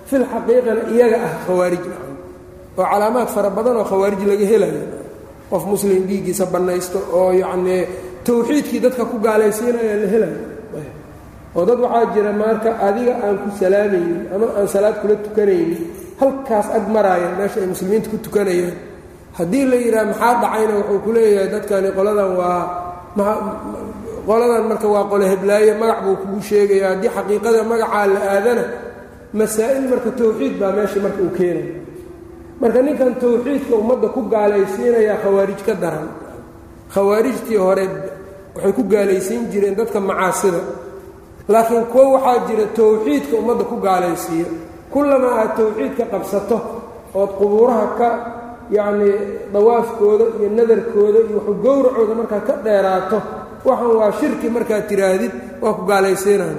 Fil 0.09 0.25
xaqiiqana 0.33 0.83
iyaga 0.95 1.17
ah 1.27 1.33
khawaarij 1.47 1.83
oo 2.79 2.85
calaamaad 2.93 3.29
fara 3.35 3.51
badan 3.57 3.77
oo 3.81 3.85
khawaarij 3.91 4.21
laga 4.31 4.47
helayo 4.53 4.83
qof 5.55 5.63
muslim 5.73 6.03
dhiiggiisa 6.11 6.45
bannaysto 6.55 6.99
oo 7.19 7.31
yacnii 7.43 7.83
tawxiidkii 8.27 8.81
dadka 8.85 9.05
ku 9.11 9.17
gaalaysiinaya 9.27 9.95
la 10.03 10.07
helayo 10.15 10.41
oo 11.57 11.63
dad 11.69 11.79
waxaa 11.85 12.07
jira 12.15 12.33
marka 12.43 12.71
adiga 12.89 13.13
aan 13.25 13.37
ku 13.43 13.49
salaamaynin 13.61 14.23
ama 14.35 14.47
aan 14.59 14.67
salaad 14.75 14.97
kula 15.03 15.15
tukanaynin 15.25 15.83
halkaas 16.21 16.67
ag 16.77 16.85
maraaya 16.95 17.29
meesha 17.39 17.59
ay 17.63 17.69
muslimiinta 17.73 18.09
ku 18.13 18.19
tukanayaan. 18.27 18.77
Haddii 19.39 19.65
la 19.71 19.77
yidhaha 19.85 20.05
maxaa 20.11 20.35
dhacayna? 20.43 20.73
Wuxuu 20.79 20.99
ku 21.05 21.11
leeyahay 21.17 21.49
dadkani 21.55 21.89
qoladan 21.97 22.31
waa 22.41 22.61
qoladan 24.29 24.65
marka 24.71 24.87
waa 24.95 25.05
qole 25.11 25.25
heblaaye 25.33 25.73
magac 25.81 25.99
buu 26.05 26.17
kugu 26.23 26.41
sheegaya 26.49 26.87
haddii 26.95 27.11
xaqiiqada 27.17 27.61
magacaa 27.71 28.07
la 28.15 28.21
aadana 28.35 28.65
masaa'il 29.39 29.85
marka 29.93 30.11
tawxiid 30.19 30.55
baa 30.61 30.73
meesha 30.77 30.99
marka 31.05 31.21
uu 31.27 31.33
keenaya 31.39 31.67
marka 32.61 32.81
ninkan 32.87 33.13
tawxiidka 33.23 33.75
ummadda 33.83 34.09
ku 34.15 34.21
gaalaysiinayaa 34.33 35.19
khawaarij 35.23 35.61
ka 35.67 35.75
daran. 35.83 36.09
Khawaarijtii 36.95 37.57
hore 37.65 37.85
waxay 38.55 38.73
ku 38.79 38.83
gaalaysiin 38.93 39.43
jireen 39.53 39.75
dadka 39.79 39.99
macaasida. 40.01 40.61
Laakiin 41.53 41.85
kuwo 41.93 42.05
waxaa 42.15 42.47
jira 42.49 42.65
tawxiidka 42.79 43.35
ummadda 43.41 43.65
ku 43.71 43.77
gaalaysiiya. 43.87 44.47
Kullama 44.93 45.29
aad 45.41 45.51
tawxiidka 45.59 46.05
qabsato 46.13 46.57
ood 47.21 47.31
qubuuraha 47.39 47.87
ka 47.99 48.09
yacnii 48.77 49.15
dawaafkooda 49.53 50.25
iyo 50.41 50.49
nadarkooda 50.59 51.19
iyo 51.29 51.37
waxu 51.39 51.53
gowracooda 51.65 52.15
markaad 52.21 52.43
ka 52.49 52.55
dheeraato 52.65 53.19
waxan 53.69 53.91
waa 53.99 54.13
shirki 54.21 54.49
markaad 54.57 54.85
tiraahdid 54.89 55.33
waa 55.63 55.75
ku 55.79 55.83
gaalaysiinaya 55.91 56.57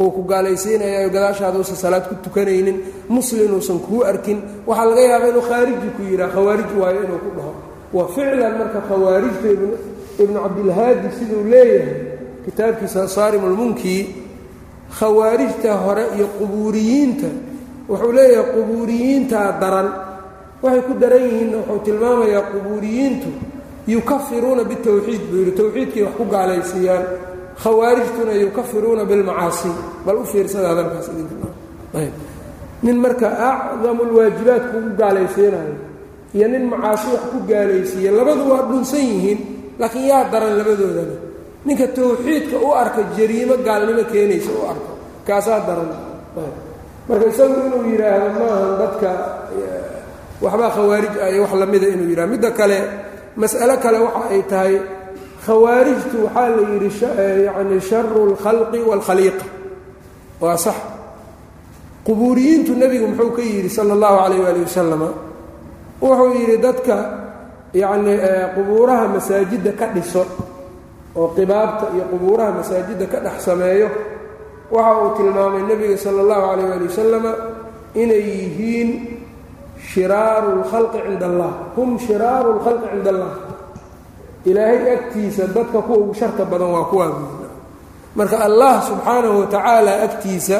uu 0.00 0.10
ku 0.16 0.22
gaalaysiinayayo 0.30 1.08
gadaashaada 1.14 1.58
uusan 1.58 1.76
salaad 1.84 2.04
ku 2.08 2.14
tukanaynin 2.24 2.76
muslim 3.08 3.50
uusan 3.56 3.78
kuu 3.86 4.02
arkin 4.10 4.38
waxaa 4.66 4.86
laga 4.90 5.02
yaabaa 5.10 5.28
inuu 5.32 5.44
khaariji 5.50 5.88
ku 5.96 6.02
yidhaha 6.10 6.30
khawaarij 6.34 6.70
waayo 6.80 7.00
inuu 7.06 7.20
ku 7.24 7.30
dhaho. 7.36 7.52
Wa 7.96 8.04
ficlan 8.14 8.52
marka 8.60 8.80
khawaarijta 8.88 9.48
ibnu 10.22 10.38
cabdilhaadi 10.44 11.08
siduu 11.18 11.42
leeyahay 11.52 11.94
kitaabkiisa 12.44 13.08
saarimulmunkii 13.16 14.02
khawaarijta 14.98 15.72
hore 15.84 16.04
iyo 16.16 16.26
qubuuriyiinta 16.38 17.28
wuxuu 17.88 18.12
leeyahay 18.12 18.52
qubuuriyiintaa 18.54 19.52
daran. 19.60 19.88
Waxay 20.62 20.82
ku 20.88 20.92
daran 21.00 21.22
yihiinna 21.26 21.56
wuxuu 21.58 21.78
tilmaamayaa 21.86 22.42
qubuuriyiintu 22.52 23.28
yukafiruuna 23.94 24.64
bitawxiid 24.70 25.22
buu 25.30 25.38
yidhi 25.40 25.52
tawxiidkay 25.58 26.02
wax 26.06 26.14
ku 26.18 26.24
gaalaysiiyaan 26.34 27.04
khawaarijtuna 27.62 28.32
yukafiruuna 28.44 29.04
bilmacaasi 29.10 29.70
bal 30.06 30.16
u 30.22 30.24
fiirsada 30.30 30.68
hadalkaas 30.72 31.06
idinkaayb 31.12 32.14
nin 32.84 32.96
marka 33.04 33.26
acdamu 33.50 34.02
lwaajibaat 34.10 34.64
kugu 34.72 34.90
gaalaysiinayo 35.00 35.74
iyo 36.36 36.46
nin 36.52 36.64
macaasi 36.72 37.06
wax 37.14 37.22
ku 37.32 37.38
gaalaysiiya 37.50 38.10
labadu 38.18 38.42
waa 38.50 38.62
dhunsan 38.70 39.02
yihiin 39.10 39.38
laakiin 39.80 40.06
yaa 40.10 40.24
daran 40.32 40.54
labadoodana. 40.58 41.16
Ninka 41.66 41.86
tawxiidka 41.96 42.56
u 42.66 42.68
arka 42.82 43.00
jariimo 43.16 43.54
gaalnimo 43.66 44.02
keenaysa 44.12 44.50
u 44.54 44.62
arko 44.72 44.90
kaasaa 45.26 45.60
daran. 45.68 45.90
Marka 47.08 47.24
isagu 47.32 47.54
inuu 47.66 47.82
yidhaahdo 47.90 48.28
maahan 48.38 48.72
dadka 48.80 49.10
waxbaa 50.44 50.70
khawaarij 50.76 51.14
ah 51.24 51.28
iyo 51.32 51.42
wax 51.44 51.52
lamida 51.60 51.86
inuu 51.94 52.08
yidhahdo 52.10 52.30
midda 52.32 52.50
kale 52.58 52.78
mas'alo 53.40 53.74
kale 53.84 53.98
waxa 54.06 54.22
ay 54.34 54.42
tahay 54.50 54.74
khawaarijtu 55.47 56.17
waxaa 56.25 56.49
la 56.55 56.63
yidhi 56.71 56.89
yacni 57.47 57.77
sharu 57.89 58.19
اlkhalqi 58.31 58.79
wاlkhaliiqa 58.89 59.45
waa 60.43 60.57
sax 60.65 60.75
qubuuriyiintu 62.07 62.71
nebigu 62.75 63.07
muxuu 63.07 63.31
ka 63.37 63.41
yidhi 63.41 63.69
sala 63.69 63.93
اllahu 63.95 64.15
calayh 64.23 64.39
waali 64.45 64.59
wasalama 64.67 65.09
wuxuu 66.01 66.31
yidhi 66.39 66.57
dadka 66.65 66.95
yacnii 67.73 68.17
qubuuraha 68.55 69.05
masaajidda 69.15 69.71
ka 69.79 69.85
dhiso 69.95 70.23
oo 71.15 71.27
qibaabta 71.35 71.85
iyo 71.95 72.03
qubuuraha 72.11 72.51
masaajidda 72.59 73.05
ka 73.11 73.17
dhex 73.25 73.37
sameeyo 73.47 73.87
waxa 74.71 74.93
uu 75.01 75.09
tilmaamay 75.17 75.63
nebiga 75.69 75.97
sala 75.97 76.19
اllahu 76.23 76.43
calayh 76.49 76.65
waali 76.71 76.85
wasalama 76.91 77.31
inay 78.01 78.23
yihiin 78.39 78.89
shiraaru 79.91 80.49
اlkhalqi 80.59 80.99
cinda 81.07 81.25
allah 81.31 81.51
hum 81.75 81.89
shiraaru 81.99 82.47
اlkhalqi 82.59 82.87
cinda 82.93 83.09
allah 83.15 83.31
ilaahay 84.48 84.92
agtiisa 84.96 85.42
dadka 85.56 85.78
kuwa 85.86 85.98
ugu 86.02 86.14
sharta 86.20 86.44
badan 86.50 86.70
waa 86.74 86.84
kuwaa 86.90 87.08
buuna 87.18 87.48
marka 88.18 88.36
allah 88.46 88.74
subxaanahu 88.88 89.36
watacaala 89.42 89.92
agtiisa 90.06 90.58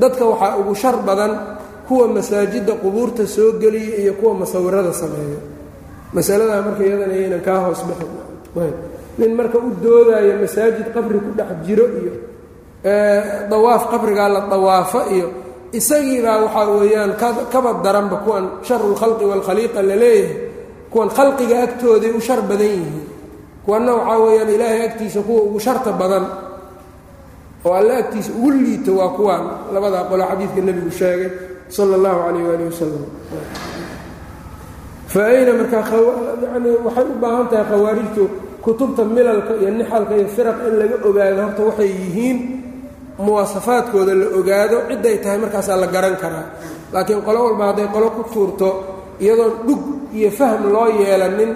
dadka 0.00 0.24
waxaa 0.30 0.56
ugu 0.60 0.74
shar 0.82 0.96
badan 1.08 1.32
kuwa 1.88 2.08
masaajidda 2.08 2.72
qubuurta 2.82 3.26
soo 3.26 3.52
geliya 3.60 3.96
iyo 4.02 4.12
kuwa 4.14 4.34
masawirada 4.34 4.92
sameeya. 4.92 5.40
Masaladaa 6.14 6.62
marka 6.66 6.82
iyadana 6.86 7.14
yaynan 7.20 7.40
kaa 7.46 7.58
hoos 7.66 7.80
bixin 7.88 8.74
nin 9.18 9.30
marka 9.38 9.58
u 9.58 9.68
doodaayo 9.82 10.34
masaajid 10.42 10.86
qabri 10.94 11.18
ku 11.24 11.30
dhex 11.38 11.50
jiro 11.66 11.84
iyo 12.00 12.12
dawaaf 13.50 13.82
qabrigaa 13.90 14.28
la 14.34 14.40
dawaafo 14.52 15.00
iyo 15.14 15.26
isagiibaa 15.78 16.38
waxaa 16.44 16.66
weeyaan 16.80 17.12
kaba 17.52 17.70
daranba 17.84 18.16
kuwan 18.24 18.44
sharu 18.66 18.86
lkhalqi 18.94 19.24
waalkhaliiqa 19.30 19.80
la 19.88 19.96
leeyahay 20.02 20.34
kuwan 20.92 21.08
khalqiga 21.16 21.56
agtooday 21.66 22.10
u 22.10 22.20
shar 22.26 22.40
badan 22.48 22.66
yihiin 22.74 23.04
kuwanna 23.70 23.92
waxaa 23.94 24.18
weeyaan 24.24 24.50
ilaahay 24.56 24.82
agtiisa 24.90 25.20
kuwa 25.22 25.40
ugu 25.46 25.60
sharta 25.62 25.92
badan 26.00 26.26
oo 27.64 27.74
alle 27.78 27.94
agtiisa 28.02 28.30
ugu 28.38 28.50
liito 28.50 28.92
waa 28.98 29.08
kuwaan 29.16 29.44
labadaa 29.74 30.04
qolo 30.10 30.24
xadiidka 30.30 30.60
nebigu 30.66 30.90
sheegay 30.98 31.30
sala 31.74 31.94
allahu 31.98 32.18
calayh 32.26 32.42
waali 32.50 32.64
wasalam 32.70 33.02
fa 35.12 35.20
ayna 35.30 35.52
markaa 35.60 35.82
yani 36.54 36.70
waxay 36.86 37.04
u 37.04 37.14
baahan 37.22 37.46
tahay 37.50 37.64
khawaarijtu 37.70 38.22
kutubta 38.64 39.02
milalka 39.14 39.52
iyo 39.60 39.70
nixalka 39.78 40.14
iyo 40.18 40.28
firaq 40.36 40.58
in 40.68 40.74
laga 40.80 40.96
ogaado 41.08 41.40
horta 41.46 41.62
waxay 41.68 41.90
yihiin 42.02 42.38
muwaasafaadkooda 43.24 44.14
la 44.20 44.26
ogaado 44.38 44.76
cidday 44.88 45.16
tahay 45.22 45.38
markaasaa 45.42 45.76
la 45.82 45.86
garan 45.94 46.16
karaa. 46.22 46.46
Laakiin 46.92 47.22
qolo 47.26 47.38
walba 47.46 47.64
hadday 47.70 47.86
qolo 47.94 48.06
ku 48.16 48.22
tuurto 48.32 48.68
iyadoon 49.22 49.52
dhug 49.66 49.82
iyo 50.18 50.30
fahm 50.38 50.62
loo 50.74 50.88
yeelanin 51.00 51.52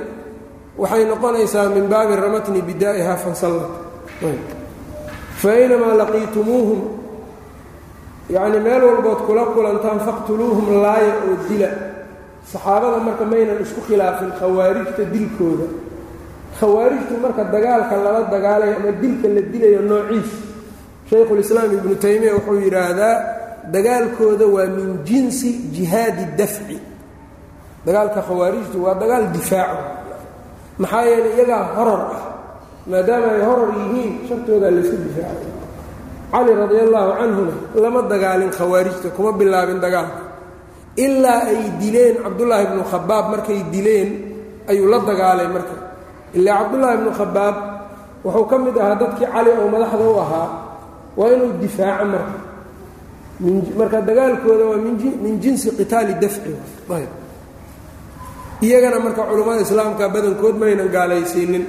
waxay 0.79 1.05
noqonaysaa 1.11 1.68
min 1.75 1.87
baabi 1.93 2.14
ramatni 2.25 2.61
bidaa'iha 2.68 3.14
fansallat 3.25 3.70
fa 5.41 5.49
aynamaa 5.59 5.95
laqiitumuuhum 6.01 6.81
yacnii 8.35 8.61
meel 8.66 8.83
walbood 8.89 9.20
kula 9.27 9.45
kulantaan 9.55 10.01
faqtuluuhum 10.07 10.66
laaya 10.85 11.12
oo 11.29 11.37
dila. 11.49 11.70
Saxaabada 12.53 12.99
marka 13.07 13.25
maynan 13.33 13.59
isku 13.64 13.81
khilaafin 13.89 14.31
khawaarijta 14.41 15.03
dilkooda. 15.12 15.66
Khawaarijtu 16.61 17.14
marka 17.25 17.43
dagaalka 17.55 17.95
lala 18.05 18.20
dagaalayo 18.35 18.75
ama 18.81 18.93
dilka 19.03 19.29
la 19.37 19.41
dilayo 19.53 19.81
noociis 19.91 20.31
shaykhulislaam 21.11 21.70
ibnu 21.79 21.95
taymiya 22.05 22.33
wuxuu 22.37 22.61
yidhaahdaa 22.66 23.14
dagaalkooda 23.75 24.47
waa 24.55 24.68
min 24.77 24.91
jinsi 25.09 25.51
jihaadi 25.75 26.25
dafci. 26.39 26.79
Dagaalka 27.87 28.20
khawaarijtu 28.29 28.77
waa 28.85 28.95
dagaal 29.03 29.25
difaaco 29.37 29.79
maxaa 30.83 31.05
yeeley 31.11 31.33
iyagaa 31.37 31.62
horor 31.77 32.03
ah 32.16 32.22
maadaama 32.91 33.29
ay 33.37 33.43
horor 33.49 33.70
yihiin 33.81 34.12
shartoodaa 34.29 34.70
layska 34.77 34.97
difaacay 35.05 35.51
cali 36.33 36.53
radi 36.61 36.77
allaahu 36.87 37.11
canhuna 37.20 37.55
lama 37.83 38.01
dagaalin 38.12 38.51
khawaarijta 38.59 39.09
kuma 39.16 39.31
bilaabin 39.39 39.79
dagaalka. 39.85 40.22
Ilaa 41.05 41.41
ay 41.53 41.62
dileen 41.81 42.14
cabdullaahi 42.25 42.66
bnu 42.70 42.83
khabaab 42.93 43.25
markay 43.33 43.61
dileen 43.75 44.09
ayuu 44.70 44.87
la 44.93 44.99
dagaalay 45.11 45.49
marka. 45.55 45.77
Ilaa 46.39 46.57
cabdullaahi 46.61 46.97
bnu 47.03 47.11
khabaab 47.20 47.57
wuxuu 48.25 48.47
ka 48.51 48.57
mid 48.64 48.77
ahaa 48.83 48.97
dadkii 49.03 49.29
cali 49.35 49.51
oo 49.61 49.68
madaxda 49.75 50.05
u 50.11 50.16
ahaa 50.25 50.49
waa 51.18 51.31
inuu 51.35 51.53
difaaco 51.62 52.05
marka. 52.14 52.37
Marka 53.79 53.99
dagaalkooda 54.09 54.64
waa 54.70 54.81
min 55.25 55.35
jinsi 55.43 55.68
qitaali 55.79 56.14
dafci 56.22 56.51
iyagana 58.64 58.98
marka 59.04 59.22
culummada 59.28 59.60
islaamka 59.66 60.04
badankood 60.14 60.56
maynan 60.62 60.88
gaalaysiinin. 60.96 61.64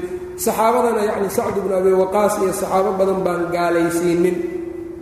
Saxaabadana 0.45 1.01
yacni 1.09 1.29
sacd 1.37 1.55
bnu 1.63 1.73
abi 1.79 1.91
waqaas 2.01 2.33
iyo 2.43 2.53
saxaabo 2.61 2.91
badan 2.99 3.19
baan 3.25 3.41
gaalaysiinin. 3.55 4.35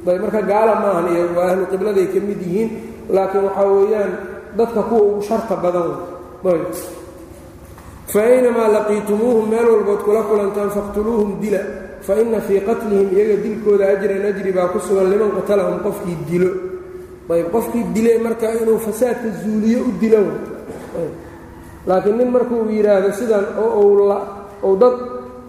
Marka 0.06 0.42
gaala 0.52 0.74
maahan 0.84 1.06
iyo 1.14 1.24
waa 1.38 1.48
ahlu 1.52 1.64
qibladay 1.72 2.08
ka 2.14 2.20
mid 2.28 2.40
yihiin 2.46 2.70
laakiin 3.16 3.44
waxaa 3.48 3.68
weeyaan 3.74 4.12
dadka 4.58 4.82
kuwa 4.90 5.02
ugu 5.08 5.22
sharta 5.28 5.56
badan. 5.64 5.90
Ayb 6.50 6.64
fa 8.12 8.20
aynamaa 8.30 8.68
laqiitumuuhum 8.76 9.46
meel 9.52 9.68
walbood 9.74 10.02
kula 10.06 10.22
kulantaan 10.30 10.70
faqtuluuhum 10.78 11.32
dila. 11.42 11.62
Fa 12.06 12.14
inna 12.22 12.40
fii 12.48 12.60
qatlihim 12.68 13.10
iyaga 13.16 13.36
dilkooda 13.44 13.86
ajran 13.96 14.24
ajri 14.30 14.52
baa 14.58 14.68
ku 14.74 14.80
sugan 14.86 15.08
liman 15.12 15.32
qatalahum 15.38 15.78
qofkii 15.86 16.18
dilo. 16.30 16.52
Ayb 17.34 17.48
qofkii 17.56 17.84
dile 17.96 18.12
marka 18.26 18.48
inuu 18.62 18.78
fasaadka 18.86 19.30
zuuliyo 19.42 19.80
u 19.88 19.92
dilo 20.02 20.22
laakiin 21.88 22.18
nin 22.18 22.30
markuu 22.36 22.66
yidhaahdo 22.70 23.10
sidan 23.20 23.46
oo 23.60 23.80
ou 24.64 24.74
dad 24.82 24.96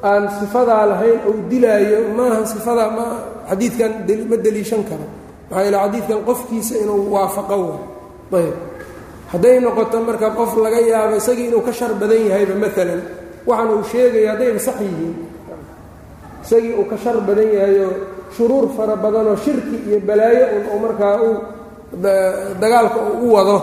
aan 0.03 0.25
sifadaa 0.41 0.85
lahayn 0.91 1.19
ou 1.29 1.35
dilaayo 1.51 1.99
maaha 2.17 2.45
sifadaa 2.53 2.91
ma 2.97 3.07
xadiidkan 3.51 3.93
ma 4.31 4.37
deliishan 4.45 4.83
karo. 4.89 5.07
Maxaa 5.51 5.65
yeele 5.65 5.79
xadiidkan 5.85 6.21
qofkiisa 6.29 6.75
inuu 6.83 7.03
waafaqo 7.15 7.57
wa 8.33 8.39
ayb 8.41 8.57
hadday 9.33 9.57
noqoto 9.65 9.97
marka 10.09 10.29
qof 10.39 10.53
laga 10.65 10.81
yaabo 10.91 11.17
isagii 11.17 11.47
inuu 11.51 11.63
ka 11.67 11.73
shar 11.73 11.93
badan 12.01 12.21
yahayba 12.29 12.55
maalan 12.63 13.01
waxaan 13.49 13.69
uu 13.75 13.85
sheegayo 13.93 14.29
haddayba 14.33 14.59
sax 14.67 14.77
yihiin. 14.87 15.15
Isagii 16.45 16.75
uu 16.81 16.87
ka 16.91 16.97
shar 17.03 17.17
badan 17.29 17.49
yahayoo 17.57 17.93
shuruur 18.37 18.67
fara 18.77 18.97
badanoo 18.97 19.37
shirki 19.45 19.77
iyo 19.89 19.99
balaayo 20.09 20.45
un 20.57 20.65
oo 20.73 20.79
markaa 20.85 21.15
uu 21.27 21.35
dagaalka 22.61 22.99
uu 23.01 23.31
u 23.31 23.35
wado. 23.35 23.59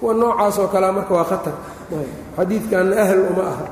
Kuwa 0.00 0.14
noocaas 0.14 0.58
oo 0.58 0.68
marka 0.98 1.12
waa 1.14 1.24
khatar 1.24 1.54
xadiidkanna 2.36 2.96
ahl 3.04 3.20
uma 3.30 3.42
aha. 3.52 3.66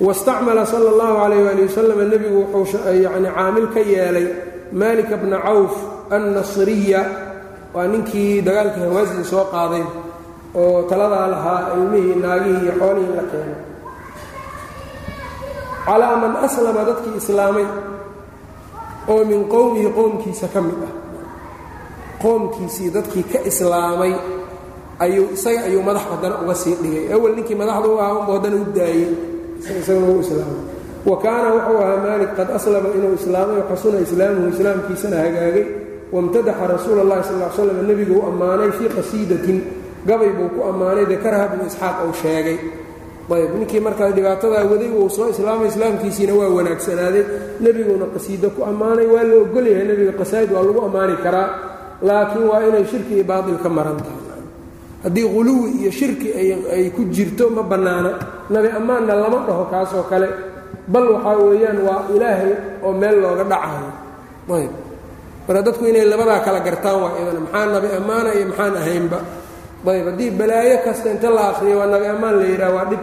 Wastacmala 0.00 0.66
sala 0.66 0.88
allahu 0.94 1.14
calayh 1.22 1.40
waali 1.46 1.62
wasalam 1.66 1.98
nebigu 2.10 2.40
wuxuu 2.54 2.92
yacni 3.04 3.28
caamil 3.36 3.66
ka 3.74 3.80
yeelay 3.80 4.26
maalika 4.72 5.16
bna 5.16 5.38
cawf 5.46 5.74
annasriya. 6.10 7.02
Waa 7.74 7.86
ninkii 7.86 8.42
dagaalkii 8.46 8.80
hawaasin 8.86 9.24
soo 9.24 9.44
qaaday 9.52 9.84
oo 10.54 10.82
taladaa 10.90 11.26
lahaa 11.34 11.60
ilmihii 11.76 12.14
naagihii 12.22 12.62
iyo 12.64 12.72
xoolihii 12.80 13.16
la 13.18 13.24
keenay. 13.30 13.58
Calaa 15.86 16.16
man 16.22 16.36
aslama 16.46 16.84
dadkii 16.88 17.16
islaamay 17.20 17.66
oo 19.08 19.24
min 19.24 19.44
qowmihi 19.52 19.88
qowmkiisa 19.98 20.48
ka 20.54 20.60
mid 20.60 20.80
ah. 20.88 20.94
Qoomkiisii 22.22 22.90
dadkii 22.96 23.22
ka 23.32 23.38
islaamay 23.50 24.12
ayuu 25.04 25.26
isaga 25.36 25.60
ayuu 25.68 25.82
madax 25.88 26.04
haddana 26.10 26.36
uga 26.42 26.54
sii 26.62 26.74
dhigay. 26.82 27.04
Awal 27.14 27.32
ninkii 27.36 27.54
madaxda 27.60 27.88
u 27.88 27.98
ahaa 28.02 28.14
unbu 28.20 28.32
haddana 28.36 28.56
u 28.56 28.64
daayey 28.76 29.08
isagana 29.80 30.06
u 30.14 30.20
islaamay. 30.24 30.60
Wa 31.08 31.16
kaana 31.24 31.48
wuxuu 31.54 31.78
ahaa 31.84 31.98
maalik 32.04 32.30
qad 32.38 32.48
aslama 32.56 32.88
inuu 32.96 33.14
islaamay 33.20 33.56
waxasuna 33.62 33.98
islaamuhu 34.06 34.48
islaamkiisana 34.54 35.16
hagaagay. 35.24 35.66
Wamtadaxa 36.14 36.64
rasuula 36.72 37.00
اllahi 37.04 37.22
sal 37.28 37.36
l 37.42 37.52
slam 37.56 37.78
nebiguu 37.88 38.20
ammaanay 38.28 38.70
fii 38.78 38.88
qasiidatin. 38.96 39.58
Gabay 40.08 40.30
buu 40.36 40.48
ku 40.54 40.60
ammaanay 40.70 41.04
dakarha 41.12 41.44
bnu 41.52 41.62
isxaaq 41.70 41.96
uu 42.06 42.14
sheegay. 42.22 42.58
Ayb 43.34 43.52
ninkii 43.60 43.80
markaa 43.86 44.10
dhibaatadaa 44.16 44.64
waday 44.72 44.88
uu 44.98 45.08
soo 45.16 45.28
islaamay 45.34 45.68
islaamkiisiina 45.72 46.32
waa 46.40 46.48
wanaagsanaaday 46.56 47.24
nebiguuna 47.64 48.06
qasiido 48.14 48.48
ku 48.56 48.60
ammaanay 48.70 49.06
waa 49.14 49.24
la 49.30 49.34
ogolyahay 49.44 49.84
nebiga 49.90 50.12
qasaa'id 50.20 50.50
waa 50.54 50.64
lagu 50.66 50.80
ammaani 50.88 51.16
karaa. 51.24 51.48
Laakiin 52.08 52.44
waa 52.50 52.62
inay 52.68 52.84
shirki 52.90 53.12
iyo 53.20 53.24
baatil 53.30 53.58
ka 53.64 53.68
maran 53.76 53.98
tahay 54.04 54.17
haddii 55.04 55.26
quluwi 55.34 55.68
iyo 55.82 55.90
shirki 55.90 56.28
ay 56.74 56.90
ku 56.96 57.02
jirto 57.14 57.50
ma 57.50 57.62
bannaana. 57.62 58.10
Nabi 58.50 58.68
ammaanna 58.78 59.14
lama 59.14 59.38
dhaho 59.46 59.64
kaasoo 59.72 60.04
kale. 60.10 60.28
Bal 60.92 61.06
waxaa 61.14 61.36
weeyaan 61.48 61.78
waa 61.86 62.02
ilaahay 62.14 62.52
oo 62.84 62.92
meel 63.00 63.16
looga 63.22 63.44
dhacayo. 63.44 63.90
Ayb. 64.56 64.72
Marka 65.48 65.62
dadku 65.66 65.84
inay 65.90 66.04
labadaa 66.12 66.40
kala 66.46 66.60
gartaan 66.66 66.96
waa 67.02 67.12
idana 67.20 67.40
maxaa 67.44 67.66
nabi 67.74 67.88
ammaana 67.98 68.28
iyo 68.36 68.46
maxaan 68.50 68.74
ahaynba? 68.80 69.18
Ayb. 69.92 70.04
Haddii 70.08 70.30
balaayo 70.38 70.76
kasta 70.84 71.08
inta 71.14 71.28
la 71.36 71.42
akhriyo 71.52 71.76
waa 71.80 71.86
nabi 71.92 72.06
ammaan 72.14 72.34
la 72.40 72.44
yidhaha 72.50 72.72
waa 72.76 72.86
dhib. 72.90 73.02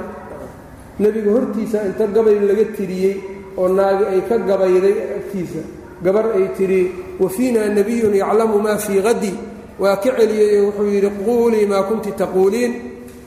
Nebiga 1.00 1.32
hortiisa 1.36 1.78
inta 1.90 2.04
gabay 2.16 2.38
laga 2.48 2.66
tiriyey 2.78 3.16
oo 3.58 3.68
naagi 3.78 4.04
ay 4.14 4.22
ka 4.30 4.36
gabayday 4.50 4.96
agtiisa 5.20 5.62
gabar 6.04 6.26
ay 6.38 6.46
tidhi 6.58 6.82
wa 7.20 7.28
fiina 7.30 7.62
nebiyun 7.72 8.14
yaclamu 8.22 8.60
maa 8.66 8.78
fii 8.78 9.00
hadi 9.08 9.32
waa 9.82 9.96
ka 10.04 10.10
celiyey 10.18 10.62
wuxuu 10.66 10.88
yidhi 10.94 11.10
quulii 11.26 11.66
maa 11.72 11.84
kunti 11.90 12.12
taquuliin 12.22 12.72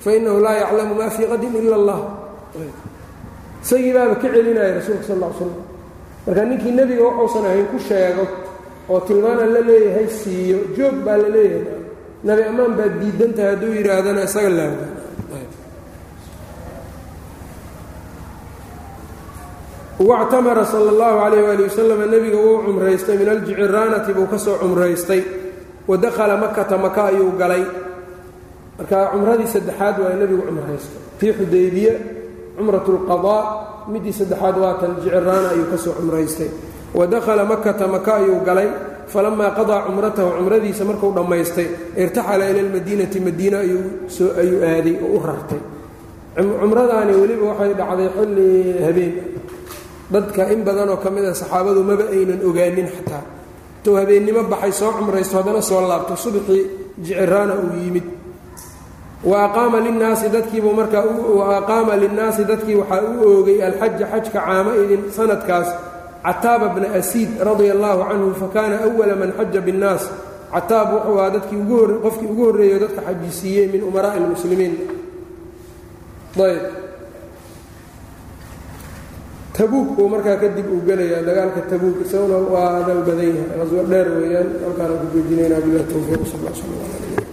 fainahu 0.05 0.38
laa 0.44 0.57
yaclamu 0.62 0.94
maa 1.01 1.11
fii 1.16 1.26
qadin 1.32 1.55
ila 1.62 1.76
allah. 1.80 2.01
Isagii 3.64 3.92
baaba 3.96 4.14
ka 4.22 4.28
celinaya 4.32 4.74
rasuulka 4.78 5.05
sal 5.09 5.20
l 5.22 5.32
slam 5.38 5.53
marka 6.26 6.42
ninkii 6.49 6.72
nebiga 6.78 7.03
waxuusan 7.09 7.44
ahayn 7.49 7.66
ku 7.72 7.78
sheego 7.88 8.24
oo 8.92 9.01
tilmaana 9.07 9.44
la 9.55 9.61
leeyahay 9.68 10.09
siiyo 10.20 10.59
joog 10.76 10.96
baa 11.07 11.16
la 11.22 11.28
leeyahay. 11.36 11.76
Nabi 12.26 12.42
ammaan 12.51 12.72
baad 12.78 12.92
diidantahay 13.01 13.51
hadduu 13.53 13.72
yidhaahdana 13.78 14.22
isaga 14.28 14.51
laaga 14.59 14.86
wactamara 19.99 20.64
sala 20.64 20.90
allahu 20.94 21.16
calayh 21.18 21.42
waali 21.42 21.62
wasalam 21.66 22.01
nebiga 22.11 22.38
wuu 22.38 22.62
cumraystay 22.66 23.16
min 23.18 23.28
aljiciraanati 23.28 24.12
buu 24.14 24.26
ka 24.30 24.38
soo 24.38 24.57
cumraystay 24.62 25.22
wadakhala 25.89 26.34
makata 26.45 26.76
maka 26.84 27.01
ayuu 27.11 27.32
galay. 27.41 27.64
Marka 28.78 28.99
cumradii 29.12 29.49
saddexaad 29.55 29.97
waa 30.03 30.14
nebigu 30.20 30.43
cumraystay 30.49 31.01
fii 31.18 31.32
xudaybiya 31.39 31.95
cumrat 32.57 32.86
lqadaa 32.95 33.43
midii 33.93 34.12
saddexaad 34.20 34.57
waa 34.62 34.74
tan 34.80 34.93
jiciraana 35.03 35.49
ayuu 35.55 35.66
ka 35.72 35.76
soo 35.84 35.95
cumraystay 35.99 36.51
wadakhala 36.95 37.43
makata 37.53 37.84
maka 37.95 38.11
ayuu 38.22 38.41
galay. 38.49 38.68
Falamaa 39.12 39.51
qadaa 39.59 39.80
cumratahu 39.89 40.30
cumradiisa 40.39 40.84
markuu 40.84 41.11
dhammaystay 41.16 41.66
irtaxala 42.03 42.45
ila 42.53 42.61
lmadiinati 42.68 43.18
madiina 43.26 43.59
ayuu 43.64 43.82
aaday 44.70 44.95
oo 45.07 45.16
u 45.16 45.20
rartay. 45.26 45.61
Cumradaani 46.36 47.12
weliba 47.20 47.45
waxay 47.57 47.72
dhacday 47.80 48.09
xilli 48.16 48.49
habeen. 48.86 49.12
Dadka 50.12 50.43
in 50.53 50.61
badanoo 50.66 50.97
ka 51.03 51.09
mid 51.11 51.24
a 51.24 51.32
saxaabadu 51.41 51.80
maba 51.89 52.05
aynan 52.14 52.41
ogaanin 52.49 52.89
xataa 52.95 53.22
intuu 53.79 53.97
habeennimo 53.97 54.43
baxay 54.43 54.72
soo 54.72 54.93
cumraysto 54.93 55.39
haddana 55.39 55.62
soo 55.62 55.81
laabto 55.89 56.16
subxii 56.16 56.66
jiciraana 56.99 57.55
uu 57.55 57.79
yimid. 57.85 58.03
Wa 59.24 59.45
aqaama 59.45 59.81
linnaasi 59.81 60.29
dadkiibuu 60.29 60.72
markaa 60.74 61.05
wa 61.07 61.97
linnaasi 61.97 62.45
dadkii 62.45 62.74
waxaa 62.74 63.03
u 63.03 63.29
oogay 63.29 63.62
alxaja 63.62 64.07
xajka 64.07 64.41
caamo 64.41 64.70
idin 64.85 65.11
sanadkaas 65.11 65.68
cataaba 66.22 66.68
bna 66.68 66.95
asiid 66.99 67.31
radia 67.41 67.72
allaahu 67.72 68.03
canhu 68.09 68.35
fakaana 68.35 68.76
awala 68.87 69.14
man 69.16 69.33
xaja 69.39 69.61
binnaas. 69.61 70.11
Cataab 70.53 70.93
wuxuu 70.93 71.18
ahaa 71.18 71.31
dadkii 71.31 71.57
ugu 71.57 71.76
hor 71.76 71.91
qofkii 72.03 72.26
ugu 72.26 72.45
horreeyo 72.45 72.79
dadka 72.79 73.01
xajisiiyey 73.07 73.66
min 73.72 73.83
umaraa'i 73.83 74.20
lmuslimiin 74.20 74.74
ayb 76.39 76.88
tabuuk 79.59 79.88
buu 79.96 80.09
markaa 80.14 80.36
kadib 80.42 80.66
uu 80.74 80.80
gelayaa 80.88 81.22
dagaalka 81.28 81.61
tabuuk 81.70 81.96
isaguna 82.04 82.38
waa 82.54 82.68
hadal 82.78 83.00
badan 83.09 83.26
yahay. 83.36 83.46
Qaswo 83.59 83.82
dheer 83.90 84.06
weeyaan 84.18 84.48
halkaana 84.64 84.94
ku 85.00 85.06
joojinayna. 85.14 85.56
Bilah 85.64 85.84
towfiiq 85.92 86.22
sal 86.30 86.44
sl 86.59 87.28